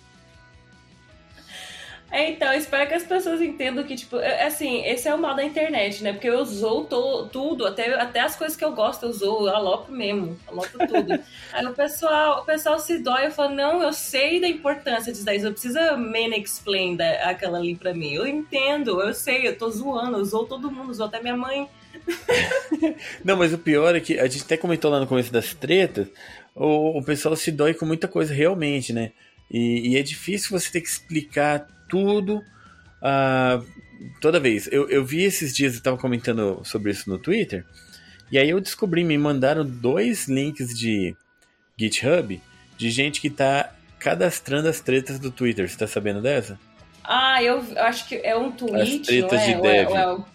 É, 2.11 2.29
então, 2.29 2.51
espero 2.51 2.89
que 2.89 2.93
as 2.93 3.03
pessoas 3.03 3.41
entendam 3.41 3.85
que, 3.85 3.95
tipo, 3.95 4.17
é, 4.19 4.43
assim, 4.45 4.83
esse 4.85 5.07
é 5.07 5.15
o 5.15 5.17
mal 5.17 5.33
da 5.33 5.45
internet, 5.45 6.03
né? 6.03 6.11
Porque 6.11 6.27
eu 6.27 6.39
usou 6.39 6.83
to, 6.83 7.29
tudo, 7.31 7.65
até, 7.65 7.93
até 7.93 8.19
as 8.19 8.35
coisas 8.35 8.57
que 8.57 8.65
eu 8.65 8.73
gosto, 8.73 9.03
eu 9.03 9.09
usou, 9.09 9.47
eu 9.47 9.55
alopo 9.55 9.89
mesmo, 9.93 10.37
alopo 10.45 10.77
tudo. 10.77 11.23
Aí 11.53 11.65
o 11.65 11.73
pessoal, 11.73 12.41
o 12.41 12.45
pessoal 12.45 12.77
se 12.79 12.97
dói, 12.97 13.27
eu 13.27 13.31
falo, 13.31 13.55
não, 13.55 13.81
eu 13.81 13.93
sei 13.93 14.41
da 14.41 14.47
importância 14.47 15.13
disso 15.13 15.23
daí, 15.23 15.41
não 15.41 15.53
precisa 15.53 15.95
man 15.95 16.35
explain 16.35 16.97
da, 16.97 17.29
aquela 17.29 17.59
ali 17.59 17.77
pra 17.77 17.93
mim. 17.93 18.11
Eu 18.11 18.27
entendo, 18.27 19.01
eu 19.01 19.13
sei, 19.13 19.47
eu 19.47 19.57
tô 19.57 19.69
zoando, 19.69 20.17
usou 20.17 20.45
todo 20.45 20.69
mundo, 20.69 20.91
usou 20.91 21.05
até 21.05 21.21
minha 21.21 21.37
mãe. 21.37 21.69
não, 23.23 23.37
mas 23.37 23.53
o 23.53 23.57
pior 23.57 23.95
é 23.95 23.99
que 23.99 24.19
a 24.19 24.27
gente 24.27 24.43
até 24.43 24.57
comentou 24.57 24.91
lá 24.91 24.99
no 24.99 25.07
começo 25.07 25.31
das 25.31 25.53
tretas, 25.53 26.07
o, 26.55 26.99
o 26.99 27.03
pessoal 27.03 27.35
se 27.35 27.51
dói 27.51 27.73
com 27.73 27.85
muita 27.85 28.07
coisa 28.07 28.33
realmente, 28.33 28.93
né? 28.93 29.11
E, 29.49 29.91
e 29.91 29.97
é 29.97 30.03
difícil 30.03 30.57
você 30.57 30.71
ter 30.71 30.81
que 30.81 30.87
explicar 30.87 31.67
tudo 31.89 32.37
uh, 32.37 33.65
toda 34.21 34.39
vez. 34.39 34.67
Eu, 34.71 34.89
eu 34.89 35.03
vi 35.03 35.23
esses 35.23 35.53
dias, 35.53 35.73
eu 35.73 35.79
estava 35.79 35.97
comentando 35.97 36.61
sobre 36.63 36.91
isso 36.91 37.09
no 37.09 37.17
Twitter, 37.17 37.65
e 38.31 38.37
aí 38.37 38.49
eu 38.49 38.61
descobri, 38.61 39.03
me 39.03 39.17
mandaram 39.17 39.65
dois 39.65 40.27
links 40.27 40.77
de 40.77 41.15
GitHub 41.77 42.41
de 42.77 42.89
gente 42.89 43.19
que 43.19 43.27
está 43.27 43.73
cadastrando 43.99 44.67
as 44.67 44.79
tretas 44.79 45.19
do 45.19 45.29
Twitter. 45.29 45.69
Você 45.69 45.77
tá 45.77 45.85
sabendo 45.85 46.21
dessa? 46.21 46.57
Ah, 47.03 47.43
eu, 47.43 47.63
eu 47.63 47.83
acho 47.83 48.07
que 48.07 48.15
é 48.15 48.35
um 48.35 48.51
tweet, 48.51 49.01
as 49.01 49.07
tretas 49.07 49.41
é? 49.41 49.45
de 49.47 49.61
dev. 49.61 49.89
Ou 49.89 49.97
é, 49.97 50.07
ou 50.07 50.19
é 50.19 50.25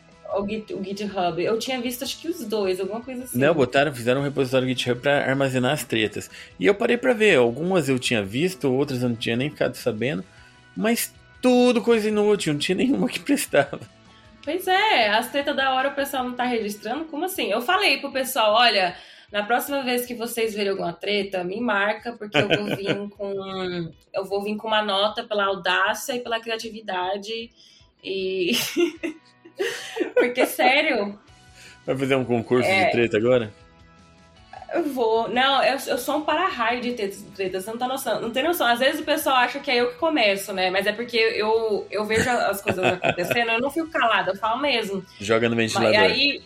o, 0.41 0.45
o, 0.45 0.85
GitHub. 0.85 1.43
Eu 1.43 1.59
tinha 1.59 1.81
visto 1.81 2.05
acho 2.05 2.21
que 2.21 2.29
os 2.29 2.45
dois, 2.45 2.81
alguma 2.81 3.01
coisa 3.01 3.25
assim. 3.25 3.39
Não, 3.39 3.55
botaram, 3.55 3.95
fizeram 3.95 4.21
um 4.21 4.25
repositório 4.25 4.69
GitHub 4.69 5.01
para 5.01 5.29
armazenar 5.29 5.73
as 5.73 5.85
tretas. 5.85 6.31
E 6.59 6.67
eu 6.67 6.75
parei 6.75 6.97
para 6.97 7.13
ver, 7.13 7.39
algumas 7.39 7.89
eu 7.89 7.99
tinha 7.99 8.23
visto, 8.23 8.73
outras 8.73 9.03
eu 9.03 9.09
não 9.09 9.17
tinha 9.17 9.37
nem 9.37 9.51
ficado 9.51 9.75
sabendo, 9.75 10.25
mas 10.77 11.13
tudo 11.41 11.83
coisa 11.83 12.09
inútil, 12.09 12.53
não 12.53 12.61
tinha 12.61 12.77
nenhuma 12.79 13.09
que 13.09 13.21
prestava. 13.21 13.81
Pois 14.45 14.67
é, 14.69 15.09
as 15.09 15.31
tretas 15.31 15.57
da 15.57 15.75
hora 15.75 15.89
o 15.89 15.95
pessoal 15.95 16.23
não 16.23 16.35
tá 16.35 16.45
registrando? 16.45 17.07
Como 17.07 17.25
assim? 17.25 17.51
Eu 17.51 17.61
falei 17.61 17.99
pro 17.99 18.13
pessoal, 18.13 18.55
olha, 18.55 18.95
na 19.31 19.43
próxima 19.43 19.83
vez 19.83 20.07
que 20.07 20.15
vocês 20.15 20.55
verem 20.55 20.71
alguma 20.71 20.93
treta, 20.93 21.43
me 21.43 21.61
marca, 21.61 22.13
porque 22.13 22.39
eu 22.39 22.49
vou 22.49 22.77
vir 22.77 23.09
com. 23.11 23.93
eu 24.15 24.25
vou 24.25 24.43
vir 24.43 24.57
com 24.57 24.69
uma 24.69 24.83
nota 24.83 25.25
pela 25.25 25.47
audácia 25.47 26.15
e 26.15 26.21
pela 26.21 26.41
criatividade. 26.41 27.51
E. 28.03 28.53
porque, 30.15 30.47
sério. 30.47 31.19
Vai 31.85 31.97
fazer 31.97 32.17
um 32.17 32.25
concurso 32.25 32.69
é... 32.69 32.87
de 32.87 32.93
treta 32.93 33.17
agora? 33.17 33.53
Eu 34.73 34.83
vou. 34.85 35.29
Não, 35.29 35.63
eu, 35.63 35.79
eu 35.87 35.99
sou 35.99 36.19
um 36.19 36.23
para-raio 36.23 36.81
de 36.81 36.93
tretas, 36.93 37.25
você 37.37 37.71
não 37.71 37.79
tá 37.79 37.87
noção. 37.87 38.21
Não 38.21 38.31
tem 38.31 38.43
noção. 38.43 38.67
Às 38.67 38.81
vezes 38.81 39.01
o 39.01 39.05
pessoal 39.05 39.37
acha 39.37 39.61
que 39.61 39.71
é 39.71 39.77
eu 39.77 39.93
que 39.93 39.99
começo, 39.99 40.53
né? 40.53 40.71
Mas 40.71 40.87
é 40.87 40.93
porque 40.93 41.17
eu, 41.17 41.87
eu 41.91 42.05
vejo 42.05 42.29
as 42.29 42.61
coisas 42.61 42.85
acontecendo, 42.93 43.53
eu 43.53 43.61
não 43.61 43.71
fico 43.71 43.89
calada, 43.89 44.33
eu 44.33 44.37
falo 44.37 44.61
mesmo. 44.61 45.05
Joga 45.21 45.49
no 45.49 45.57
ventilador. 45.57 45.93
E 45.93 45.97
aí. 45.97 46.43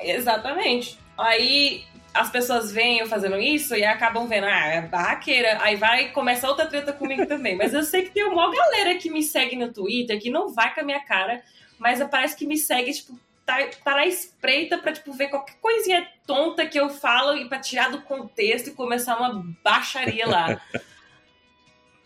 Exatamente. 0.00 0.98
Aí 1.18 1.84
as 2.14 2.30
pessoas 2.30 2.70
veem 2.70 3.00
eu 3.00 3.06
fazendo 3.06 3.36
isso 3.36 3.74
e 3.74 3.84
acabam 3.84 4.28
vendo, 4.28 4.46
ah, 4.46 4.66
é 4.66 4.82
barraqueira. 4.82 5.58
Aí 5.60 5.74
vai 5.74 6.04
e 6.04 6.08
começa 6.10 6.48
outra 6.48 6.66
treta 6.66 6.92
comigo 6.92 7.26
também. 7.26 7.56
Mas 7.56 7.74
eu 7.74 7.82
sei 7.82 8.02
que 8.02 8.10
tem 8.10 8.24
uma 8.24 8.54
galera 8.54 8.94
que 8.94 9.10
me 9.10 9.22
segue 9.22 9.56
no 9.56 9.72
Twitter 9.72 10.20
que 10.20 10.30
não 10.30 10.54
vai 10.54 10.72
com 10.72 10.80
a 10.80 10.84
minha 10.84 11.00
cara, 11.04 11.42
mas 11.78 12.02
parece 12.08 12.36
que 12.36 12.46
me 12.46 12.56
segue, 12.56 12.92
tipo, 12.92 13.18
tá, 13.44 13.58
tá 13.84 13.92
na 13.92 14.06
espreita 14.06 14.78
pra, 14.78 14.92
tipo, 14.92 15.12
ver 15.12 15.28
qualquer 15.28 15.56
coisinha 15.60 16.06
tonta 16.26 16.66
que 16.66 16.78
eu 16.78 16.88
falo 16.88 17.36
e 17.36 17.48
pra 17.48 17.58
tirar 17.58 17.90
do 17.90 18.02
contexto 18.02 18.68
e 18.68 18.74
começar 18.74 19.16
uma 19.16 19.44
baixaria 19.62 20.26
lá. 20.26 20.60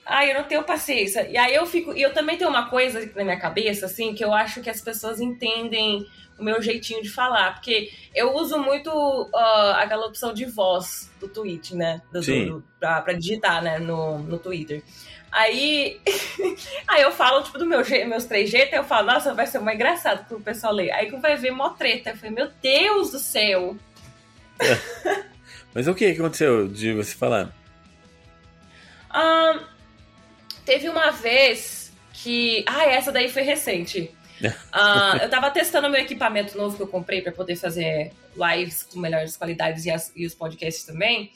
Ai, 0.09 0.31
eu 0.31 0.35
não 0.37 0.45
tenho 0.45 0.65
paciência. 0.65 1.29
E 1.29 1.37
aí 1.37 1.55
eu 1.55 1.67
fico. 1.67 1.93
E 1.93 2.01
eu 2.01 2.15
também 2.15 2.39
tenho 2.39 2.49
uma 2.49 2.71
coisa 2.71 2.99
na 3.15 3.25
minha 3.25 3.39
cabeça, 3.39 3.85
assim, 3.85 4.15
que 4.15 4.25
eu 4.25 4.33
acho 4.33 4.63
que 4.63 4.71
as 4.71 4.81
pessoas 4.81 5.21
entendem 5.21 6.07
o 6.39 6.43
meu 6.43 6.63
jeitinho 6.63 7.03
de 7.03 7.11
falar. 7.11 7.53
Porque 7.53 7.93
eu 8.15 8.35
uso 8.35 8.59
muito 8.59 8.91
uh, 8.91 9.75
aquela 9.77 10.07
opção 10.07 10.33
de 10.33 10.47
voz 10.47 11.13
do 11.21 11.29
tweet, 11.29 11.77
né? 11.77 12.01
Do, 12.11 12.23
Sim. 12.23 12.47
Do, 12.47 12.65
pra, 12.81 13.03
pra 13.03 13.13
digitar, 13.13 13.63
né? 13.63 13.79
No, 13.79 14.19
no 14.19 14.39
Twitter. 14.39 14.83
Aí, 15.31 16.01
aí 16.89 17.03
eu 17.03 17.13
falo, 17.13 17.43
tipo, 17.43 17.59
do 17.59 17.67
meu, 17.67 17.83
meus 18.07 18.25
três 18.25 18.51
jeitos, 18.51 18.73
eu 18.73 18.85
falo, 18.85 19.13
nossa, 19.13 19.35
vai 19.35 19.47
ser 19.47 19.59
muito 19.59 19.75
engraçado 19.75 20.27
pro 20.27 20.41
pessoal 20.41 20.73
ler. 20.73 20.91
Aí 20.91 21.11
que 21.11 21.17
vai 21.17 21.37
ver 21.37 21.51
mó 21.51 21.71
treta. 21.71 22.11
Eu 22.11 22.17
falei, 22.17 22.31
meu 22.31 22.51
Deus 22.63 23.11
do 23.11 23.19
céu! 23.19 23.77
É. 24.61 25.29
Mas 25.75 25.87
o 25.87 25.95
que 25.95 26.07
aconteceu 26.07 26.67
de 26.67 26.95
você 26.95 27.15
falar? 27.15 27.53
Um, 29.15 29.61
teve 30.65 30.89
uma 30.89 31.11
vez 31.11 31.93
que. 32.13 32.65
Ah, 32.67 32.85
essa 32.87 33.13
daí 33.13 33.29
foi 33.29 33.43
recente. 33.43 34.11
uh, 34.43 35.17
eu 35.23 35.29
tava 35.29 35.51
testando 35.51 35.91
meu 35.91 36.01
equipamento 36.01 36.57
novo 36.57 36.77
que 36.77 36.83
eu 36.83 36.89
comprei 36.89 37.21
para 37.21 37.33
poder 37.33 37.57
fazer 37.57 38.13
lives 38.35 38.83
com 38.83 38.99
melhores 38.99 39.37
qualidades 39.37 39.85
e, 39.85 39.91
as, 39.91 40.13
e, 40.17 40.27
os 40.27 40.35
podcasts 40.35 40.85
também. 40.85 41.33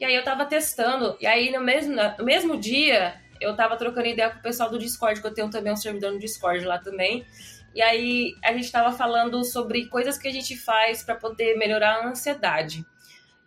E 0.00 0.04
aí 0.04 0.14
eu 0.14 0.24
tava 0.24 0.44
testando, 0.44 1.16
e 1.20 1.26
aí 1.26 1.52
no 1.52 1.60
mesmo, 1.60 1.94
no 2.18 2.24
mesmo 2.24 2.58
dia 2.58 3.20
eu 3.44 3.54
tava 3.54 3.76
trocando 3.76 4.06
ideia 4.06 4.30
com 4.30 4.38
o 4.38 4.42
pessoal 4.42 4.70
do 4.70 4.78
Discord, 4.78 5.20
que 5.20 5.26
eu 5.26 5.34
tenho 5.34 5.50
também 5.50 5.72
um 5.72 5.76
servidor 5.76 6.12
no 6.12 6.18
Discord 6.18 6.64
lá 6.64 6.78
também. 6.78 7.24
E 7.74 7.82
aí 7.82 8.36
a 8.42 8.52
gente 8.52 8.70
tava 8.70 8.96
falando 8.96 9.44
sobre 9.44 9.86
coisas 9.86 10.16
que 10.16 10.28
a 10.28 10.32
gente 10.32 10.56
faz 10.56 11.02
para 11.02 11.14
poder 11.14 11.56
melhorar 11.56 11.96
a 11.96 12.08
ansiedade. 12.08 12.84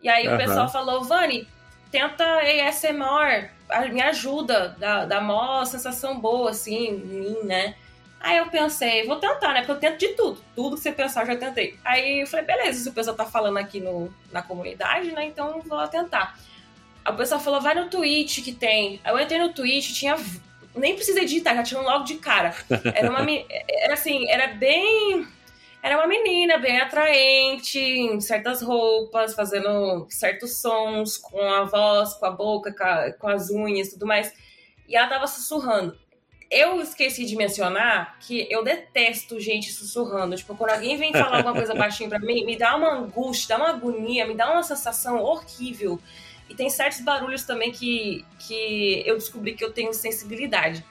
E 0.01 0.09
aí 0.09 0.27
uhum. 0.27 0.35
o 0.35 0.37
pessoal 0.37 0.69
falou, 0.69 1.03
Vani, 1.03 1.47
tenta 1.89 2.23
ASMR, 2.39 3.49
me 3.91 4.01
ajuda, 4.01 4.75
dá, 4.77 5.05
dá 5.05 5.21
mó 5.21 5.63
sensação 5.65 6.19
boa, 6.19 6.51
assim, 6.51 6.87
em 6.87 6.97
mim, 6.97 7.37
né? 7.43 7.75
Aí 8.19 8.37
eu 8.37 8.47
pensei, 8.47 9.05
vou 9.05 9.17
tentar, 9.17 9.53
né? 9.53 9.59
Porque 9.59 9.71
eu 9.71 9.79
tento 9.79 9.99
de 9.99 10.09
tudo. 10.09 10.41
Tudo 10.55 10.75
que 10.75 10.81
você 10.81 10.91
pensar, 10.91 11.21
eu 11.21 11.27
já 11.27 11.35
tentei. 11.35 11.79
Aí 11.85 12.21
eu 12.21 12.27
falei, 12.27 12.45
beleza, 12.45 12.83
se 12.83 12.89
o 12.89 12.93
pessoal 12.93 13.15
tá 13.15 13.25
falando 13.25 13.57
aqui 13.57 13.79
no, 13.79 14.13
na 14.31 14.41
comunidade, 14.41 15.11
né? 15.11 15.25
Então 15.25 15.61
vou 15.61 15.77
lá 15.77 15.87
tentar. 15.87 16.37
Aí 17.07 17.13
o 17.13 17.15
pessoal 17.15 17.39
falou, 17.39 17.61
vai 17.61 17.73
no 17.73 17.89
Twitch 17.89 18.43
que 18.43 18.51
tem. 18.51 18.99
Aí 19.01 19.13
eu 19.13 19.19
entrei 19.19 19.39
no 19.39 19.53
Twitch, 19.53 19.93
tinha. 19.93 20.17
Nem 20.75 20.93
precisei 20.93 21.23
digitar, 21.23 21.55
já 21.55 21.63
tinha 21.63 21.79
um 21.79 21.83
logo 21.83 22.03
de 22.03 22.15
cara. 22.15 22.53
Era 22.93 23.09
uma. 23.09 23.21
era 23.49 23.93
assim, 23.93 24.29
era 24.29 24.47
bem. 24.47 25.25
Era 25.81 25.97
uma 25.97 26.07
menina 26.07 26.57
bem 26.57 26.81
atraente, 26.81 27.79
em 27.79 28.19
certas 28.19 28.61
roupas, 28.61 29.33
fazendo 29.33 30.05
certos 30.09 30.59
sons, 30.59 31.17
com 31.17 31.39
a 31.39 31.63
voz, 31.63 32.13
com 32.15 32.25
a 32.25 32.31
boca, 32.31 32.73
com, 32.73 32.83
a, 32.83 33.13
com 33.13 33.29
as 33.29 33.49
unhas 33.49 33.87
e 33.87 33.91
tudo 33.91 34.05
mais. 34.05 34.33
E 34.85 34.97
ela 34.97 35.07
tava 35.07 35.27
sussurrando 35.27 35.97
eu 36.49 36.79
esqueci 36.81 37.25
de 37.25 37.35
mencionar 37.35 38.17
que 38.19 38.47
eu 38.49 38.63
detesto 38.63 39.39
gente 39.39 39.71
sussurrando. 39.71 40.35
Tipo, 40.35 40.55
quando 40.55 40.71
alguém 40.71 40.97
vem 40.97 41.11
falar 41.11 41.37
alguma 41.37 41.53
coisa 41.53 41.75
baixinho 41.75 42.09
pra 42.09 42.19
mim, 42.19 42.45
me 42.45 42.57
dá 42.57 42.75
uma 42.75 42.93
angústia, 42.93 43.57
dá 43.57 43.63
uma 43.63 43.73
agonia, 43.73 44.25
me 44.25 44.33
dá 44.33 44.51
uma 44.51 44.63
sensação 44.63 45.21
horrível. 45.21 45.99
E 46.49 46.55
tem 46.55 46.69
certos 46.69 47.01
barulhos 47.01 47.43
também 47.43 47.71
que, 47.71 48.25
que 48.39 49.03
eu 49.05 49.15
descobri 49.15 49.53
que 49.53 49.63
eu 49.63 49.71
tenho 49.71 49.93
sensibilidade. 49.93 50.83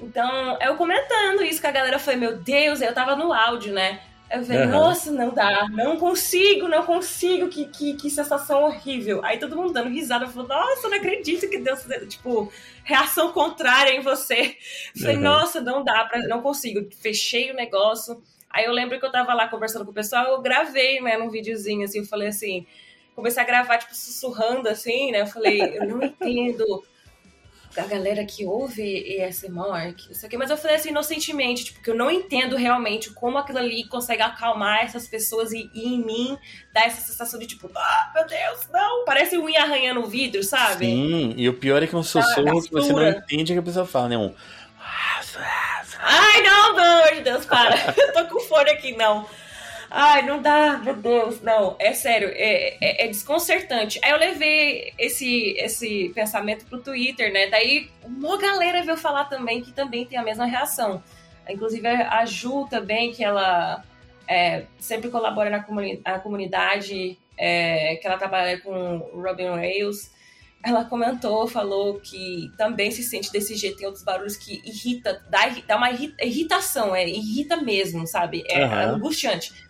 Então, 0.00 0.58
eu 0.60 0.76
comentando 0.76 1.42
isso 1.42 1.60
com 1.60 1.68
a 1.68 1.72
galera, 1.72 1.98
foi 1.98 2.16
meu 2.16 2.36
Deus, 2.36 2.80
eu 2.80 2.92
tava 2.92 3.16
no 3.16 3.32
áudio, 3.32 3.72
né? 3.72 4.00
Eu 4.30 4.44
falei, 4.44 4.62
uhum. 4.62 4.70
nossa, 4.70 5.12
não 5.12 5.32
dá, 5.32 5.68
não 5.70 5.96
consigo, 5.98 6.66
não 6.66 6.84
consigo, 6.84 7.48
que, 7.48 7.66
que, 7.66 7.94
que 7.94 8.10
sensação 8.10 8.64
horrível. 8.64 9.24
Aí 9.24 9.38
todo 9.38 9.56
mundo 9.56 9.72
dando 9.72 9.88
risada, 9.88 10.26
falou, 10.26 10.48
nossa, 10.48 10.88
não 10.88 10.96
acredito 10.96 11.48
que 11.48 11.58
Deus, 11.58 11.86
tipo, 12.08 12.52
reação 12.82 13.32
contrária 13.32 13.92
em 13.92 14.00
você. 14.00 14.56
Eu 14.94 15.00
falei, 15.00 15.16
uhum. 15.16 15.22
nossa, 15.22 15.60
não 15.60 15.84
dá, 15.84 16.04
pra, 16.04 16.18
não 16.26 16.42
consigo. 16.42 16.88
Fechei 17.00 17.52
o 17.52 17.54
negócio. 17.54 18.20
Aí 18.50 18.64
eu 18.64 18.72
lembro 18.72 18.98
que 18.98 19.06
eu 19.06 19.12
tava 19.12 19.32
lá 19.32 19.46
conversando 19.46 19.84
com 19.84 19.92
o 19.92 19.94
pessoal, 19.94 20.26
eu 20.26 20.42
gravei, 20.42 21.00
né, 21.00 21.16
num 21.16 21.30
videozinho, 21.30 21.84
assim, 21.84 22.00
eu 22.00 22.06
falei 22.06 22.28
assim, 22.28 22.66
comecei 23.16 23.42
a 23.42 23.46
gravar, 23.46 23.78
tipo, 23.78 23.94
sussurrando, 23.96 24.68
assim, 24.68 25.10
né, 25.10 25.22
eu 25.22 25.26
falei, 25.26 25.78
eu 25.78 25.86
não 25.88 26.02
entendo 26.02 26.84
a 27.76 27.86
galera 27.86 28.24
que 28.24 28.46
ouve 28.46 29.20
ASMR, 29.22 29.94
isso 30.10 30.24
aqui, 30.24 30.36
mas 30.36 30.50
eu 30.50 30.56
falei 30.56 30.76
assim 30.76 30.90
inocentemente, 30.90 31.64
tipo, 31.66 31.82
que 31.82 31.90
eu 31.90 31.94
não 31.94 32.10
entendo 32.10 32.56
realmente 32.56 33.10
como 33.10 33.36
aquilo 33.36 33.58
ali 33.58 33.86
consegue 33.88 34.22
acalmar 34.22 34.84
essas 34.84 35.06
pessoas 35.06 35.52
e, 35.52 35.70
e 35.74 35.94
em 35.94 36.02
mim 36.02 36.38
dá 36.72 36.84
essa 36.84 37.00
sensação 37.00 37.38
de 37.38 37.46
tipo, 37.46 37.70
ah, 37.74 38.12
meu 38.14 38.26
Deus, 38.26 38.68
não, 38.72 39.04
parece 39.04 39.36
unha 39.36 39.62
arranhando 39.62 40.00
o 40.00 40.06
vidro, 40.06 40.42
sabe? 40.42 40.86
Sim, 40.86 41.34
e 41.36 41.48
o 41.48 41.54
pior 41.54 41.82
é 41.82 41.86
que 41.86 41.94
é 41.94 41.98
um 41.98 42.02
sussurro 42.02 42.62
que 42.62 42.70
você 42.70 42.92
não 42.92 43.08
entende 43.08 43.52
o 43.52 43.56
que 43.56 43.60
a 43.60 43.62
pessoa 43.62 43.86
fala, 43.86 44.08
né? 44.08 44.16
Um... 44.16 44.34
Ai, 45.98 46.42
não, 46.42 46.74
pelo 46.74 46.86
amor 46.86 47.14
de 47.14 47.20
Deus, 47.20 47.44
para. 47.44 47.74
eu 47.96 48.12
tô 48.12 48.26
com 48.26 48.40
fone 48.40 48.70
aqui, 48.70 48.96
não. 48.96 49.26
Ai, 49.98 50.20
não 50.26 50.42
dá, 50.42 50.76
meu 50.76 50.94
Deus, 50.94 51.40
não, 51.40 51.74
é 51.78 51.94
sério, 51.94 52.28
é, 52.28 52.76
é, 52.82 53.06
é, 53.06 53.08
desconcertante. 53.08 53.98
Aí 54.04 54.10
eu 54.10 54.18
levei 54.18 54.92
esse, 54.98 55.54
esse 55.56 56.12
pensamento 56.14 56.66
pro 56.66 56.82
Twitter, 56.82 57.32
né? 57.32 57.46
Daí 57.46 57.88
uma 58.04 58.36
galera 58.36 58.82
veio 58.82 58.98
falar 58.98 59.24
também 59.24 59.62
que 59.62 59.72
também 59.72 60.04
tem 60.04 60.18
a 60.18 60.22
mesma 60.22 60.44
reação. 60.44 61.02
Inclusive 61.48 61.88
a 61.88 62.26
Ju 62.26 62.66
também, 62.68 63.10
que 63.10 63.24
ela 63.24 63.82
é, 64.28 64.64
sempre 64.78 65.08
colabora 65.08 65.48
na, 65.48 65.62
comuni 65.62 65.98
na 66.04 66.18
comunidade, 66.18 67.18
é, 67.38 67.96
que 67.96 68.06
ela 68.06 68.18
trabalha 68.18 68.60
com 68.60 68.98
Robin 69.14 69.48
Rails. 69.48 70.10
Ela 70.62 70.84
comentou, 70.84 71.48
falou 71.48 72.00
que 72.00 72.50
também 72.58 72.90
se 72.90 73.02
sente 73.02 73.32
desse 73.32 73.54
jeito, 73.54 73.78
tem 73.78 73.86
outros 73.86 74.04
barulhos 74.04 74.36
que 74.36 74.60
irrita, 74.62 75.24
dá, 75.30 75.48
dá 75.66 75.76
uma 75.78 75.90
irritação, 75.90 76.94
é 76.94 77.08
irrita 77.08 77.56
mesmo, 77.56 78.06
sabe? 78.06 78.44
É 78.46 78.62
uhum. 78.62 78.96
angustiante. 78.96 79.65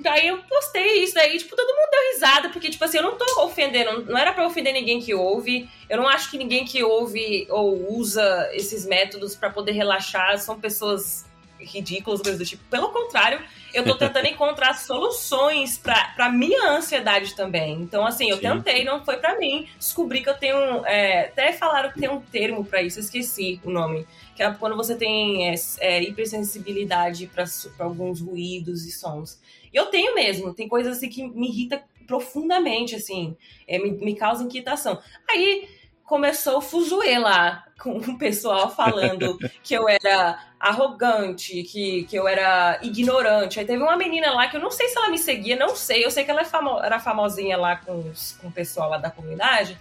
Daí 0.00 0.28
eu 0.28 0.38
postei 0.44 1.04
isso 1.04 1.14
daí, 1.14 1.36
tipo, 1.36 1.54
todo 1.54 1.68
mundo 1.68 1.90
deu 1.90 2.12
risada, 2.14 2.48
porque, 2.48 2.70
tipo 2.70 2.84
assim, 2.84 2.96
eu 2.96 3.02
não 3.02 3.18
tô 3.18 3.44
ofendendo, 3.44 4.04
não 4.06 4.18
era 4.18 4.32
pra 4.32 4.46
ofender 4.46 4.72
ninguém 4.72 5.00
que 5.00 5.14
ouve. 5.14 5.68
Eu 5.88 5.98
não 5.98 6.08
acho 6.08 6.30
que 6.30 6.38
ninguém 6.38 6.64
que 6.64 6.82
ouve 6.82 7.46
ou 7.50 7.92
usa 7.92 8.48
esses 8.52 8.86
métodos 8.86 9.36
para 9.36 9.50
poder 9.50 9.72
relaxar 9.72 10.38
são 10.38 10.58
pessoas 10.58 11.28
ridículas, 11.64 12.20
coisas 12.20 12.38
do 12.38 12.44
tipo. 12.44 12.62
Pelo 12.70 12.90
contrário, 12.90 13.40
eu 13.72 13.84
tô 13.84 13.94
tentando 13.96 14.26
encontrar 14.28 14.74
soluções 14.74 15.78
pra, 15.78 16.12
pra 16.16 16.30
minha 16.30 16.70
ansiedade 16.70 17.34
também. 17.34 17.74
Então, 17.74 18.06
assim, 18.06 18.30
eu 18.30 18.36
Sim. 18.36 18.42
tentei, 18.42 18.84
não 18.84 19.04
foi 19.04 19.16
para 19.18 19.38
mim. 19.38 19.68
Descobri 19.78 20.22
que 20.22 20.28
eu 20.28 20.34
tenho. 20.34 20.84
É, 20.86 21.26
até 21.26 21.52
falaram 21.52 21.90
que 21.90 22.00
tem 22.00 22.08
um 22.08 22.20
termo 22.20 22.64
para 22.64 22.82
isso, 22.82 22.98
eu 22.98 23.02
esqueci 23.02 23.60
o 23.64 23.70
nome. 23.70 24.06
Que 24.34 24.42
é 24.42 24.50
quando 24.52 24.76
você 24.76 24.94
tem 24.94 25.50
é, 25.50 25.54
é, 25.80 26.02
hipersensibilidade 26.02 27.26
para 27.26 27.44
alguns 27.78 28.20
ruídos 28.20 28.84
e 28.84 28.90
sons. 28.90 29.38
E 29.72 29.76
eu 29.76 29.86
tenho 29.86 30.14
mesmo, 30.14 30.54
tem 30.54 30.68
coisas 30.68 30.96
assim 30.96 31.08
que 31.08 31.26
me 31.28 31.48
irrita 31.48 31.82
profundamente, 32.06 32.96
assim, 32.96 33.36
é, 33.68 33.78
me, 33.78 33.92
me 33.92 34.14
causa 34.16 34.42
inquietação. 34.42 35.00
Aí 35.28 35.68
começou 36.04 36.58
o 36.58 36.60
fuzuê 36.60 37.20
lá, 37.20 37.64
com 37.80 37.96
o 37.98 38.18
pessoal 38.18 38.68
falando 38.68 39.38
que 39.62 39.72
eu 39.74 39.88
era 39.88 40.38
arrogante, 40.58 41.62
que, 41.62 42.02
que 42.04 42.16
eu 42.16 42.26
era 42.26 42.80
ignorante. 42.82 43.60
Aí 43.60 43.64
teve 43.64 43.80
uma 43.80 43.96
menina 43.96 44.32
lá 44.32 44.48
que 44.48 44.56
eu 44.56 44.60
não 44.60 44.72
sei 44.72 44.88
se 44.88 44.98
ela 44.98 45.08
me 45.08 45.18
seguia, 45.18 45.54
não 45.54 45.76
sei, 45.76 46.04
eu 46.04 46.10
sei 46.10 46.24
que 46.24 46.30
ela 46.32 46.40
é 46.40 46.44
famo 46.44 46.80
era 46.80 46.98
famosinha 46.98 47.56
lá 47.56 47.76
com, 47.76 48.10
os, 48.10 48.32
com 48.40 48.48
o 48.48 48.52
pessoal 48.52 48.90
lá 48.90 48.98
da 48.98 49.10
comunidade. 49.10 49.78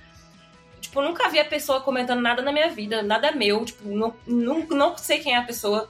Tipo, 0.79 1.01
eu 1.01 1.05
nunca 1.05 1.27
vi 1.29 1.39
a 1.39 1.45
pessoa 1.45 1.81
comentando 1.81 2.21
nada 2.21 2.43
na 2.43 2.51
minha 2.51 2.69
vida, 2.69 3.01
nada 3.01 3.31
meu, 3.31 3.65
tipo, 3.65 3.89
não, 3.89 4.15
não, 4.25 4.59
não 4.67 4.97
sei 4.97 5.19
quem 5.19 5.33
é 5.33 5.37
a 5.37 5.43
pessoa 5.43 5.89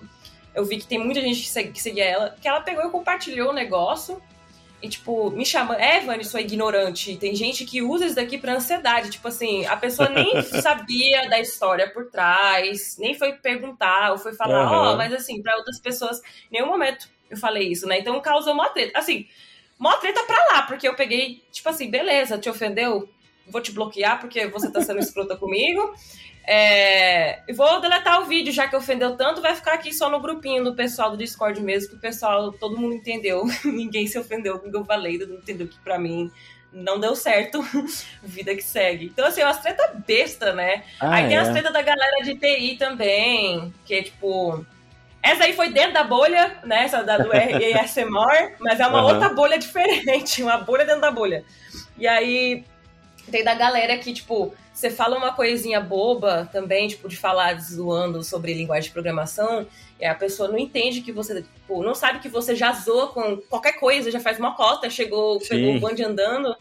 eu 0.53 0.65
vi 0.65 0.77
que 0.77 0.87
tem 0.87 0.99
muita 0.99 1.21
gente 1.21 1.41
que, 1.41 1.47
segue, 1.47 1.71
que 1.71 1.81
seguia 1.81 2.05
ela, 2.05 2.35
que 2.41 2.47
ela 2.47 2.61
pegou 2.61 2.85
e 2.85 2.89
compartilhou 2.89 3.49
o 3.49 3.53
negócio. 3.53 4.21
E, 4.81 4.87
tipo, 4.87 5.29
me 5.31 5.45
chama, 5.45 5.75
é, 5.75 5.99
Vani, 5.99 6.23
sua 6.23 6.39
ignorante. 6.39 7.17
Tem 7.17 7.35
gente 7.35 7.65
que 7.65 7.81
usa 7.81 8.05
isso 8.05 8.15
daqui 8.15 8.37
pra 8.37 8.53
ansiedade. 8.53 9.09
Tipo 9.09 9.27
assim, 9.27 9.65
a 9.65 9.75
pessoa 9.75 10.07
nem 10.07 10.41
sabia 10.61 11.29
da 11.29 11.39
história 11.39 11.89
por 11.89 12.09
trás, 12.09 12.97
nem 12.97 13.13
foi 13.13 13.33
perguntar, 13.33 14.11
ou 14.11 14.17
foi 14.17 14.33
falar, 14.33 14.71
ó, 14.71 14.85
uhum. 14.87 14.93
oh, 14.93 14.97
mas 14.97 15.13
assim, 15.13 15.41
pra 15.41 15.57
outras 15.57 15.79
pessoas, 15.79 16.19
em 16.49 16.53
nenhum 16.53 16.67
momento 16.67 17.09
eu 17.29 17.37
falei 17.37 17.67
isso, 17.67 17.87
né? 17.87 17.99
Então 17.99 18.19
causou 18.21 18.53
uma 18.53 18.69
treta. 18.69 18.97
Assim, 18.97 19.27
uma 19.77 19.97
treta 19.97 20.23
pra 20.23 20.37
lá, 20.51 20.61
porque 20.63 20.87
eu 20.87 20.95
peguei, 20.95 21.43
tipo 21.51 21.67
assim, 21.69 21.89
beleza, 21.89 22.37
te 22.37 22.49
ofendeu? 22.49 23.07
Vou 23.49 23.61
te 23.61 23.71
bloquear 23.71 24.19
porque 24.19 24.47
você 24.47 24.71
tá 24.71 24.81
sendo 24.81 24.99
escrota 24.99 25.35
comigo. 25.35 25.93
É, 26.51 27.41
vou 27.53 27.79
deletar 27.79 28.21
o 28.21 28.25
vídeo, 28.25 28.51
já 28.51 28.67
que 28.67 28.75
ofendeu 28.75 29.15
tanto, 29.15 29.39
vai 29.39 29.53
ficar 29.53 29.73
aqui 29.73 29.93
só 29.93 30.09
no 30.09 30.19
grupinho 30.19 30.63
do 30.63 30.73
pessoal 30.75 31.11
do 31.11 31.17
Discord 31.17 31.61
mesmo, 31.61 31.89
que 31.89 31.95
o 31.95 31.99
pessoal, 31.99 32.51
todo 32.51 32.75
mundo 32.75 32.95
entendeu. 32.95 33.45
Ninguém 33.63 34.07
se 34.07 34.17
ofendeu 34.17 34.57
com 34.57 34.67
o 34.67 34.71
que 34.71 34.77
eu 34.77 34.85
falei, 34.85 35.19
todo 35.19 35.29
mundo 35.29 35.41
entendeu 35.41 35.67
que 35.67 35.77
pra 35.79 35.99
mim 35.99 36.31
não 36.73 36.99
deu 36.99 37.15
certo. 37.15 37.61
Vida 38.23 38.55
que 38.55 38.63
segue. 38.63 39.05
Então, 39.05 39.27
assim, 39.27 39.41
é 39.41 39.45
umas 39.45 39.61
treta 39.61 39.93
besta, 40.07 40.53
né? 40.53 40.83
Ah, 40.99 41.15
aí 41.15 41.25
é. 41.25 41.27
tem 41.27 41.37
as 41.37 41.49
treta 41.49 41.71
da 41.71 41.81
galera 41.81 42.23
de 42.23 42.35
TI 42.35 42.77
também, 42.77 43.73
que 43.85 43.93
é 43.93 44.03
tipo. 44.03 44.65
Essa 45.21 45.43
aí 45.43 45.53
foi 45.53 45.69
dentro 45.69 45.93
da 45.93 46.03
bolha, 46.03 46.57
né? 46.63 46.85
Essa 46.85 47.03
da, 47.03 47.17
do 47.17 47.29
ASMR, 47.31 48.55
mas 48.59 48.79
é 48.79 48.87
uma 48.87 49.03
uhum. 49.03 49.13
outra 49.13 49.29
bolha 49.29 49.59
diferente, 49.59 50.41
uma 50.41 50.57
bolha 50.57 50.85
dentro 50.85 51.01
da 51.01 51.11
bolha. 51.11 51.43
E 51.97 52.07
aí 52.07 52.63
tem 53.23 53.43
da 53.43 53.53
galera 53.53 53.97
que, 53.97 54.13
tipo, 54.13 54.53
você 54.73 54.89
fala 54.89 55.17
uma 55.17 55.33
coisinha 55.33 55.79
boba 55.81 56.49
também, 56.51 56.87
tipo, 56.87 57.07
de 57.07 57.17
falar 57.17 57.59
zoando 57.59 58.23
sobre 58.23 58.53
linguagem 58.53 58.87
de 58.87 58.93
programação, 58.93 59.67
e 59.99 60.05
a 60.05 60.15
pessoa 60.15 60.49
não 60.49 60.57
entende 60.57 61.01
que 61.01 61.11
você, 61.11 61.41
tipo, 61.41 61.83
não 61.83 61.93
sabe 61.93 62.19
que 62.19 62.29
você 62.29 62.55
já 62.55 62.71
zoa 62.71 63.07
com 63.07 63.37
qualquer 63.37 63.73
coisa, 63.73 64.11
já 64.11 64.19
faz 64.19 64.39
uma 64.39 64.55
cota, 64.55 64.89
chegou, 64.89 65.39
Sim. 65.41 65.49
pegou 65.49 65.75
o 65.75 65.79
bonde 65.79 66.03
andando. 66.03 66.55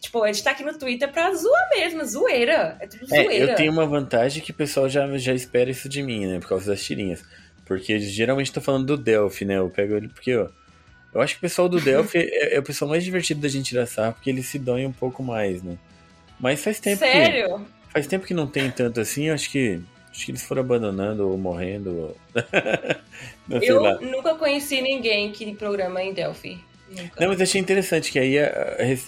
Tipo, 0.00 0.22
a 0.22 0.26
gente 0.32 0.42
tá 0.42 0.50
aqui 0.50 0.62
no 0.62 0.78
Twitter 0.78 1.10
pra 1.10 1.34
zoar 1.34 1.68
mesmo, 1.70 2.04
zoeira. 2.04 2.76
É 2.80 2.86
tudo 2.86 3.04
é, 3.14 3.22
zoeira. 3.22 3.52
Eu 3.52 3.54
tenho 3.56 3.72
uma 3.72 3.86
vantagem 3.86 4.42
que 4.42 4.50
o 4.50 4.54
pessoal 4.54 4.88
já, 4.88 5.06
já 5.16 5.32
espera 5.32 5.70
isso 5.70 5.88
de 5.88 6.02
mim, 6.02 6.26
né? 6.26 6.38
Por 6.38 6.48
causa 6.48 6.66
das 6.66 6.84
tirinhas. 6.84 7.24
Porque 7.64 7.98
geralmente 7.98 8.46
estão 8.46 8.62
falando 8.62 8.86
do 8.86 8.96
Delphi, 8.96 9.44
né? 9.44 9.58
Eu 9.58 9.70
pego 9.70 9.94
ele 9.94 10.08
porque, 10.08 10.36
ó. 10.36 10.48
Eu 11.16 11.22
acho 11.22 11.34
que 11.34 11.38
o 11.38 11.40
pessoal 11.40 11.68
do 11.68 11.80
Delphi 11.82 12.18
é, 12.18 12.56
é, 12.56 12.58
o 12.58 12.62
pessoal 12.62 12.90
mais 12.90 13.02
divertido 13.02 13.40
da 13.40 13.48
gente 13.48 13.70
tirar 13.70 13.86
sarro, 13.86 14.12
porque 14.14 14.30
eles 14.30 14.46
se 14.46 14.58
doem 14.58 14.86
um 14.86 14.92
pouco 14.92 15.22
mais, 15.22 15.62
né? 15.62 15.76
Mas 16.38 16.62
faz 16.62 16.78
tempo 16.78 16.98
Sério? 16.98 17.58
Que, 17.58 17.92
faz 17.92 18.06
tempo 18.06 18.26
que 18.26 18.34
não 18.34 18.46
tem 18.46 18.70
tanto 18.70 19.00
assim, 19.00 19.30
acho 19.30 19.50
que 19.50 19.80
acho 20.10 20.24
que 20.24 20.30
eles 20.30 20.42
foram 20.42 20.62
abandonando 20.62 21.28
ou 21.28 21.38
morrendo. 21.38 22.14
não, 23.48 23.62
eu 23.62 23.80
lá. 23.80 23.98
nunca 24.00 24.34
conheci 24.34 24.80
ninguém 24.82 25.32
que 25.32 25.54
programa 25.54 26.02
em 26.02 26.12
Delphi. 26.12 26.60
Nunca. 26.88 27.20
Não, 27.20 27.28
mas 27.28 27.40
achei 27.40 27.60
interessante 27.60 28.12
que 28.12 28.18
aí 28.18 28.36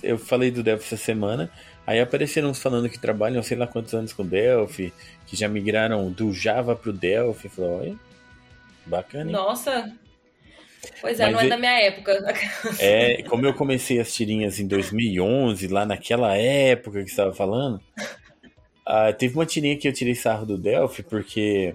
eu 0.02 0.18
falei 0.18 0.50
do 0.50 0.62
Delphi 0.62 0.84
essa 0.84 0.96
semana, 0.96 1.50
aí 1.86 2.00
apareceram 2.00 2.48
uns 2.48 2.60
falando 2.60 2.88
que 2.88 2.98
trabalham 2.98 3.42
sei 3.42 3.56
lá 3.56 3.66
quantos 3.66 3.94
anos 3.94 4.12
com 4.12 4.24
Delphi, 4.24 4.92
que 5.26 5.36
já 5.36 5.48
migraram 5.48 6.10
do 6.10 6.32
Java 6.32 6.74
pro 6.74 6.92
Delphi. 6.92 7.48
Falei, 7.48 7.70
olha, 7.70 7.96
bacana. 8.86 9.26
Hein? 9.26 9.32
Nossa, 9.32 9.92
Pois 11.00 11.18
é, 11.18 11.24
Mas 11.24 11.32
não 11.32 11.40
é 11.40 11.48
da 11.48 11.56
minha 11.56 11.80
época. 11.80 12.18
É, 12.78 13.22
como 13.24 13.44
eu 13.46 13.54
comecei 13.54 14.00
as 14.00 14.12
tirinhas 14.12 14.60
em 14.60 14.66
2011, 14.66 15.66
lá 15.68 15.84
naquela 15.84 16.36
época 16.36 17.02
que 17.02 17.06
você 17.06 17.12
estava 17.12 17.34
falando, 17.34 17.80
uh, 18.86 19.12
teve 19.16 19.34
uma 19.34 19.46
tirinha 19.46 19.76
que 19.76 19.88
eu 19.88 19.92
tirei 19.92 20.14
sarro 20.14 20.46
do 20.46 20.58
Delphi, 20.58 21.02
porque 21.02 21.74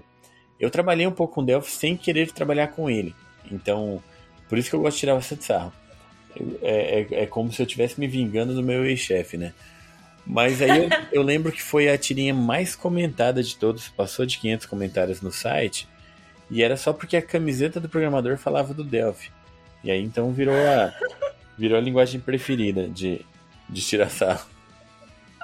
eu 0.58 0.70
trabalhei 0.70 1.06
um 1.06 1.12
pouco 1.12 1.34
com 1.34 1.44
Delphi 1.44 1.70
sem 1.70 1.96
querer 1.96 2.30
trabalhar 2.32 2.68
com 2.68 2.88
ele. 2.88 3.14
Então, 3.50 4.02
por 4.48 4.58
isso 4.58 4.70
que 4.70 4.76
eu 4.76 4.80
gosto 4.80 4.96
de 4.96 5.00
tirar 5.00 5.14
bastante 5.14 5.44
sarro. 5.44 5.72
É, 6.62 7.06
é, 7.10 7.22
é 7.22 7.26
como 7.26 7.52
se 7.52 7.62
eu 7.62 7.66
estivesse 7.66 7.98
me 8.00 8.06
vingando 8.06 8.54
do 8.54 8.62
meu 8.62 8.84
ex-chefe, 8.84 9.36
né? 9.36 9.52
Mas 10.26 10.62
aí 10.62 10.84
eu, 10.84 10.88
eu 11.12 11.22
lembro 11.22 11.52
que 11.52 11.62
foi 11.62 11.88
a 11.88 11.98
tirinha 11.98 12.32
mais 12.32 12.74
comentada 12.74 13.42
de 13.42 13.56
todos, 13.56 13.88
passou 13.88 14.24
de 14.24 14.38
500 14.38 14.66
comentários 14.66 15.20
no 15.20 15.30
site. 15.30 15.86
E 16.54 16.62
era 16.62 16.76
só 16.76 16.92
porque 16.92 17.16
a 17.16 17.22
camiseta 17.22 17.80
do 17.80 17.88
programador 17.88 18.38
falava 18.38 18.72
do 18.72 18.84
Delphi. 18.84 19.32
E 19.82 19.90
aí 19.90 20.00
então 20.00 20.30
virou 20.30 20.54
a, 20.54 20.94
virou 21.58 21.76
a 21.76 21.80
linguagem 21.80 22.20
preferida 22.20 22.88
de, 22.88 23.26
de 23.68 23.84
tirar 23.84 24.08
sarro. 24.08 24.46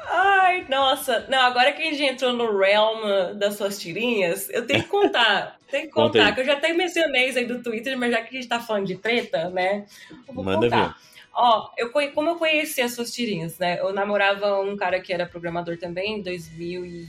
Ai, 0.09 0.65
nossa. 0.69 1.27
Não, 1.29 1.41
agora 1.41 1.73
que 1.73 1.83
a 1.83 1.87
gente 1.87 2.05
entrou 2.05 2.33
no 2.33 2.57
realm 2.57 3.37
das 3.37 3.57
suas 3.57 3.81
tirinhas, 3.81 4.49
eu 4.51 4.65
tenho 4.65 4.85
que 4.85 4.89
contar. 4.89 5.59
Tem 5.69 5.87
que 5.87 5.93
contar, 5.93 6.35
que 6.35 6.41
eu 6.41 6.45
já 6.45 6.55
até 6.55 6.73
mencionei 6.73 7.29
isso 7.29 7.39
aí 7.39 7.47
do 7.47 7.63
Twitter, 7.63 7.97
mas 7.97 8.11
já 8.11 8.21
que 8.21 8.37
a 8.37 8.41
gente 8.41 8.49
tá 8.49 8.59
falando 8.59 8.87
de 8.87 8.97
treta, 8.97 9.49
né? 9.51 9.87
Eu 10.27 10.35
vou 10.35 10.43
Manda 10.43 10.69
contar. 10.69 10.89
ver. 10.89 10.95
Ó, 11.33 11.71
eu, 11.79 11.93
como 12.13 12.31
eu 12.31 12.35
conheci 12.35 12.83
as 12.83 12.93
suas 12.93 13.13
tirinhas, 13.13 13.57
né? 13.57 13.79
Eu 13.79 13.93
namorava 13.93 14.61
um 14.61 14.77
cara 14.77 15.01
que 15.01 15.13
era 15.13 15.27
programador 15.27 15.79
também 15.79 16.19
em 16.19 16.23
2000 16.23 16.85
e 16.85 17.09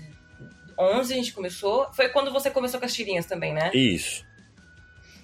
11 0.78 1.14
a 1.14 1.16
gente 1.16 1.34
começou. 1.34 1.92
Foi 1.94 2.10
quando 2.10 2.32
você 2.32 2.50
começou 2.50 2.80
com 2.80 2.86
as 2.86 2.94
tirinhas 2.94 3.26
também, 3.26 3.54
né? 3.54 3.72
Isso. 3.74 4.26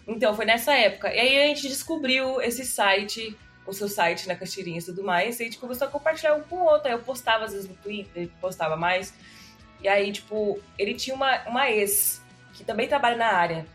Então, 0.08 0.36
foi 0.36 0.46
nessa 0.46 0.74
época. 0.74 1.14
E 1.14 1.20
aí 1.20 1.44
a 1.44 1.48
gente 1.48 1.68
descobriu 1.68 2.42
esse 2.42 2.66
site, 2.66 3.36
o 3.66 3.74
seu 3.74 3.90
site, 3.90 4.28
né, 4.28 4.36
com 4.36 4.44
as 4.44 4.52
tirinhas 4.52 4.84
e 4.86 4.88
tudo 4.88 5.04
mais, 5.04 5.40
e 5.40 5.44
a 5.44 5.46
gente 5.46 5.58
começou 5.58 5.88
a 5.88 5.92
compartilhar 5.92 6.36
um 6.36 6.42
com 6.42 6.56
o 6.58 6.64
outro. 6.64 6.88
Aí 6.88 6.94
eu 6.94 7.00
postava 7.00 7.46
às 7.46 7.52
vezes 7.52 7.70
no 7.70 7.76
Twitter, 7.76 8.30
postava 8.40 8.78
mais. 8.78 9.14
E 9.82 9.88
aí, 9.88 10.12
tipo, 10.12 10.60
ele 10.78 10.94
tinha 10.94 11.16
uma, 11.16 11.44
uma 11.48 11.70
ex 11.70 12.22
que 12.54 12.64
também 12.64 12.88
trabalha 12.88 13.18
na 13.18 13.28
área. 13.28 13.66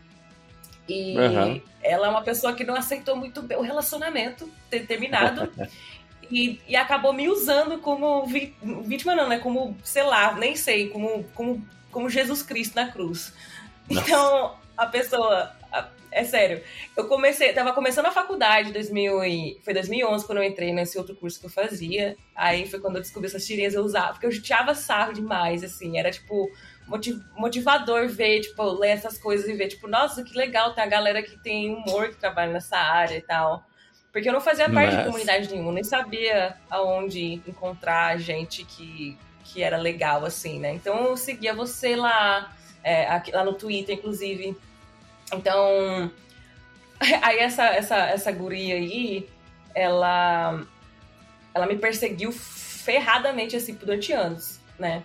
E 0.87 1.17
uhum. 1.17 1.61
ela 1.81 2.07
é 2.07 2.09
uma 2.09 2.23
pessoa 2.23 2.53
que 2.53 2.63
não 2.63 2.75
aceitou 2.75 3.15
muito 3.15 3.41
bem 3.41 3.57
o 3.57 3.61
relacionamento 3.61 4.51
ter 4.69 4.85
terminado. 4.85 5.51
e, 6.33 6.59
e 6.67 6.75
acabou 6.75 7.13
me 7.13 7.29
usando 7.29 7.77
como 7.77 8.25
vítima, 8.25 9.15
não, 9.15 9.29
né? 9.29 9.37
Como, 9.37 9.77
sei 9.83 10.01
lá, 10.01 10.33
nem 10.33 10.55
sei, 10.55 10.89
como, 10.89 11.23
como, 11.35 11.63
como 11.91 12.09
Jesus 12.09 12.41
Cristo 12.41 12.75
na 12.75 12.91
cruz. 12.91 13.31
Nossa. 13.87 14.01
Então, 14.01 14.57
a 14.75 14.87
pessoa. 14.87 15.55
A, 15.71 15.87
é 16.11 16.23
sério. 16.23 16.63
Eu 16.97 17.07
comecei, 17.07 17.53
tava 17.53 17.71
começando 17.71 18.07
a 18.07 18.11
faculdade, 18.11 18.71
2000 18.71 19.23
e, 19.25 19.59
foi 19.63 19.73
2011 19.73 20.25
quando 20.25 20.39
eu 20.39 20.43
entrei 20.43 20.73
nesse 20.73 20.97
outro 20.97 21.15
curso 21.15 21.39
que 21.39 21.45
eu 21.45 21.51
fazia. 21.51 22.15
Aí 22.35 22.67
foi 22.67 22.79
quando 22.79 22.95
eu 22.95 23.01
descobri 23.01 23.27
essas 23.27 23.45
tirinhas 23.45 23.75
eu 23.75 23.83
usava, 23.83 24.13
porque 24.13 24.25
eu 24.25 24.41
tirava 24.41 24.73
sarro 24.73 25.13
demais, 25.13 25.63
assim. 25.63 25.99
Era 25.99 26.09
tipo 26.09 26.49
motivador 27.37 28.09
ver, 28.09 28.41
tipo, 28.41 28.63
ler 28.73 28.89
essas 28.89 29.17
coisas 29.17 29.47
e 29.47 29.53
ver, 29.53 29.67
tipo, 29.67 29.87
nossa, 29.87 30.23
que 30.23 30.35
legal, 30.37 30.73
tem 30.73 30.83
a 30.83 30.87
galera 30.87 31.21
que 31.21 31.37
tem 31.37 31.73
humor 31.73 32.09
que 32.09 32.17
trabalha 32.17 32.51
nessa 32.51 32.77
área 32.77 33.17
e 33.17 33.21
tal. 33.21 33.63
Porque 34.13 34.29
eu 34.29 34.33
não 34.33 34.39
fazia 34.39 34.69
parte 34.69 34.93
Mas... 34.93 34.99
de 34.99 35.05
comunidade 35.05 35.49
nenhuma, 35.49 35.71
nem 35.71 35.83
sabia 35.83 36.55
aonde 36.69 37.41
encontrar 37.47 38.15
gente 38.19 38.63
que, 38.63 39.17
que 39.43 39.63
era 39.63 39.75
legal, 39.75 40.23
assim, 40.23 40.59
né? 40.59 40.71
Então 40.71 41.05
eu 41.05 41.17
seguia 41.17 41.51
você 41.51 41.95
lá, 41.95 42.53
é, 42.83 43.07
aqui, 43.07 43.31
lá 43.31 43.43
no 43.43 43.55
Twitter, 43.55 43.95
inclusive. 43.95 44.55
Então, 45.33 46.11
aí 47.23 47.39
essa, 47.39 47.65
essa, 47.65 47.97
essa 48.05 48.31
guria 48.31 48.75
aí, 48.75 49.27
ela, 49.73 50.63
ela 51.51 51.65
me 51.65 51.75
perseguiu 51.75 52.31
ferradamente, 52.31 53.55
assim, 53.55 53.73
durante 53.73 54.13
anos, 54.13 54.59
né? 54.77 55.03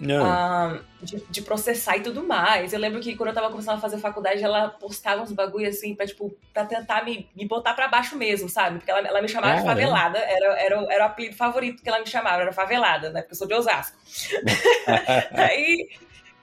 Uh, 0.00 0.82
de, 1.02 1.22
de, 1.28 1.42
processar 1.42 1.98
e 1.98 2.00
tudo 2.00 2.22
mais. 2.22 2.72
Eu 2.72 2.80
lembro 2.80 3.00
que 3.00 3.14
quando 3.16 3.28
eu 3.28 3.34
tava 3.34 3.50
começando 3.50 3.76
a 3.76 3.80
fazer 3.80 3.98
faculdade, 3.98 4.42
ela 4.42 4.68
postava 4.68 5.22
uns 5.22 5.30
bagulho 5.30 5.68
assim 5.68 5.94
pra, 5.94 6.06
tipo, 6.06 6.34
pra 6.54 6.64
tentar 6.64 7.04
me, 7.04 7.28
me 7.36 7.46
botar 7.46 7.74
pra 7.74 7.86
baixo 7.86 8.16
mesmo, 8.16 8.48
sabe? 8.48 8.78
Porque 8.78 8.90
ela, 8.90 9.06
ela 9.06 9.20
me 9.20 9.28
chamava 9.28 9.58
de 9.58 9.64
favelada. 9.64 10.18
Era, 10.18 10.58
era, 10.58 10.86
era 10.90 11.04
o 11.04 11.06
apelido 11.06 11.36
favorito 11.36 11.82
que 11.82 11.88
ela 11.88 12.00
me 12.00 12.06
chamava, 12.06 12.42
era 12.42 12.52
favelada, 12.52 13.10
né? 13.10 13.20
Porque 13.20 13.34
eu 13.34 13.38
sou 13.38 13.46
de 13.46 13.54
Osasco. 13.54 13.98
Aí 15.32 15.88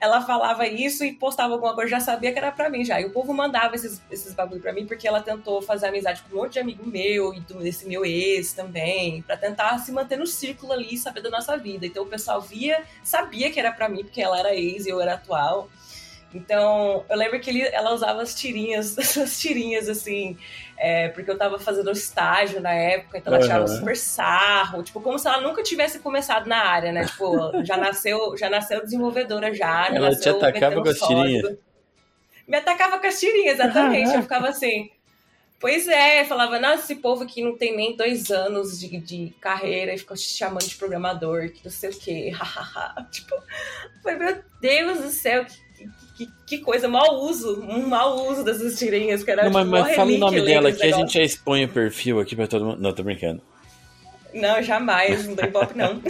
ela 0.00 0.20
falava 0.20 0.66
isso 0.66 1.04
e 1.04 1.12
postava 1.12 1.54
alguma 1.54 1.74
coisa, 1.74 1.90
já 1.90 2.00
sabia 2.00 2.32
que 2.32 2.38
era 2.38 2.52
pra 2.52 2.70
mim 2.70 2.84
já. 2.84 3.00
E 3.00 3.06
o 3.06 3.10
povo 3.10 3.34
mandava 3.34 3.74
esses, 3.74 4.00
esses 4.10 4.32
bagulho 4.34 4.60
pra 4.60 4.72
mim, 4.72 4.86
porque 4.86 5.08
ela 5.08 5.20
tentou 5.20 5.60
fazer 5.60 5.88
amizade 5.88 6.22
com 6.22 6.36
um 6.36 6.42
monte 6.42 6.54
de 6.54 6.58
amigo 6.60 6.86
meu 6.86 7.34
e 7.34 7.40
desse 7.40 7.86
meu 7.86 8.04
ex 8.04 8.52
também, 8.52 9.22
para 9.22 9.36
tentar 9.36 9.78
se 9.78 9.90
manter 9.90 10.16
no 10.16 10.26
círculo 10.26 10.72
ali 10.72 10.96
saber 10.96 11.20
da 11.20 11.30
nossa 11.30 11.56
vida. 11.56 11.86
Então 11.86 12.04
o 12.04 12.06
pessoal 12.06 12.40
via, 12.40 12.82
sabia 13.02 13.50
que 13.50 13.58
era 13.58 13.72
pra 13.72 13.88
mim, 13.88 14.04
porque 14.04 14.22
ela 14.22 14.38
era 14.38 14.54
ex 14.54 14.86
e 14.86 14.90
eu 14.90 15.00
era 15.00 15.14
atual. 15.14 15.68
Então, 16.34 17.04
eu 17.08 17.16
lembro 17.16 17.40
que 17.40 17.48
ele, 17.48 17.62
ela 17.62 17.92
usava 17.92 18.20
as 18.20 18.34
tirinhas, 18.34 18.96
essas 18.98 19.40
tirinhas 19.40 19.88
assim, 19.88 20.36
é, 20.76 21.08
porque 21.08 21.30
eu 21.30 21.38
tava 21.38 21.58
fazendo 21.58 21.90
estágio 21.90 22.60
na 22.60 22.72
época, 22.72 23.18
então 23.18 23.32
ela 23.32 23.42
uhum. 23.42 23.48
tirava 23.48 23.66
super 23.66 23.96
sarro, 23.96 24.82
tipo, 24.82 25.00
como 25.00 25.18
se 25.18 25.26
ela 25.26 25.40
nunca 25.40 25.62
tivesse 25.62 25.98
começado 26.00 26.46
na 26.46 26.58
área, 26.58 26.92
né? 26.92 27.06
Tipo, 27.06 27.64
já 27.64 27.76
nasceu, 27.76 28.36
já 28.36 28.50
nasceu 28.50 28.82
desenvolvedora 28.82 29.54
já. 29.54 29.88
ela 29.88 30.14
te 30.14 30.28
atacava 30.28 30.82
com 30.82 30.88
as 30.88 30.98
tirinhas. 30.98 31.56
Me 32.46 32.56
atacava 32.56 32.98
com 32.98 33.06
as 33.06 33.18
tirinhas, 33.18 33.54
exatamente. 33.54 34.14
eu 34.14 34.22
ficava 34.22 34.48
assim. 34.48 34.90
Pois 35.60 35.88
é, 35.88 36.24
falava, 36.24 36.60
nossa, 36.60 36.84
esse 36.84 36.96
povo 36.96 37.24
aqui 37.24 37.42
não 37.42 37.56
tem 37.56 37.76
nem 37.76 37.96
dois 37.96 38.30
anos 38.30 38.78
de, 38.78 38.96
de 38.98 39.34
carreira 39.40 39.92
e 39.92 39.98
ficou 39.98 40.16
te 40.16 40.22
chamando 40.22 40.64
de 40.64 40.76
programador, 40.76 41.50
que 41.50 41.64
não 41.64 41.70
sei 41.70 41.90
o 41.90 41.98
quê, 41.98 42.32
tipo, 43.10 43.34
foi, 44.00 44.14
meu 44.14 44.40
Deus 44.60 45.00
do 45.00 45.10
céu, 45.10 45.44
que 45.44 45.67
que, 46.18 46.28
que 46.44 46.58
coisa, 46.58 46.88
mau 46.88 47.20
uso, 47.22 47.62
um 47.62 47.86
mau 47.86 48.28
uso 48.28 48.42
dessas 48.42 48.76
tirinhas, 48.76 49.22
que 49.22 49.30
era 49.30 49.44
Não, 49.44 49.52
mas, 49.52 49.62
tipo, 49.62 49.70
mas 49.70 49.94
fala 49.94 50.10
o 50.10 50.18
nome 50.18 50.40
dela 50.40 50.72
que 50.72 50.82
a 50.82 50.90
gente 50.90 51.14
já 51.14 51.22
expõe 51.22 51.64
o 51.64 51.68
perfil 51.68 52.18
aqui 52.18 52.34
pra 52.34 52.48
todo 52.48 52.64
mundo. 52.64 52.80
Não, 52.80 52.92
tô 52.92 53.04
brincando. 53.04 53.40
Não, 54.34 54.60
jamais, 54.60 55.24
não 55.28 55.36
dou 55.36 55.46
pop 55.46 55.78
não. 55.78 56.02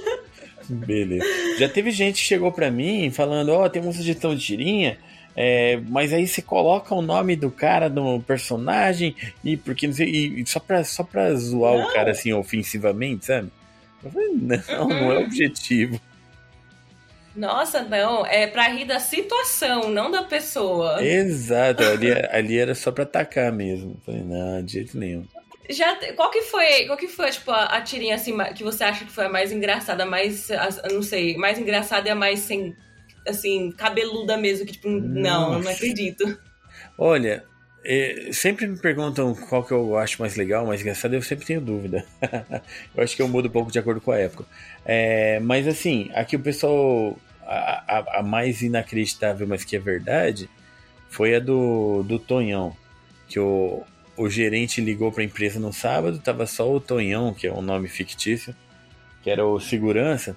Beleza. 0.68 1.26
Já 1.58 1.68
teve 1.68 1.90
gente 1.90 2.22
que 2.22 2.26
chegou 2.26 2.50
pra 2.50 2.70
mim 2.70 3.10
falando, 3.10 3.50
ó, 3.50 3.64
oh, 3.66 3.68
tem 3.68 3.82
uma 3.82 3.92
sugestão 3.92 4.34
de 4.34 4.42
tirinha, 4.42 4.96
é, 5.36 5.78
mas 5.86 6.14
aí 6.14 6.26
você 6.26 6.40
coloca 6.40 6.94
o 6.94 7.02
nome 7.02 7.36
do 7.36 7.50
cara 7.50 7.90
no 7.90 8.22
personagem 8.22 9.14
e 9.44 9.58
porque 9.58 9.86
não 9.86 9.92
sei, 9.92 10.08
e, 10.08 10.46
só 10.46 10.60
pra, 10.60 10.82
só 10.82 11.04
pra 11.04 11.34
zoar 11.34 11.76
não. 11.76 11.88
o 11.88 11.92
cara 11.92 12.12
assim 12.12 12.32
ofensivamente, 12.32 13.26
sabe? 13.26 13.50
Eu 14.02 14.10
falei, 14.10 14.28
não, 14.30 14.82
uhum. 14.82 14.88
não 14.88 15.12
é 15.12 15.18
o 15.18 15.24
objetivo. 15.24 16.00
Nossa, 17.34 17.82
não, 17.82 18.26
é 18.26 18.46
pra 18.46 18.68
rir 18.68 18.84
da 18.84 18.98
situação, 18.98 19.88
não 19.90 20.10
da 20.10 20.22
pessoa. 20.22 21.02
Exato, 21.04 21.82
ali, 21.84 22.12
ali 22.30 22.58
era 22.58 22.74
só 22.74 22.92
pra 22.92 23.04
atacar 23.04 23.50
mesmo. 23.50 24.00
Falei, 24.04 24.22
não, 24.22 24.62
de 24.62 24.72
jeito 24.72 24.98
nenhum. 24.98 25.26
Já, 25.70 25.96
qual 26.14 26.30
que 26.30 26.42
foi, 26.42 26.86
qual 26.86 26.98
que 26.98 27.08
foi, 27.08 27.30
tipo, 27.30 27.50
a, 27.50 27.64
a 27.66 27.80
tirinha 27.80 28.16
assim, 28.16 28.36
que 28.54 28.62
você 28.62 28.84
acha 28.84 29.04
que 29.04 29.12
foi 29.12 29.26
a 29.26 29.28
mais 29.28 29.52
engraçada, 29.52 30.04
mais, 30.04 30.50
a, 30.50 30.68
não 30.90 31.02
sei, 31.02 31.36
mais 31.36 31.58
engraçada 31.58 32.08
e 32.08 32.10
a 32.10 32.14
mais 32.14 32.40
sem, 32.40 32.76
assim, 33.26 33.70
cabeluda 33.72 34.36
mesmo, 34.36 34.66
que 34.66 34.72
tipo, 34.72 34.88
não, 34.88 35.58
não 35.58 35.70
acredito. 35.70 36.38
Olha, 36.98 37.44
é, 37.84 38.30
sempre 38.32 38.66
me 38.66 38.78
perguntam 38.78 39.34
qual 39.34 39.64
que 39.64 39.72
eu 39.72 39.96
acho 39.96 40.20
mais 40.20 40.36
legal, 40.36 40.66
mais 40.66 40.80
engraçado, 40.80 41.14
eu 41.14 41.22
sempre 41.22 41.44
tenho 41.44 41.60
dúvida. 41.60 42.04
eu 42.94 43.02
acho 43.02 43.16
que 43.16 43.22
eu 43.22 43.28
mudo 43.28 43.48
um 43.48 43.50
pouco 43.50 43.72
de 43.72 43.78
acordo 43.78 44.00
com 44.00 44.12
a 44.12 44.18
época. 44.18 44.44
É, 44.84 45.40
mas 45.40 45.66
assim, 45.66 46.10
aqui 46.14 46.36
o 46.36 46.40
pessoal. 46.40 47.16
A, 47.44 47.98
a, 47.98 48.20
a, 48.20 48.22
mais 48.22 48.62
inacreditável, 48.62 49.46
mas 49.48 49.64
que 49.64 49.74
é 49.74 49.78
verdade, 49.78 50.48
foi 51.10 51.34
a 51.34 51.40
do, 51.40 52.04
do 52.04 52.18
Tonhão. 52.18 52.74
Que 53.28 53.38
o, 53.40 53.82
o 54.16 54.30
gerente 54.30 54.80
ligou 54.80 55.10
para 55.10 55.22
a 55.22 55.26
empresa 55.26 55.58
no 55.58 55.72
sábado, 55.72 56.20
tava 56.20 56.46
só 56.46 56.72
o 56.72 56.80
Tonhão, 56.80 57.34
que 57.34 57.48
é 57.48 57.52
um 57.52 57.60
nome 57.60 57.88
fictício, 57.88 58.54
que 59.22 59.30
era 59.30 59.44
o 59.44 59.58
segurança. 59.58 60.36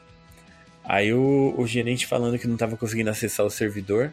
Aí 0.84 1.14
o, 1.14 1.54
o 1.56 1.68
gerente 1.68 2.08
falando 2.08 2.40
que 2.40 2.48
não 2.48 2.56
estava 2.56 2.76
conseguindo 2.76 3.10
acessar 3.12 3.46
o 3.46 3.52
servidor, 3.52 4.12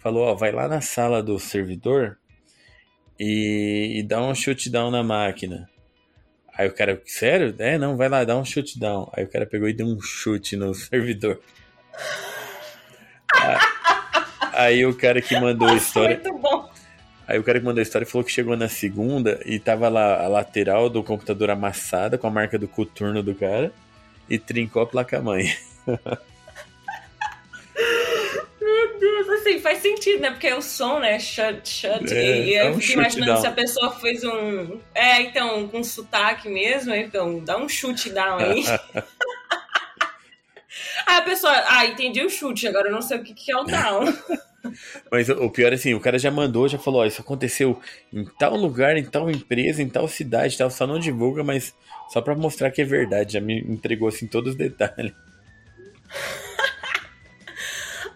falou: 0.00 0.26
Ó, 0.26 0.34
vai 0.34 0.52
lá 0.52 0.68
na 0.68 0.82
sala 0.82 1.22
do 1.22 1.38
servidor 1.38 2.18
e, 3.18 3.98
e 3.98 4.02
dá 4.02 4.22
um 4.22 4.34
shutdown 4.34 4.90
na 4.90 5.02
máquina. 5.02 5.68
Aí 6.56 6.68
o 6.68 6.72
cara, 6.72 7.00
sério? 7.06 7.54
É, 7.58 7.78
não, 7.78 7.96
vai 7.96 8.08
lá, 8.08 8.24
dá 8.24 8.36
um 8.36 8.44
shutdown. 8.44 9.10
Aí 9.12 9.24
o 9.24 9.28
cara 9.28 9.46
pegou 9.46 9.68
e 9.68 9.72
deu 9.72 9.86
um 9.86 10.00
chute 10.00 10.56
no 10.56 10.74
servidor. 10.74 11.40
aí, 14.52 14.84
o 14.84 14.94
cara 14.94 15.22
que 15.22 15.38
mandou 15.38 15.68
a 15.68 15.74
história. 15.74 16.20
Muito 16.22 16.38
bom. 16.38 16.68
Aí 17.28 17.38
o 17.38 17.44
cara 17.44 17.60
que 17.60 17.64
mandou 17.66 17.80
a 17.80 17.82
história 17.82 18.06
falou 18.06 18.24
que 18.24 18.32
chegou 18.32 18.56
na 18.56 18.68
segunda 18.68 19.38
e 19.44 19.58
tava 19.58 19.88
lá 19.88 20.24
a 20.24 20.28
lateral 20.28 20.88
do 20.88 21.02
computador 21.02 21.50
amassada 21.50 22.16
com 22.16 22.26
a 22.26 22.30
marca 22.30 22.58
do 22.58 22.66
coturno 22.66 23.22
do 23.22 23.34
cara 23.34 23.70
e 24.28 24.38
trincou 24.38 24.82
a 24.82 24.86
placa-mãe. 24.86 25.54
assim, 29.38 29.60
faz 29.60 29.78
sentido, 29.78 30.20
né? 30.20 30.30
Porque 30.30 30.46
é 30.46 30.54
o 30.54 30.62
som, 30.62 30.98
né? 30.98 31.18
Shut, 31.18 31.68
shut. 31.68 32.12
É, 32.12 32.44
e 32.44 32.54
eu 32.54 32.66
é 32.66 32.70
um 32.70 32.80
fico 32.80 33.00
imaginando 33.00 33.32
down. 33.32 33.40
se 33.40 33.46
a 33.46 33.52
pessoa 33.52 33.90
fez 33.92 34.24
um. 34.24 34.80
É, 34.94 35.22
então, 35.22 35.66
com 35.68 35.82
sotaque 35.82 36.48
mesmo, 36.48 36.94
então, 36.94 37.40
dá 37.40 37.56
um 37.56 37.68
chute 37.68 38.10
down 38.10 38.38
aí. 38.38 38.64
aí 41.06 41.16
a 41.16 41.22
pessoa, 41.22 41.52
ah, 41.66 41.86
entendi 41.86 42.22
o 42.22 42.30
chute, 42.30 42.68
agora 42.68 42.88
eu 42.88 42.92
não 42.92 43.02
sei 43.02 43.18
o 43.18 43.22
que, 43.22 43.34
que 43.34 43.50
é 43.50 43.56
o 43.56 43.64
down. 43.64 44.04
Mas 45.10 45.28
o 45.28 45.50
pior 45.50 45.72
é 45.72 45.76
assim, 45.76 45.94
o 45.94 46.00
cara 46.00 46.18
já 46.18 46.30
mandou, 46.30 46.68
já 46.68 46.78
falou, 46.78 47.02
ó, 47.02 47.06
isso 47.06 47.20
aconteceu 47.20 47.80
em 48.12 48.24
tal 48.24 48.56
lugar, 48.56 48.96
em 48.96 49.04
tal 49.04 49.30
empresa, 49.30 49.82
em 49.82 49.88
tal 49.88 50.08
cidade, 50.08 50.58
tal, 50.58 50.70
só 50.70 50.86
não 50.86 50.98
divulga, 50.98 51.44
mas 51.44 51.74
só 52.10 52.20
pra 52.20 52.34
mostrar 52.34 52.70
que 52.70 52.82
é 52.82 52.84
verdade, 52.84 53.34
já 53.34 53.40
me 53.40 53.60
entregou 53.60 54.08
assim 54.08 54.26
todos 54.26 54.52
os 54.52 54.58
detalhes. 54.58 55.12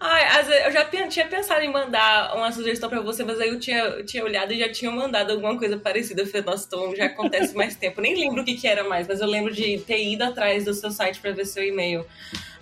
Ai, 0.05 0.67
eu 0.67 0.73
já 0.73 0.85
tinha 1.07 1.29
pensado 1.29 1.61
em 1.61 1.71
mandar 1.71 2.35
uma 2.35 2.51
sugestão 2.51 2.91
pra 2.91 3.01
você, 3.01 3.23
mas 3.23 3.39
aí 3.41 3.51
eu 3.51 3.61
tinha, 3.61 3.79
eu 3.85 4.05
tinha 4.05 4.25
olhado 4.25 4.53
e 4.53 4.59
já 4.59 4.69
tinha 4.69 4.91
mandado 4.91 5.31
alguma 5.31 5.57
coisa 5.57 5.79
parecida. 5.79 6.23
Eu 6.23 6.27
falei, 6.27 6.43
nossa, 6.45 6.67
então 6.67 6.97
já 6.97 7.07
acontece 7.07 7.55
mais 7.55 7.77
tempo. 7.77 8.01
Nem 8.01 8.17
lembro 8.17 8.43
o 8.43 8.45
que, 8.45 8.57
que 8.57 8.67
era 8.67 8.83
mais, 8.83 9.07
mas 9.07 9.21
eu 9.21 9.29
lembro 9.29 9.55
de 9.55 9.79
ter 9.79 10.05
ido 10.05 10.25
atrás 10.25 10.65
do 10.65 10.75
seu 10.75 10.91
site 10.91 11.21
pra 11.21 11.31
ver 11.31 11.47
seu 11.47 11.65
e-mail. 11.65 12.05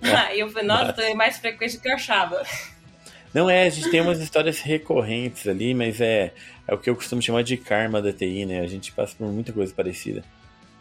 É. 0.02 0.10
Aí 0.10 0.40
eu 0.40 0.50
falei, 0.50 0.68
nossa, 0.68 1.00
é 1.00 1.14
mais 1.14 1.38
frequente 1.38 1.76
do 1.76 1.80
que 1.80 1.88
eu 1.88 1.94
achava. 1.94 2.42
Não 3.32 3.48
é, 3.48 3.64
a 3.64 3.70
gente 3.70 3.90
tem 3.90 4.02
umas 4.02 4.20
histórias 4.20 4.60
recorrentes 4.60 5.48
ali, 5.48 5.72
mas 5.72 5.98
é, 5.98 6.34
é 6.68 6.74
o 6.74 6.78
que 6.78 6.90
eu 6.90 6.94
costumo 6.94 7.22
chamar 7.22 7.42
de 7.42 7.56
karma 7.56 8.02
da 8.02 8.12
TI, 8.12 8.44
né? 8.44 8.60
A 8.60 8.66
gente 8.66 8.92
passa 8.92 9.16
por 9.16 9.28
muita 9.28 9.50
coisa 9.50 9.72
parecida. 9.72 10.22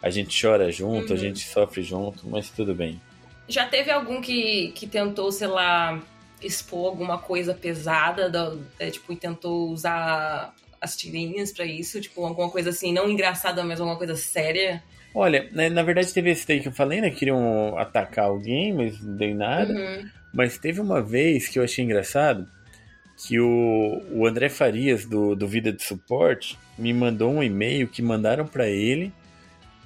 A 0.02 0.10
gente 0.10 0.38
chora 0.38 0.70
junto, 0.70 1.08
uhum. 1.08 1.14
a 1.14 1.18
gente 1.18 1.38
sofre 1.38 1.82
junto, 1.82 2.28
mas 2.28 2.50
tudo 2.50 2.74
bem. 2.74 3.00
Já 3.48 3.64
teve 3.66 3.90
algum 3.90 4.20
que, 4.20 4.72
que 4.72 4.86
tentou, 4.86 5.32
sei 5.32 5.48
lá, 5.48 6.00
expor 6.42 6.88
alguma 6.88 7.18
coisa 7.18 7.54
pesada, 7.54 8.28
da, 8.28 8.56
é, 8.78 8.90
tipo, 8.90 9.12
e 9.12 9.16
tentou 9.16 9.70
usar 9.70 10.54
as 10.80 10.96
tirinhas 10.96 11.52
para 11.52 11.64
isso? 11.64 12.00
Tipo, 12.00 12.24
alguma 12.24 12.50
coisa 12.50 12.70
assim, 12.70 12.92
não 12.92 13.08
engraçada, 13.10 13.62
mas 13.64 13.80
alguma 13.80 13.98
coisa 13.98 14.16
séria? 14.16 14.82
Olha, 15.14 15.48
né, 15.52 15.68
na 15.68 15.82
verdade 15.82 16.12
teve 16.12 16.30
esse 16.30 16.46
daí 16.46 16.60
que 16.60 16.68
eu 16.68 16.72
falei, 16.72 17.00
né? 17.00 17.10
Queriam 17.10 17.76
atacar 17.76 18.26
alguém, 18.26 18.72
mas 18.72 19.00
não 19.00 19.16
deu 19.16 19.34
nada. 19.34 19.72
Uhum. 19.72 20.08
Mas 20.32 20.58
teve 20.58 20.80
uma 20.80 21.02
vez 21.02 21.48
que 21.48 21.58
eu 21.58 21.64
achei 21.64 21.84
engraçado 21.84 22.48
que 23.16 23.38
o, 23.38 24.02
o 24.12 24.26
André 24.26 24.48
Farias, 24.48 25.04
do, 25.04 25.34
do 25.34 25.46
Vida 25.46 25.72
de 25.72 25.82
Suporte, 25.82 26.56
me 26.78 26.92
mandou 26.94 27.30
um 27.30 27.42
e-mail 27.42 27.86
que 27.86 28.00
mandaram 28.00 28.46
para 28.46 28.68
ele. 28.68 29.12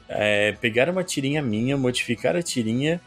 É, 0.09 0.52
pegaram 0.52 0.92
uma 0.92 1.02
tirinha 1.02 1.42
minha, 1.42 1.76
modificaram 1.76 2.38
a 2.38 2.42
tirinha. 2.42 3.00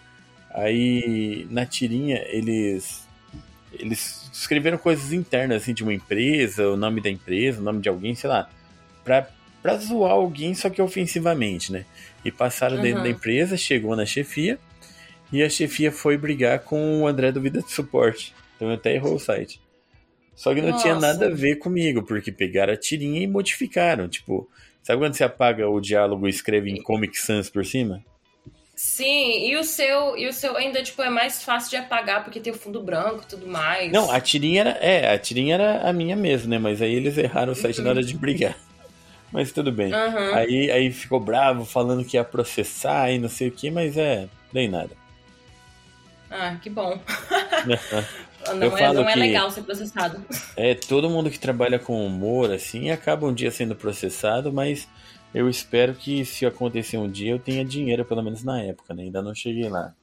Aí 0.50 1.48
na 1.50 1.66
tirinha 1.66 2.22
eles 2.28 3.07
eles 3.74 4.30
escreveram 4.34 4.78
coisas 4.78 5.14
internas 5.14 5.62
assim 5.62 5.74
de 5.74 5.84
uma 5.84 5.94
empresa, 5.94 6.68
o 6.70 6.78
nome 6.78 7.02
da 7.02 7.10
empresa, 7.10 7.60
o 7.60 7.64
nome 7.64 7.82
de 7.82 7.90
alguém, 7.90 8.16
sei 8.16 8.30
lá, 8.30 8.50
pra, 9.04 9.28
pra 9.62 9.78
zoar 9.78 10.12
alguém, 10.12 10.54
só 10.54 10.70
que 10.70 10.82
ofensivamente, 10.82 11.72
né? 11.72 11.86
E 12.24 12.32
passaram 12.32 12.78
uhum. 12.78 12.82
dentro 12.82 13.04
da 13.04 13.10
empresa, 13.10 13.58
chegou 13.58 13.96
na 13.96 14.06
chefia, 14.06 14.60
e 15.32 15.44
a 15.44 15.50
chefia 15.50 15.92
foi 15.92 16.18
brigar 16.18 16.60
com 16.60 17.02
o 17.02 17.08
André 17.08 17.32
do 17.32 17.42
Vida 17.42 17.62
de 17.62 17.72
Suporte. 17.72 18.34
Então 18.56 18.70
até 18.72 18.96
errou 18.96 19.16
o 19.16 19.20
site. 19.20 19.62
Só 20.36 20.54
que 20.54 20.62
não 20.62 20.70
Nossa. 20.70 20.84
tinha 20.84 20.96
nada 20.96 21.28
a 21.28 21.34
ver 21.34 21.58
comigo, 21.58 22.04
porque 22.04 22.32
pegaram 22.32 22.74
a 22.74 22.78
tirinha 22.78 23.22
e 23.22 23.28
modificaram. 23.28 24.08
Tipo, 24.08 24.50
sabe 24.84 25.02
quando 25.02 25.16
você 25.16 25.24
apaga 25.24 25.68
o 25.68 25.82
diálogo 25.82 26.28
e 26.28 26.30
escreve 26.30 26.70
em 26.70 26.82
Comic 26.82 27.18
Sans 27.18 27.50
por 27.50 27.66
cima? 27.66 28.04
Sim, 28.80 29.50
e 29.50 29.58
o 29.58 29.64
seu, 29.64 30.16
e 30.16 30.28
o 30.28 30.34
seu 30.34 30.56
ainda 30.56 30.84
tipo 30.84 31.02
é 31.02 31.10
mais 31.10 31.44
fácil 31.44 31.72
de 31.72 31.78
apagar 31.78 32.24
porque 32.24 32.40
tem 32.40 32.54
o 32.54 32.56
fundo 32.56 32.80
branco 32.80 33.24
e 33.24 33.28
tudo 33.28 33.48
mais. 33.48 33.92
Não, 33.92 34.12
a 34.12 34.22
tirinha 34.22 34.62
era, 34.62 34.70
é, 34.70 35.12
a 35.16 35.18
tirinha 35.18 35.56
era 35.56 35.90
a 35.90 35.92
minha 35.92 36.16
mesmo, 36.16 36.48
né? 36.48 36.60
Mas 36.60 36.80
aí 36.80 36.94
eles 36.94 37.18
erraram 37.18 37.54
o 37.54 37.56
site 37.56 37.80
uhum. 37.80 37.86
na 37.86 37.90
hora 37.90 38.04
de 38.04 38.16
brigar. 38.16 38.56
Mas 39.34 39.52
tudo 39.52 39.72
bem. 39.72 39.92
Uhum. 39.92 40.36
Aí, 40.36 40.70
aí 40.70 40.94
ficou 40.94 41.20
bravo 41.20 41.66
falando 41.66 42.06
que 42.06 42.18
ia 42.18 42.24
processar 42.24 43.12
e 43.12 43.18
não 43.18 43.28
sei 43.28 43.48
o 43.48 43.52
que, 43.52 43.72
mas 43.72 43.98
é, 43.98 44.30
nem 44.54 44.70
nada. 44.70 44.92
Ah, 46.32 46.56
que 46.62 46.70
bom. 46.70 46.98
não, 48.56 48.78
é, 48.78 48.94
não 48.94 49.10
é 49.10 49.16
legal 49.16 49.52
ser 49.52 49.64
processado. 49.64 50.24
É, 50.56 50.76
todo 50.76 51.10
mundo 51.10 51.30
que 51.30 51.40
trabalha 51.40 51.78
com 51.78 52.06
humor, 52.06 52.52
assim, 52.54 52.90
acaba 52.90 53.28
um 53.28 53.34
dia 53.34 53.52
sendo 53.52 53.76
processado, 53.76 54.54
mas 54.54 54.88
eu 55.38 55.48
espero 55.48 55.94
que 55.94 56.26
se 56.26 56.46
acontecer 56.46 56.98
um 56.98 57.10
dia 57.10 57.32
eu 57.32 57.40
tenha 57.40 57.64
dinheiro, 57.64 58.04
pelo 58.04 58.24
menos 58.24 58.44
na 58.44 58.62
época, 58.62 58.94
né? 58.94 59.04
Ainda 59.04 59.22
não 59.22 59.36
cheguei 59.36 59.70
lá. 59.70 59.94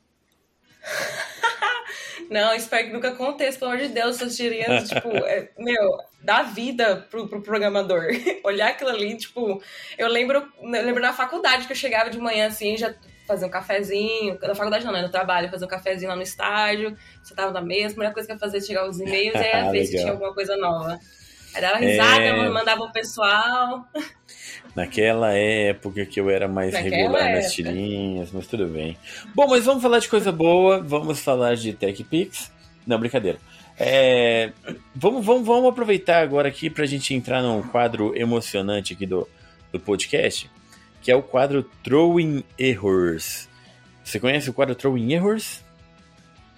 Não, 2.30 2.54
espero 2.54 2.86
que 2.86 2.92
nunca 2.92 3.08
aconteça, 3.08 3.58
pelo 3.58 3.72
amor 3.72 3.82
de 3.82 3.92
Deus, 3.92 4.16
essas 4.16 4.34
tirinhas, 4.34 4.88
tipo, 4.88 5.08
é, 5.08 5.50
meu, 5.58 5.98
dá 6.22 6.42
vida 6.42 7.06
pro, 7.10 7.28
pro 7.28 7.42
programador. 7.42 8.06
Olhar 8.42 8.70
aquilo 8.70 8.88
ali, 8.90 9.14
tipo, 9.16 9.62
eu 9.98 10.08
lembro, 10.08 10.50
eu 10.60 10.68
lembro 10.68 11.02
na 11.02 11.12
faculdade 11.12 11.66
que 11.66 11.72
eu 11.72 11.76
chegava 11.76 12.08
de 12.08 12.18
manhã 12.18 12.46
assim, 12.46 12.78
já 12.78 12.94
fazer 13.26 13.44
um 13.44 13.50
cafezinho. 13.50 14.38
Na 14.40 14.54
faculdade 14.54 14.86
não, 14.86 14.92
né? 14.92 15.02
No 15.02 15.10
trabalho, 15.10 15.50
fazer 15.50 15.66
um 15.66 15.68
cafezinho 15.68 16.08
lá 16.08 16.16
no 16.16 16.22
estágio. 16.22 16.96
Você 17.22 17.34
tava 17.34 17.52
na 17.52 17.60
mesa, 17.60 17.88
a 17.88 17.90
primeira 17.90 18.14
coisa 18.14 18.26
que 18.26 18.34
eu 18.34 18.38
fazia 18.38 18.58
era 18.58 18.66
chegar 18.66 18.88
os 18.88 18.98
e-mails 18.98 19.34
e 19.34 19.38
aí 19.38 19.70
ver 19.70 19.84
se 19.84 19.98
tinha 19.98 20.12
alguma 20.12 20.32
coisa 20.32 20.56
nova. 20.56 20.98
Aí 21.54 21.60
dava 21.60 21.76
risada, 21.76 22.22
é... 22.22 22.48
mandava 22.48 22.82
o 22.82 22.92
pessoal. 22.92 23.86
Naquela 24.74 25.32
época 25.32 26.04
que 26.04 26.20
eu 26.20 26.28
era 26.28 26.48
mais 26.48 26.72
Naquela 26.72 26.96
regular 26.96 27.22
época. 27.22 27.42
nas 27.42 27.52
tirinhas, 27.52 28.30
mas 28.32 28.46
tudo 28.46 28.66
bem. 28.66 28.96
Bom, 29.34 29.46
mas 29.48 29.64
vamos 29.64 29.82
falar 29.82 30.00
de 30.00 30.08
coisa 30.08 30.32
boa, 30.32 30.80
vamos 30.80 31.20
falar 31.20 31.54
de 31.54 31.72
TechPix. 31.72 32.52
Não, 32.86 32.98
brincadeira. 32.98 33.38
É, 33.78 34.52
vamos, 34.94 35.24
vamos, 35.24 35.46
vamos 35.46 35.68
aproveitar 35.68 36.22
agora 36.22 36.48
aqui 36.48 36.68
para 36.68 36.84
a 36.84 36.86
gente 36.86 37.14
entrar 37.14 37.42
num 37.42 37.62
quadro 37.62 38.16
emocionante 38.16 38.92
aqui 38.92 39.06
do, 39.06 39.28
do 39.72 39.80
podcast 39.80 40.50
que 41.04 41.12
é 41.12 41.14
o 41.14 41.22
quadro 41.22 41.62
Throwing 41.82 42.42
Errors. 42.58 43.46
Você 44.02 44.18
conhece 44.18 44.48
o 44.48 44.54
quadro 44.54 44.74
Throwing 44.74 45.12
Errors? 45.12 45.62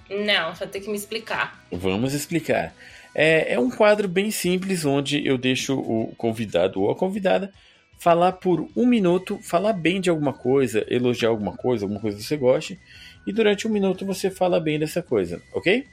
Não, 0.08 0.54
só 0.54 0.64
tem 0.68 0.80
que 0.80 0.88
me 0.88 0.96
explicar. 0.96 1.60
Vamos 1.72 2.14
explicar. 2.14 2.72
É, 3.12 3.54
é 3.54 3.58
um 3.58 3.68
quadro 3.68 4.06
bem 4.06 4.30
simples 4.30 4.84
onde 4.84 5.26
eu 5.26 5.36
deixo 5.36 5.76
o 5.76 6.14
convidado 6.16 6.80
ou 6.80 6.92
a 6.92 6.94
convidada 6.94 7.52
falar 7.98 8.32
por 8.32 8.68
um 8.76 8.86
minuto, 8.86 9.38
falar 9.42 9.72
bem 9.72 10.00
de 10.00 10.10
alguma 10.10 10.32
coisa, 10.32 10.84
elogiar 10.88 11.30
alguma 11.30 11.56
coisa, 11.56 11.84
alguma 11.84 12.00
coisa 12.00 12.16
que 12.16 12.24
você 12.24 12.36
goste, 12.36 12.78
e 13.26 13.32
durante 13.32 13.66
um 13.66 13.70
minuto 13.70 14.04
você 14.04 14.30
fala 14.30 14.60
bem 14.60 14.78
dessa 14.78 15.02
coisa, 15.02 15.42
ok? 15.52 15.86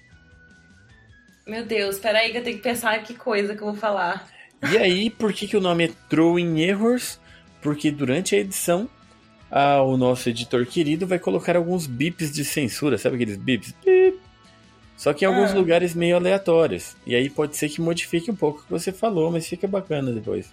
Meu 1.46 1.66
Deus, 1.66 2.00
peraí 2.00 2.32
que 2.32 2.38
eu 2.38 2.44
tenho 2.44 2.58
que 2.58 2.64
pensar 2.64 3.02
que 3.04 3.14
coisa 3.14 3.56
que 3.56 3.62
eu 3.62 3.68
vou 3.68 3.76
falar. 3.76 4.28
E 4.72 4.78
aí, 4.78 5.10
por 5.10 5.34
que, 5.34 5.48
que 5.48 5.58
o 5.58 5.62
nome 5.62 5.86
é 5.86 5.92
Throwing 6.10 6.62
Errors? 6.62 7.20
porque 7.64 7.90
durante 7.90 8.36
a 8.36 8.40
edição 8.40 8.88
a, 9.50 9.82
o 9.82 9.96
nosso 9.96 10.30
editor 10.30 10.66
querido 10.66 11.08
vai 11.08 11.18
colocar 11.18 11.56
alguns 11.56 11.88
bips 11.88 12.32
de 12.32 12.44
censura, 12.44 12.98
sabe 12.98 13.16
aqueles 13.16 13.38
bips? 13.38 13.74
Bip. 13.84 14.20
Só 14.98 15.14
que 15.14 15.26
em 15.26 15.28
alguns 15.28 15.52
ah. 15.52 15.56
lugares 15.56 15.96
meio 15.96 16.16
aleatórios. 16.16 16.96
E 17.06 17.16
aí 17.16 17.30
pode 17.30 17.56
ser 17.56 17.70
que 17.70 17.82
modifique 17.82 18.30
um 18.30 18.36
pouco 18.36 18.60
o 18.60 18.64
que 18.64 18.70
você 18.70 18.92
falou, 18.92 19.32
mas 19.32 19.48
fica 19.48 19.68
bacana 19.68 20.12
depois. 20.12 20.52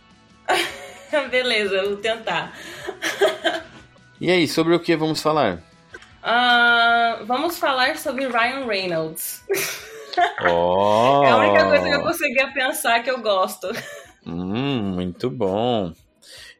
Beleza, 1.30 1.76
eu 1.76 1.90
vou 1.90 1.96
tentar. 1.98 2.56
e 4.20 4.30
aí, 4.30 4.46
sobre 4.46 4.74
o 4.74 4.80
que 4.80 4.96
vamos 4.96 5.20
falar? 5.22 5.62
Uh, 6.22 7.24
vamos 7.24 7.58
falar 7.58 7.96
sobre 7.96 8.26
Ryan 8.28 8.66
Reynolds. 8.66 9.44
Oh. 10.44 11.22
é 11.24 11.30
a 11.30 11.36
única 11.36 11.64
coisa 11.66 11.84
que 11.84 11.94
eu 11.94 12.02
conseguia 12.02 12.52
pensar 12.52 13.00
que 13.00 13.08
eu 13.08 13.20
gosto. 13.22 13.68
Hum, 14.26 14.94
muito 14.94 15.30
bom. 15.30 15.94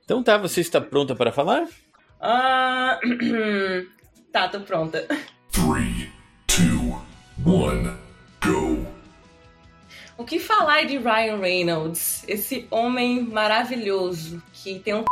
Então 0.05 0.23
tá, 0.23 0.39
você 0.39 0.61
está 0.61 0.81
pronta 0.81 1.17
para 1.17 1.33
falar? 1.33 1.65
Uh... 2.21 3.87
tá, 4.33 4.49
tô 4.49 4.61
pronta. 4.61 5.05
3, 5.53 6.09
2, 6.47 6.71
1, 7.45 7.45
go! 7.45 8.10
O 10.21 10.25
que 10.27 10.39
falar 10.39 10.85
de 10.85 10.99
Ryan 10.99 11.39
Reynolds? 11.39 12.23
Esse 12.29 12.69
homem 12.71 13.23
maravilhoso 13.23 14.43
que 14.53 14.79
tem 14.79 14.93
um 14.93 15.03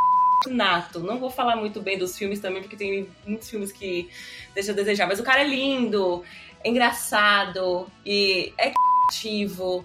nato. 0.48 1.00
Não 1.00 1.18
vou 1.18 1.30
falar 1.30 1.56
muito 1.56 1.80
bem 1.80 1.96
dos 1.96 2.18
filmes 2.18 2.40
também, 2.40 2.60
porque 2.60 2.76
tem 2.76 3.08
muitos 3.24 3.48
filmes 3.48 3.72
que 3.72 4.10
deixam 4.54 4.74
a 4.74 4.76
desejar. 4.76 5.06
Mas 5.06 5.18
o 5.18 5.22
cara 5.22 5.40
é 5.40 5.48
lindo, 5.48 6.22
é 6.62 6.68
engraçado 6.68 7.90
e 8.04 8.52
é 8.58 8.70
ativo. 9.08 9.82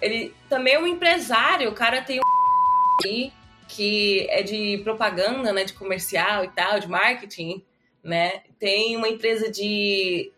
Ele 0.00 0.34
também 0.48 0.72
é 0.72 0.80
um 0.80 0.86
empresário. 0.86 1.68
O 1.68 1.74
cara 1.74 2.00
tem 2.00 2.18
um 2.20 3.30
que 3.68 4.26
é 4.30 4.42
de 4.42 4.80
propaganda, 4.82 5.52
né, 5.52 5.64
de 5.64 5.74
comercial 5.74 6.42
e 6.42 6.48
tal, 6.48 6.80
de 6.80 6.88
marketing, 6.88 7.62
né? 8.02 8.40
Tem 8.58 8.96
uma 8.96 9.08
empresa 9.08 9.50
de 9.50 10.32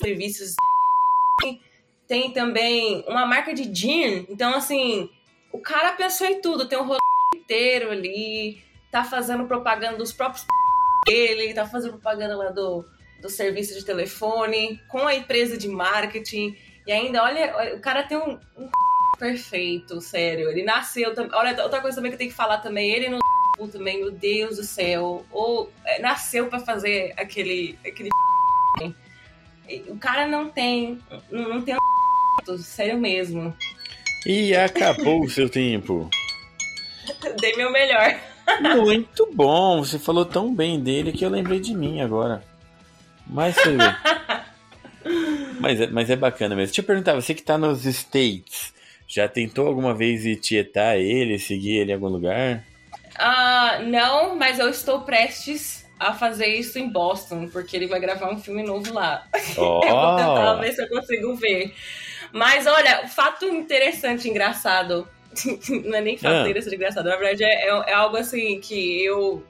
serviços 0.00 0.56
tem 2.06 2.32
também 2.32 3.04
uma 3.08 3.26
marca 3.26 3.52
de 3.52 3.64
gin. 3.72 4.26
Então, 4.28 4.54
assim, 4.54 5.10
o 5.52 5.58
cara 5.58 5.92
pensou 5.92 6.26
em 6.26 6.40
tudo. 6.40 6.68
Tem 6.68 6.78
um 6.78 6.86
rolê 6.86 6.98
inteiro 7.34 7.90
ali, 7.90 8.62
tá 8.90 9.04
fazendo 9.04 9.46
propaganda 9.46 9.96
dos 9.96 10.12
próprios 10.12 10.44
dele, 11.06 11.54
tá 11.54 11.66
fazendo 11.66 11.92
propaganda 11.92 12.36
lá 12.36 12.50
do, 12.50 12.84
do 13.20 13.28
serviço 13.28 13.74
de 13.74 13.84
telefone, 13.84 14.80
com 14.88 15.06
a 15.06 15.14
empresa 15.14 15.56
de 15.56 15.68
marketing. 15.68 16.56
E 16.86 16.92
ainda, 16.92 17.22
olha, 17.22 17.74
o 17.74 17.80
cara 17.80 18.02
tem 18.02 18.16
um, 18.16 18.38
um 18.56 18.70
perfeito, 19.18 20.00
sério. 20.00 20.50
Ele 20.50 20.62
nasceu. 20.62 21.12
Olha, 21.32 21.62
outra 21.62 21.80
coisa 21.80 21.96
também 21.96 22.10
que 22.10 22.14
eu 22.14 22.18
tenho 22.18 22.30
que 22.30 22.36
falar 22.36 22.58
também, 22.58 22.92
ele 22.92 23.08
no 23.08 23.18
também, 23.72 23.98
meu 23.98 24.10
Deus 24.10 24.56
do 24.56 24.64
céu. 24.64 25.24
Ou 25.30 25.72
é, 25.84 25.98
nasceu 26.00 26.46
para 26.48 26.60
fazer 26.60 27.12
aquele. 27.16 27.78
aquele 27.84 28.10
o 29.88 29.98
cara 29.98 30.28
não 30.28 30.48
tem. 30.48 31.00
Não, 31.30 31.48
não 31.48 31.62
tem 31.62 31.74
sério 32.58 32.98
mesmo. 32.98 33.54
E 34.26 34.54
acabou 34.54 35.22
o 35.22 35.30
seu 35.30 35.48
tempo. 35.48 36.10
Dei 37.40 37.56
meu 37.56 37.70
melhor. 37.70 38.18
Muito 38.60 39.28
bom. 39.32 39.84
Você 39.84 39.98
falou 39.98 40.24
tão 40.24 40.54
bem 40.54 40.80
dele 40.80 41.12
que 41.12 41.24
eu 41.24 41.30
lembrei 41.30 41.60
de 41.60 41.74
mim 41.74 42.00
agora. 42.00 42.42
Mas 43.26 43.56
mas, 45.60 45.80
é, 45.80 45.86
mas 45.88 46.10
é 46.10 46.16
bacana 46.16 46.54
mesmo. 46.54 46.68
Deixa 46.68 46.80
eu 46.80 46.84
perguntar, 46.84 47.14
você 47.14 47.34
que 47.34 47.42
tá 47.42 47.58
nos 47.58 47.84
States, 47.84 48.72
já 49.06 49.28
tentou 49.28 49.66
alguma 49.66 49.94
vez 49.94 50.24
ir 50.24 50.36
tietar 50.36 50.98
ele, 50.98 51.38
seguir 51.38 51.78
ele 51.78 51.92
em 51.92 51.94
algum 51.94 52.08
lugar? 52.08 52.64
Uh, 53.18 53.84
não, 53.86 54.36
mas 54.36 54.58
eu 54.58 54.68
estou 54.68 55.02
prestes 55.02 55.86
a 55.98 56.12
fazer 56.12 56.46
isso 56.46 56.78
em 56.78 56.90
Boston, 56.90 57.48
porque 57.48 57.76
ele 57.76 57.86
vai 57.86 57.98
gravar 57.98 58.30
um 58.30 58.38
filme 58.38 58.62
novo 58.62 58.92
lá. 58.92 59.26
Oh. 59.56 59.80
eu 59.84 59.94
vou 59.94 60.16
tentar 60.16 60.54
ver 60.60 60.72
se 60.72 60.82
eu 60.82 60.88
consigo 60.88 61.34
ver. 61.36 61.74
Mas 62.36 62.66
olha, 62.66 63.08
fato 63.08 63.46
interessante, 63.46 64.28
engraçado. 64.28 65.08
não 65.86 65.96
é 65.96 66.02
nem 66.02 66.18
fato 66.18 66.34
ah. 66.34 66.42
interessante, 66.42 66.76
engraçado. 66.76 67.08
Na 67.08 67.16
verdade, 67.16 67.42
é, 67.42 67.66
é, 67.66 67.68
é, 67.68 67.94
algo 67.94 68.18
assim 68.18 68.60
que 68.60 69.02
eu. 69.02 69.42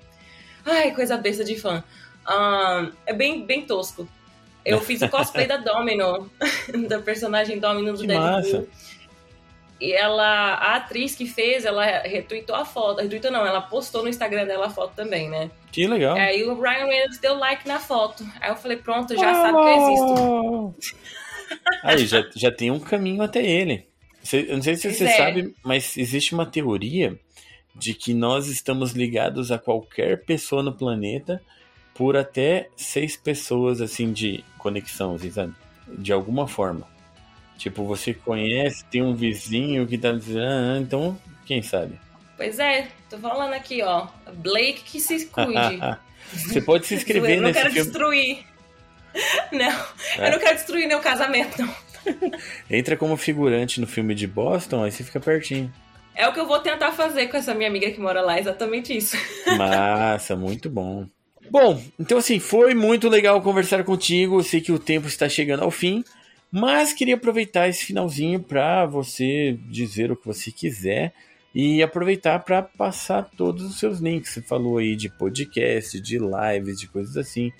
Ai, 0.65 0.93
coisa 0.93 1.17
besta 1.17 1.43
de 1.43 1.57
fã. 1.57 1.83
É 3.05 3.13
bem, 3.13 3.45
bem 3.45 3.67
tosco. 3.67 4.09
Eu 4.65 4.81
fiz 4.81 5.03
o 5.03 5.09
cosplay 5.09 5.47
da 5.49 5.57
Domino, 5.57 6.31
da 6.89 7.01
personagem 7.01 7.59
Domino 7.59 7.93
do 7.93 8.03
que 8.03 8.07
Deadpool. 8.07 8.31
Massa. 8.31 8.67
e 9.81 9.93
ela, 9.93 10.55
a 10.55 10.77
atriz 10.77 11.17
que 11.17 11.27
fez, 11.27 11.65
ela 11.65 11.85
retweetou 11.85 12.55
a 12.55 12.65
foto. 12.65 13.01
Retweetou 13.01 13.33
não, 13.33 13.45
ela 13.45 13.63
postou 13.63 14.05
no 14.05 14.09
Instagram 14.09 14.47
dela 14.47 14.67
a 14.67 14.71
foto 14.71 14.95
também, 14.95 15.29
né? 15.29 15.51
Que 15.73 15.89
legal. 15.89 16.17
Aí 16.17 16.45
o 16.45 16.55
Ryan 16.61 16.87
Reynolds 16.87 17.19
deu 17.19 17.35
like 17.37 17.67
na 17.67 17.81
foto. 17.81 18.25
Aí 18.41 18.49
eu 18.49 18.57
falei, 18.57 18.77
pronto, 18.77 19.13
já 19.17 19.29
oh! 19.29 19.35
sabe 19.35 19.59
que 19.59 19.65
eu 19.65 19.89
existo. 19.89 20.97
Aí, 21.83 22.07
já, 22.07 22.25
já 22.35 22.51
tem 22.51 22.71
um 22.71 22.81
caminho 22.81 23.23
até 23.23 23.45
ele. 23.45 23.87
Eu 24.33 24.57
não 24.57 24.63
sei 24.63 24.77
se 24.77 24.93
você 24.93 25.05
é. 25.05 25.17
sabe, 25.17 25.55
mas 25.63 25.97
existe 25.97 26.35
uma 26.35 26.47
teoria 26.47 27.19
de 27.75 27.95
que 27.95 28.15
nós 28.15 28.49
estamos 28.49 28.93
ligados 28.93 29.53
a 29.53 29.59
qualquer 29.59 30.25
pessoa 30.25 30.63
no 30.63 30.73
planeta 30.73 31.41
por 31.95 32.17
até 32.17 32.69
seis 32.77 33.17
pessoas, 33.17 33.81
assim, 33.81 34.13
de 34.13 34.45
conexão, 34.59 35.19
sabe? 35.19 35.55
De 35.97 36.13
alguma 36.13 36.49
forma. 36.49 36.87
Tipo, 37.57 37.85
você 37.85 38.13
conhece, 38.13 38.85
tem 38.87 39.03
um 39.03 39.15
vizinho 39.15 39.87
que 39.87 39.97
tá 39.97 40.13
dizendo, 40.13 40.45
ah, 40.45 40.79
então, 40.81 41.19
quem 41.47 41.63
sabe? 41.63 41.99
Pois 42.37 42.59
é, 42.59 42.89
tô 43.09 43.17
falando 43.19 43.55
aqui, 43.55 43.83
ó. 43.83 44.09
Blake 44.35 44.83
que 44.83 45.01
se 45.01 45.27
cuide. 45.27 45.79
você 46.33 46.61
pode 46.61 46.87
se 46.87 46.95
inscrever 46.97 47.41
nesse 47.41 47.55
filme. 47.55 47.69
Eu 47.69 47.71
não 47.71 47.73
quero 47.73 47.73
destruir. 47.73 48.45
Não, 49.53 49.87
é. 50.19 50.29
eu 50.29 50.33
não 50.33 50.39
quero 50.39 50.57
destruir 50.57 50.87
meu 50.87 51.01
casamento, 51.01 51.63
não. 51.63 51.75
Entra 52.71 52.97
como 52.97 53.17
figurante 53.17 53.81
no 53.81 53.87
filme 53.87 54.15
de 54.15 54.27
Boston, 54.27 54.85
aí 54.85 54.93
você 54.93 55.03
fica 55.03 55.19
pertinho. 55.19 55.73
É 56.15 56.27
o 56.27 56.33
que 56.33 56.41
eu 56.41 56.47
vou 56.47 56.59
tentar 56.61 56.93
fazer 56.93 57.27
com 57.29 57.37
essa 57.37 57.55
minha 57.55 57.69
amiga 57.69 57.91
que 57.91 58.01
mora 58.01 58.23
lá, 58.23 58.39
exatamente 58.39 58.97
isso. 58.97 59.17
Massa, 59.57 60.35
muito 60.35 60.71
bom. 60.71 61.07
Bom, 61.51 61.81
então 61.99 62.19
assim, 62.19 62.39
foi 62.39 62.75
muito 62.75 63.09
legal 63.09 63.41
conversar 63.43 63.85
contigo. 63.85 64.39
Eu 64.39 64.43
sei 64.43 64.61
que 64.61 64.73
o 64.73 64.79
tempo 64.79 65.07
está 65.07 65.29
chegando 65.29 65.63
ao 65.63 65.71
fim, 65.71 66.05
mas 66.51 66.93
queria 66.93 67.15
aproveitar 67.15 67.69
esse 67.69 67.85
finalzinho 67.85 68.41
para 68.41 68.87
você 68.87 69.59
dizer 69.69 70.11
o 70.11 70.17
que 70.17 70.27
você 70.27 70.51
quiser 70.51 71.13
e 71.55 71.83
aproveitar 71.83 72.39
para 72.41 72.63
passar 72.63 73.31
todos 73.37 73.65
os 73.65 73.79
seus 73.79 73.99
links. 73.99 74.33
Você 74.33 74.43
falou 74.43 74.79
aí 74.79 74.97
de 74.97 75.09
podcast, 75.09 76.01
de 76.01 76.19
lives, 76.19 76.81
de 76.81 76.89
coisas 76.89 77.17
assim. 77.17 77.53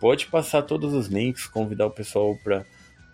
Pode 0.00 0.26
passar 0.26 0.62
todos 0.62 0.94
os 0.94 1.08
links, 1.08 1.46
convidar 1.46 1.86
o 1.86 1.90
pessoal 1.90 2.36
para 2.42 2.64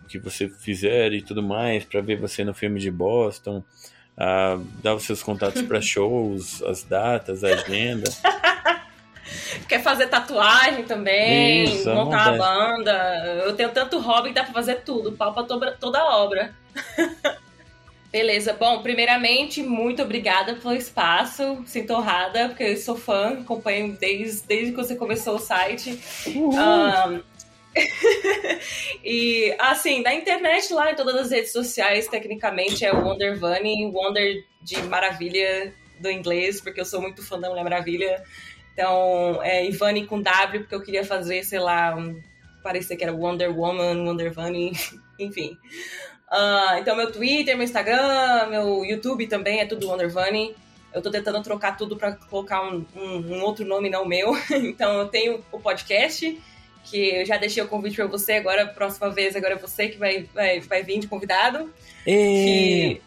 o 0.03 0.07
que 0.07 0.19
você 0.19 0.47
fizer 0.47 1.13
e 1.13 1.21
tudo 1.21 1.41
mais, 1.41 1.83
para 1.83 2.01
ver 2.01 2.19
você 2.19 2.43
no 2.43 2.53
filme 2.53 2.79
de 2.79 2.91
Boston, 2.91 3.63
uh, 4.17 4.63
dar 4.83 4.95
os 4.95 5.03
seus 5.03 5.23
contatos 5.23 5.61
para 5.63 5.81
shows, 5.81 6.61
as 6.63 6.83
datas, 6.83 7.43
a 7.43 7.49
agenda. 7.49 8.09
Quer 9.67 9.81
fazer 9.81 10.07
tatuagem 10.07 10.83
também, 10.83 11.63
Isso, 11.63 11.89
montar 11.89 12.33
uma 12.33 12.37
banda. 12.37 13.41
Eu 13.43 13.55
tenho 13.55 13.69
tanto 13.71 13.99
hobby 13.99 14.29
que 14.29 14.35
dá 14.35 14.43
pra 14.43 14.53
fazer 14.53 14.81
tudo, 14.81 15.13
pau 15.13 15.33
pra 15.33 15.71
toda 15.71 15.99
a 15.99 16.17
obra. 16.17 16.53
Beleza, 18.15 18.53
bom, 18.53 18.81
primeiramente, 18.81 19.61
muito 19.61 20.01
obrigada 20.01 20.55
pelo 20.55 20.73
espaço. 20.73 21.61
Sinto 21.65 21.95
honrada, 21.95 22.47
porque 22.47 22.63
eu 22.63 22.77
sou 22.77 22.95
fã, 22.95 23.41
acompanho 23.41 23.91
desde, 23.99 24.47
desde 24.47 24.71
que 24.71 24.77
você 24.77 24.95
começou 24.95 25.35
o 25.35 25.39
site. 25.39 25.99
Um, 26.25 27.21
e 29.03 29.53
assim, 29.59 30.01
na 30.01 30.13
internet 30.15 30.71
lá, 30.71 30.93
em 30.93 30.95
todas 30.95 31.13
as 31.13 31.29
redes 31.29 31.51
sociais, 31.51 32.07
tecnicamente 32.07 32.85
é 32.85 32.93
Wonder 32.93 33.37
Bunny, 33.37 33.91
Wonder 33.93 34.45
de 34.61 34.81
maravilha 34.83 35.73
do 35.99 36.09
inglês, 36.09 36.61
porque 36.61 36.79
eu 36.79 36.85
sou 36.85 37.01
muito 37.01 37.21
fã 37.21 37.37
da 37.37 37.49
Mulher 37.49 37.65
Maravilha. 37.65 38.23
Então, 38.71 39.43
é 39.43 39.65
Ivani 39.65 40.05
com 40.05 40.21
W, 40.21 40.61
porque 40.61 40.75
eu 40.75 40.81
queria 40.81 41.03
fazer, 41.03 41.43
sei 41.43 41.59
lá, 41.59 41.93
um, 41.93 42.17
parecer 42.63 42.95
que 42.95 43.03
era 43.03 43.11
Wonder 43.11 43.53
Woman, 43.53 44.05
Wonder 44.07 44.33
Bunny, 44.33 44.71
enfim. 45.19 45.57
Uh, 46.35 46.79
então, 46.79 46.97
meu 46.97 47.09
Twitter, 47.09 47.55
meu 47.55 47.63
Instagram, 47.63 48.47
meu 48.47 48.83
YouTube 48.83 49.25
também 49.25 49.61
é 49.61 49.65
tudo 49.65 49.87
Wonder 49.87 50.11
Bunny. 50.11 50.53
Eu 50.93 51.01
tô 51.01 51.09
tentando 51.09 51.41
trocar 51.41 51.77
tudo 51.77 51.95
para 51.95 52.11
colocar 52.13 52.61
um, 52.61 52.85
um, 52.93 53.35
um, 53.35 53.41
outro 53.41 53.65
nome, 53.65 53.89
não 53.89 54.03
o 54.03 54.07
meu. 54.07 54.35
então, 54.51 54.99
eu 54.99 55.07
tenho 55.07 55.41
o 55.49 55.59
podcast, 55.59 56.37
que 56.83 57.15
eu 57.15 57.25
já 57.25 57.37
deixei 57.37 57.63
o 57.63 57.67
convite 57.69 57.95
para 57.95 58.07
você, 58.07 58.33
agora, 58.33 58.67
próxima 58.67 59.09
vez, 59.09 59.33
agora 59.33 59.53
é 59.53 59.57
você 59.57 59.87
que 59.87 59.97
vai, 59.97 60.23
vai, 60.33 60.59
vai 60.59 60.83
vir 60.83 60.99
de 60.99 61.07
convidado. 61.07 61.73
E... 62.05 62.99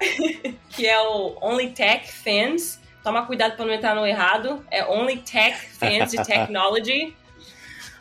Que, 0.00 0.54
que 0.70 0.86
é 0.86 1.00
o 1.00 1.36
Only 1.40 1.70
Tech 1.70 2.10
Fans. 2.10 2.80
Toma 3.04 3.24
cuidado 3.24 3.54
para 3.54 3.66
não 3.66 3.72
entrar 3.72 3.94
no 3.94 4.04
errado. 4.04 4.66
É 4.68 4.84
Only 4.84 5.18
Tech 5.18 5.56
Fans 5.78 6.10
de 6.10 6.16
Technology. 6.26 7.16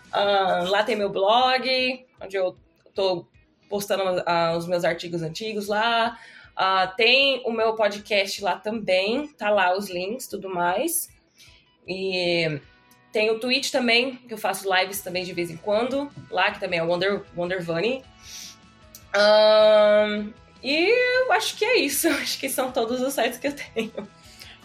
Uh, 0.07 0.69
lá 0.69 0.83
tem 0.83 0.95
meu 0.95 1.09
blog, 1.09 2.05
onde 2.19 2.37
eu 2.37 2.55
tô 2.95 3.27
postando 3.69 4.03
uh, 4.03 4.57
os 4.57 4.67
meus 4.67 4.83
artigos 4.83 5.21
antigos 5.21 5.67
lá. 5.67 6.17
Uh, 6.53 6.95
tem 6.95 7.41
o 7.45 7.51
meu 7.51 7.75
podcast 7.75 8.43
lá 8.43 8.55
também, 8.57 9.27
tá 9.27 9.49
lá 9.49 9.75
os 9.75 9.89
links, 9.89 10.27
tudo 10.27 10.49
mais. 10.49 11.09
E 11.87 12.59
tem 13.11 13.29
o 13.29 13.39
Twitch 13.39 13.71
também, 13.71 14.15
que 14.15 14.33
eu 14.33 14.37
faço 14.37 14.67
lives 14.73 15.01
também 15.01 15.23
de 15.23 15.33
vez 15.33 15.49
em 15.49 15.57
quando, 15.57 16.11
lá 16.29 16.51
que 16.51 16.59
também 16.59 16.79
é 16.79 16.83
Wonder, 16.83 17.23
Wonder 17.35 17.63
Bunny. 17.63 18.03
Um, 19.15 20.33
e 20.63 21.25
eu 21.25 21.31
acho 21.33 21.55
que 21.57 21.65
é 21.65 21.77
isso. 21.79 22.07
Acho 22.23 22.39
que 22.39 22.49
são 22.49 22.71
todos 22.71 23.01
os 23.01 23.13
sites 23.13 23.37
que 23.37 23.47
eu 23.47 23.55
tenho. 23.55 23.91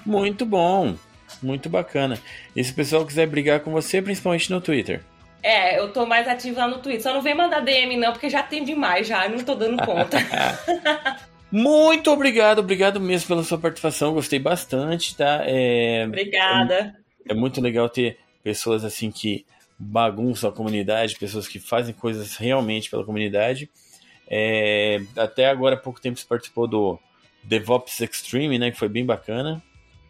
Muito 0.07 0.47
bom. 0.47 0.97
Muito 1.43 1.69
bacana. 1.69 2.19
E 2.57 2.65
se 2.65 2.73
o 2.73 2.75
pessoal 2.75 3.05
quiser 3.05 3.27
brigar 3.27 3.61
com 3.61 3.71
você, 3.71 4.01
principalmente 4.01 4.51
no 4.51 4.61
Twitter? 4.61 5.03
É, 5.43 5.79
eu 5.79 5.93
tô 5.93 6.05
mais 6.05 6.27
ativo 6.27 6.59
lá 6.59 6.67
no 6.67 6.79
Twitter. 6.79 7.03
Só 7.03 7.15
não 7.15 7.23
vem 7.23 7.35
mandar 7.35 7.61
DM 7.61 7.97
não, 7.97 8.13
porque 8.13 8.29
já 8.29 8.43
tem 8.43 8.65
demais 8.65 9.07
já, 9.07 9.29
não 9.29 9.39
tô 9.39 9.55
dando 9.55 9.83
conta. 9.85 10.19
Muito 11.51 12.11
obrigado, 12.11 12.59
obrigado 12.59 13.01
mesmo 13.01 13.29
pela 13.29 13.43
sua 13.43 13.57
participação, 13.57 14.13
gostei 14.13 14.39
bastante, 14.39 15.17
tá? 15.17 15.43
É, 15.47 16.05
Obrigada. 16.07 16.95
É, 17.27 17.33
é 17.33 17.35
muito 17.35 17.59
legal 17.59 17.89
ter 17.89 18.19
pessoas 18.43 18.85
assim 18.85 19.11
que 19.11 19.47
bagunçam 19.79 20.51
a 20.51 20.53
comunidade, 20.53 21.17
pessoas 21.19 21.49
que 21.49 21.59
fazem 21.59 21.95
coisas 21.95 22.37
realmente 22.37 22.91
pela 22.91 23.03
comunidade. 23.03 23.71
É, 24.29 25.01
até 25.17 25.47
agora 25.47 25.75
há 25.75 25.79
pouco 25.79 26.01
tempo 26.01 26.19
você 26.19 26.27
participou 26.27 26.67
do 26.67 26.99
DevOps 27.43 27.99
Extreme, 28.01 28.59
né? 28.59 28.71
Que 28.71 28.79
foi 28.79 28.89
bem 28.89 29.07
bacana. 29.07 29.63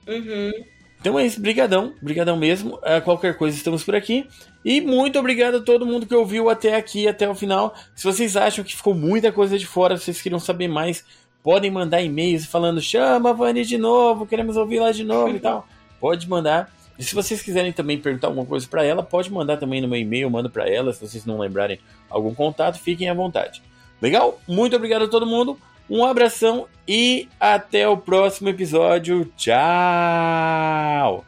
Uhum. 0.09 0.53
Então 1.01 1.18
é 1.18 1.24
isso, 1.24 1.41
brigadão, 1.41 1.95
brigadão 2.03 2.37
mesmo. 2.37 2.81
É, 2.83 3.01
qualquer 3.01 3.37
coisa 3.37 3.57
estamos 3.57 3.85
por 3.85 3.95
aqui. 3.95 4.26
E 4.69 4.83
muito 4.83 5.19
obrigado 5.19 5.57
a 5.57 5.61
todo 5.62 5.87
mundo 5.87 6.05
que 6.05 6.14
ouviu 6.14 6.51
até 6.51 6.77
aqui, 6.77 7.09
até 7.09 7.27
o 7.27 7.35
final. 7.35 7.75
Se 7.97 8.05
vocês 8.05 8.37
acham 8.37 8.62
que 8.62 8.77
ficou 8.77 8.95
muita 8.95 9.33
coisa 9.33 9.59
de 9.59 9.66
fora, 9.66 9.97
se 9.97 10.05
vocês 10.05 10.21
queriam 10.21 10.39
saber 10.39 10.69
mais, 10.69 11.03
podem 11.43 11.71
mandar 11.71 12.03
e-mails 12.03 12.45
falando 12.45 12.79
chama 12.79 13.31
a 13.31 13.33
Vani 13.33 13.64
de 13.64 13.79
novo, 13.79 14.27
queremos 14.27 14.59
ouvir 14.59 14.81
lá 14.81 14.93
de 14.93 15.05
novo 15.05 15.35
e 15.35 15.41
tal. 15.41 15.66
Pode 15.99 16.29
mandar. 16.29 16.71
E 16.99 17.03
se 17.03 17.14
vocês 17.14 17.41
quiserem 17.41 17.73
também 17.73 17.97
perguntar 17.97 18.27
alguma 18.27 18.45
coisa 18.45 18.69
para 18.69 18.85
ela, 18.85 19.03
pode 19.05 19.33
mandar 19.33 19.57
também 19.57 19.81
no 19.81 19.87
meu 19.87 19.99
e-mail, 19.99 20.29
manda 20.29 20.51
para 20.51 20.69
ela. 20.69 20.93
Se 20.93 21.01
vocês 21.01 21.25
não 21.25 21.39
lembrarem 21.39 21.79
algum 22.11 22.35
contato, 22.35 22.79
fiquem 22.79 23.09
à 23.09 23.14
vontade. 23.14 23.62
Legal? 24.03 24.39
Muito 24.47 24.75
obrigado 24.77 25.05
a 25.05 25.09
todo 25.09 25.25
mundo. 25.25 25.57
Um 25.89 26.05
abração 26.05 26.66
e 26.87 27.29
até 27.39 27.89
o 27.89 27.97
próximo 27.97 28.49
episódio. 28.49 29.33
Tchau! 29.37 31.25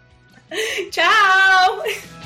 Tchau! 0.91 2.20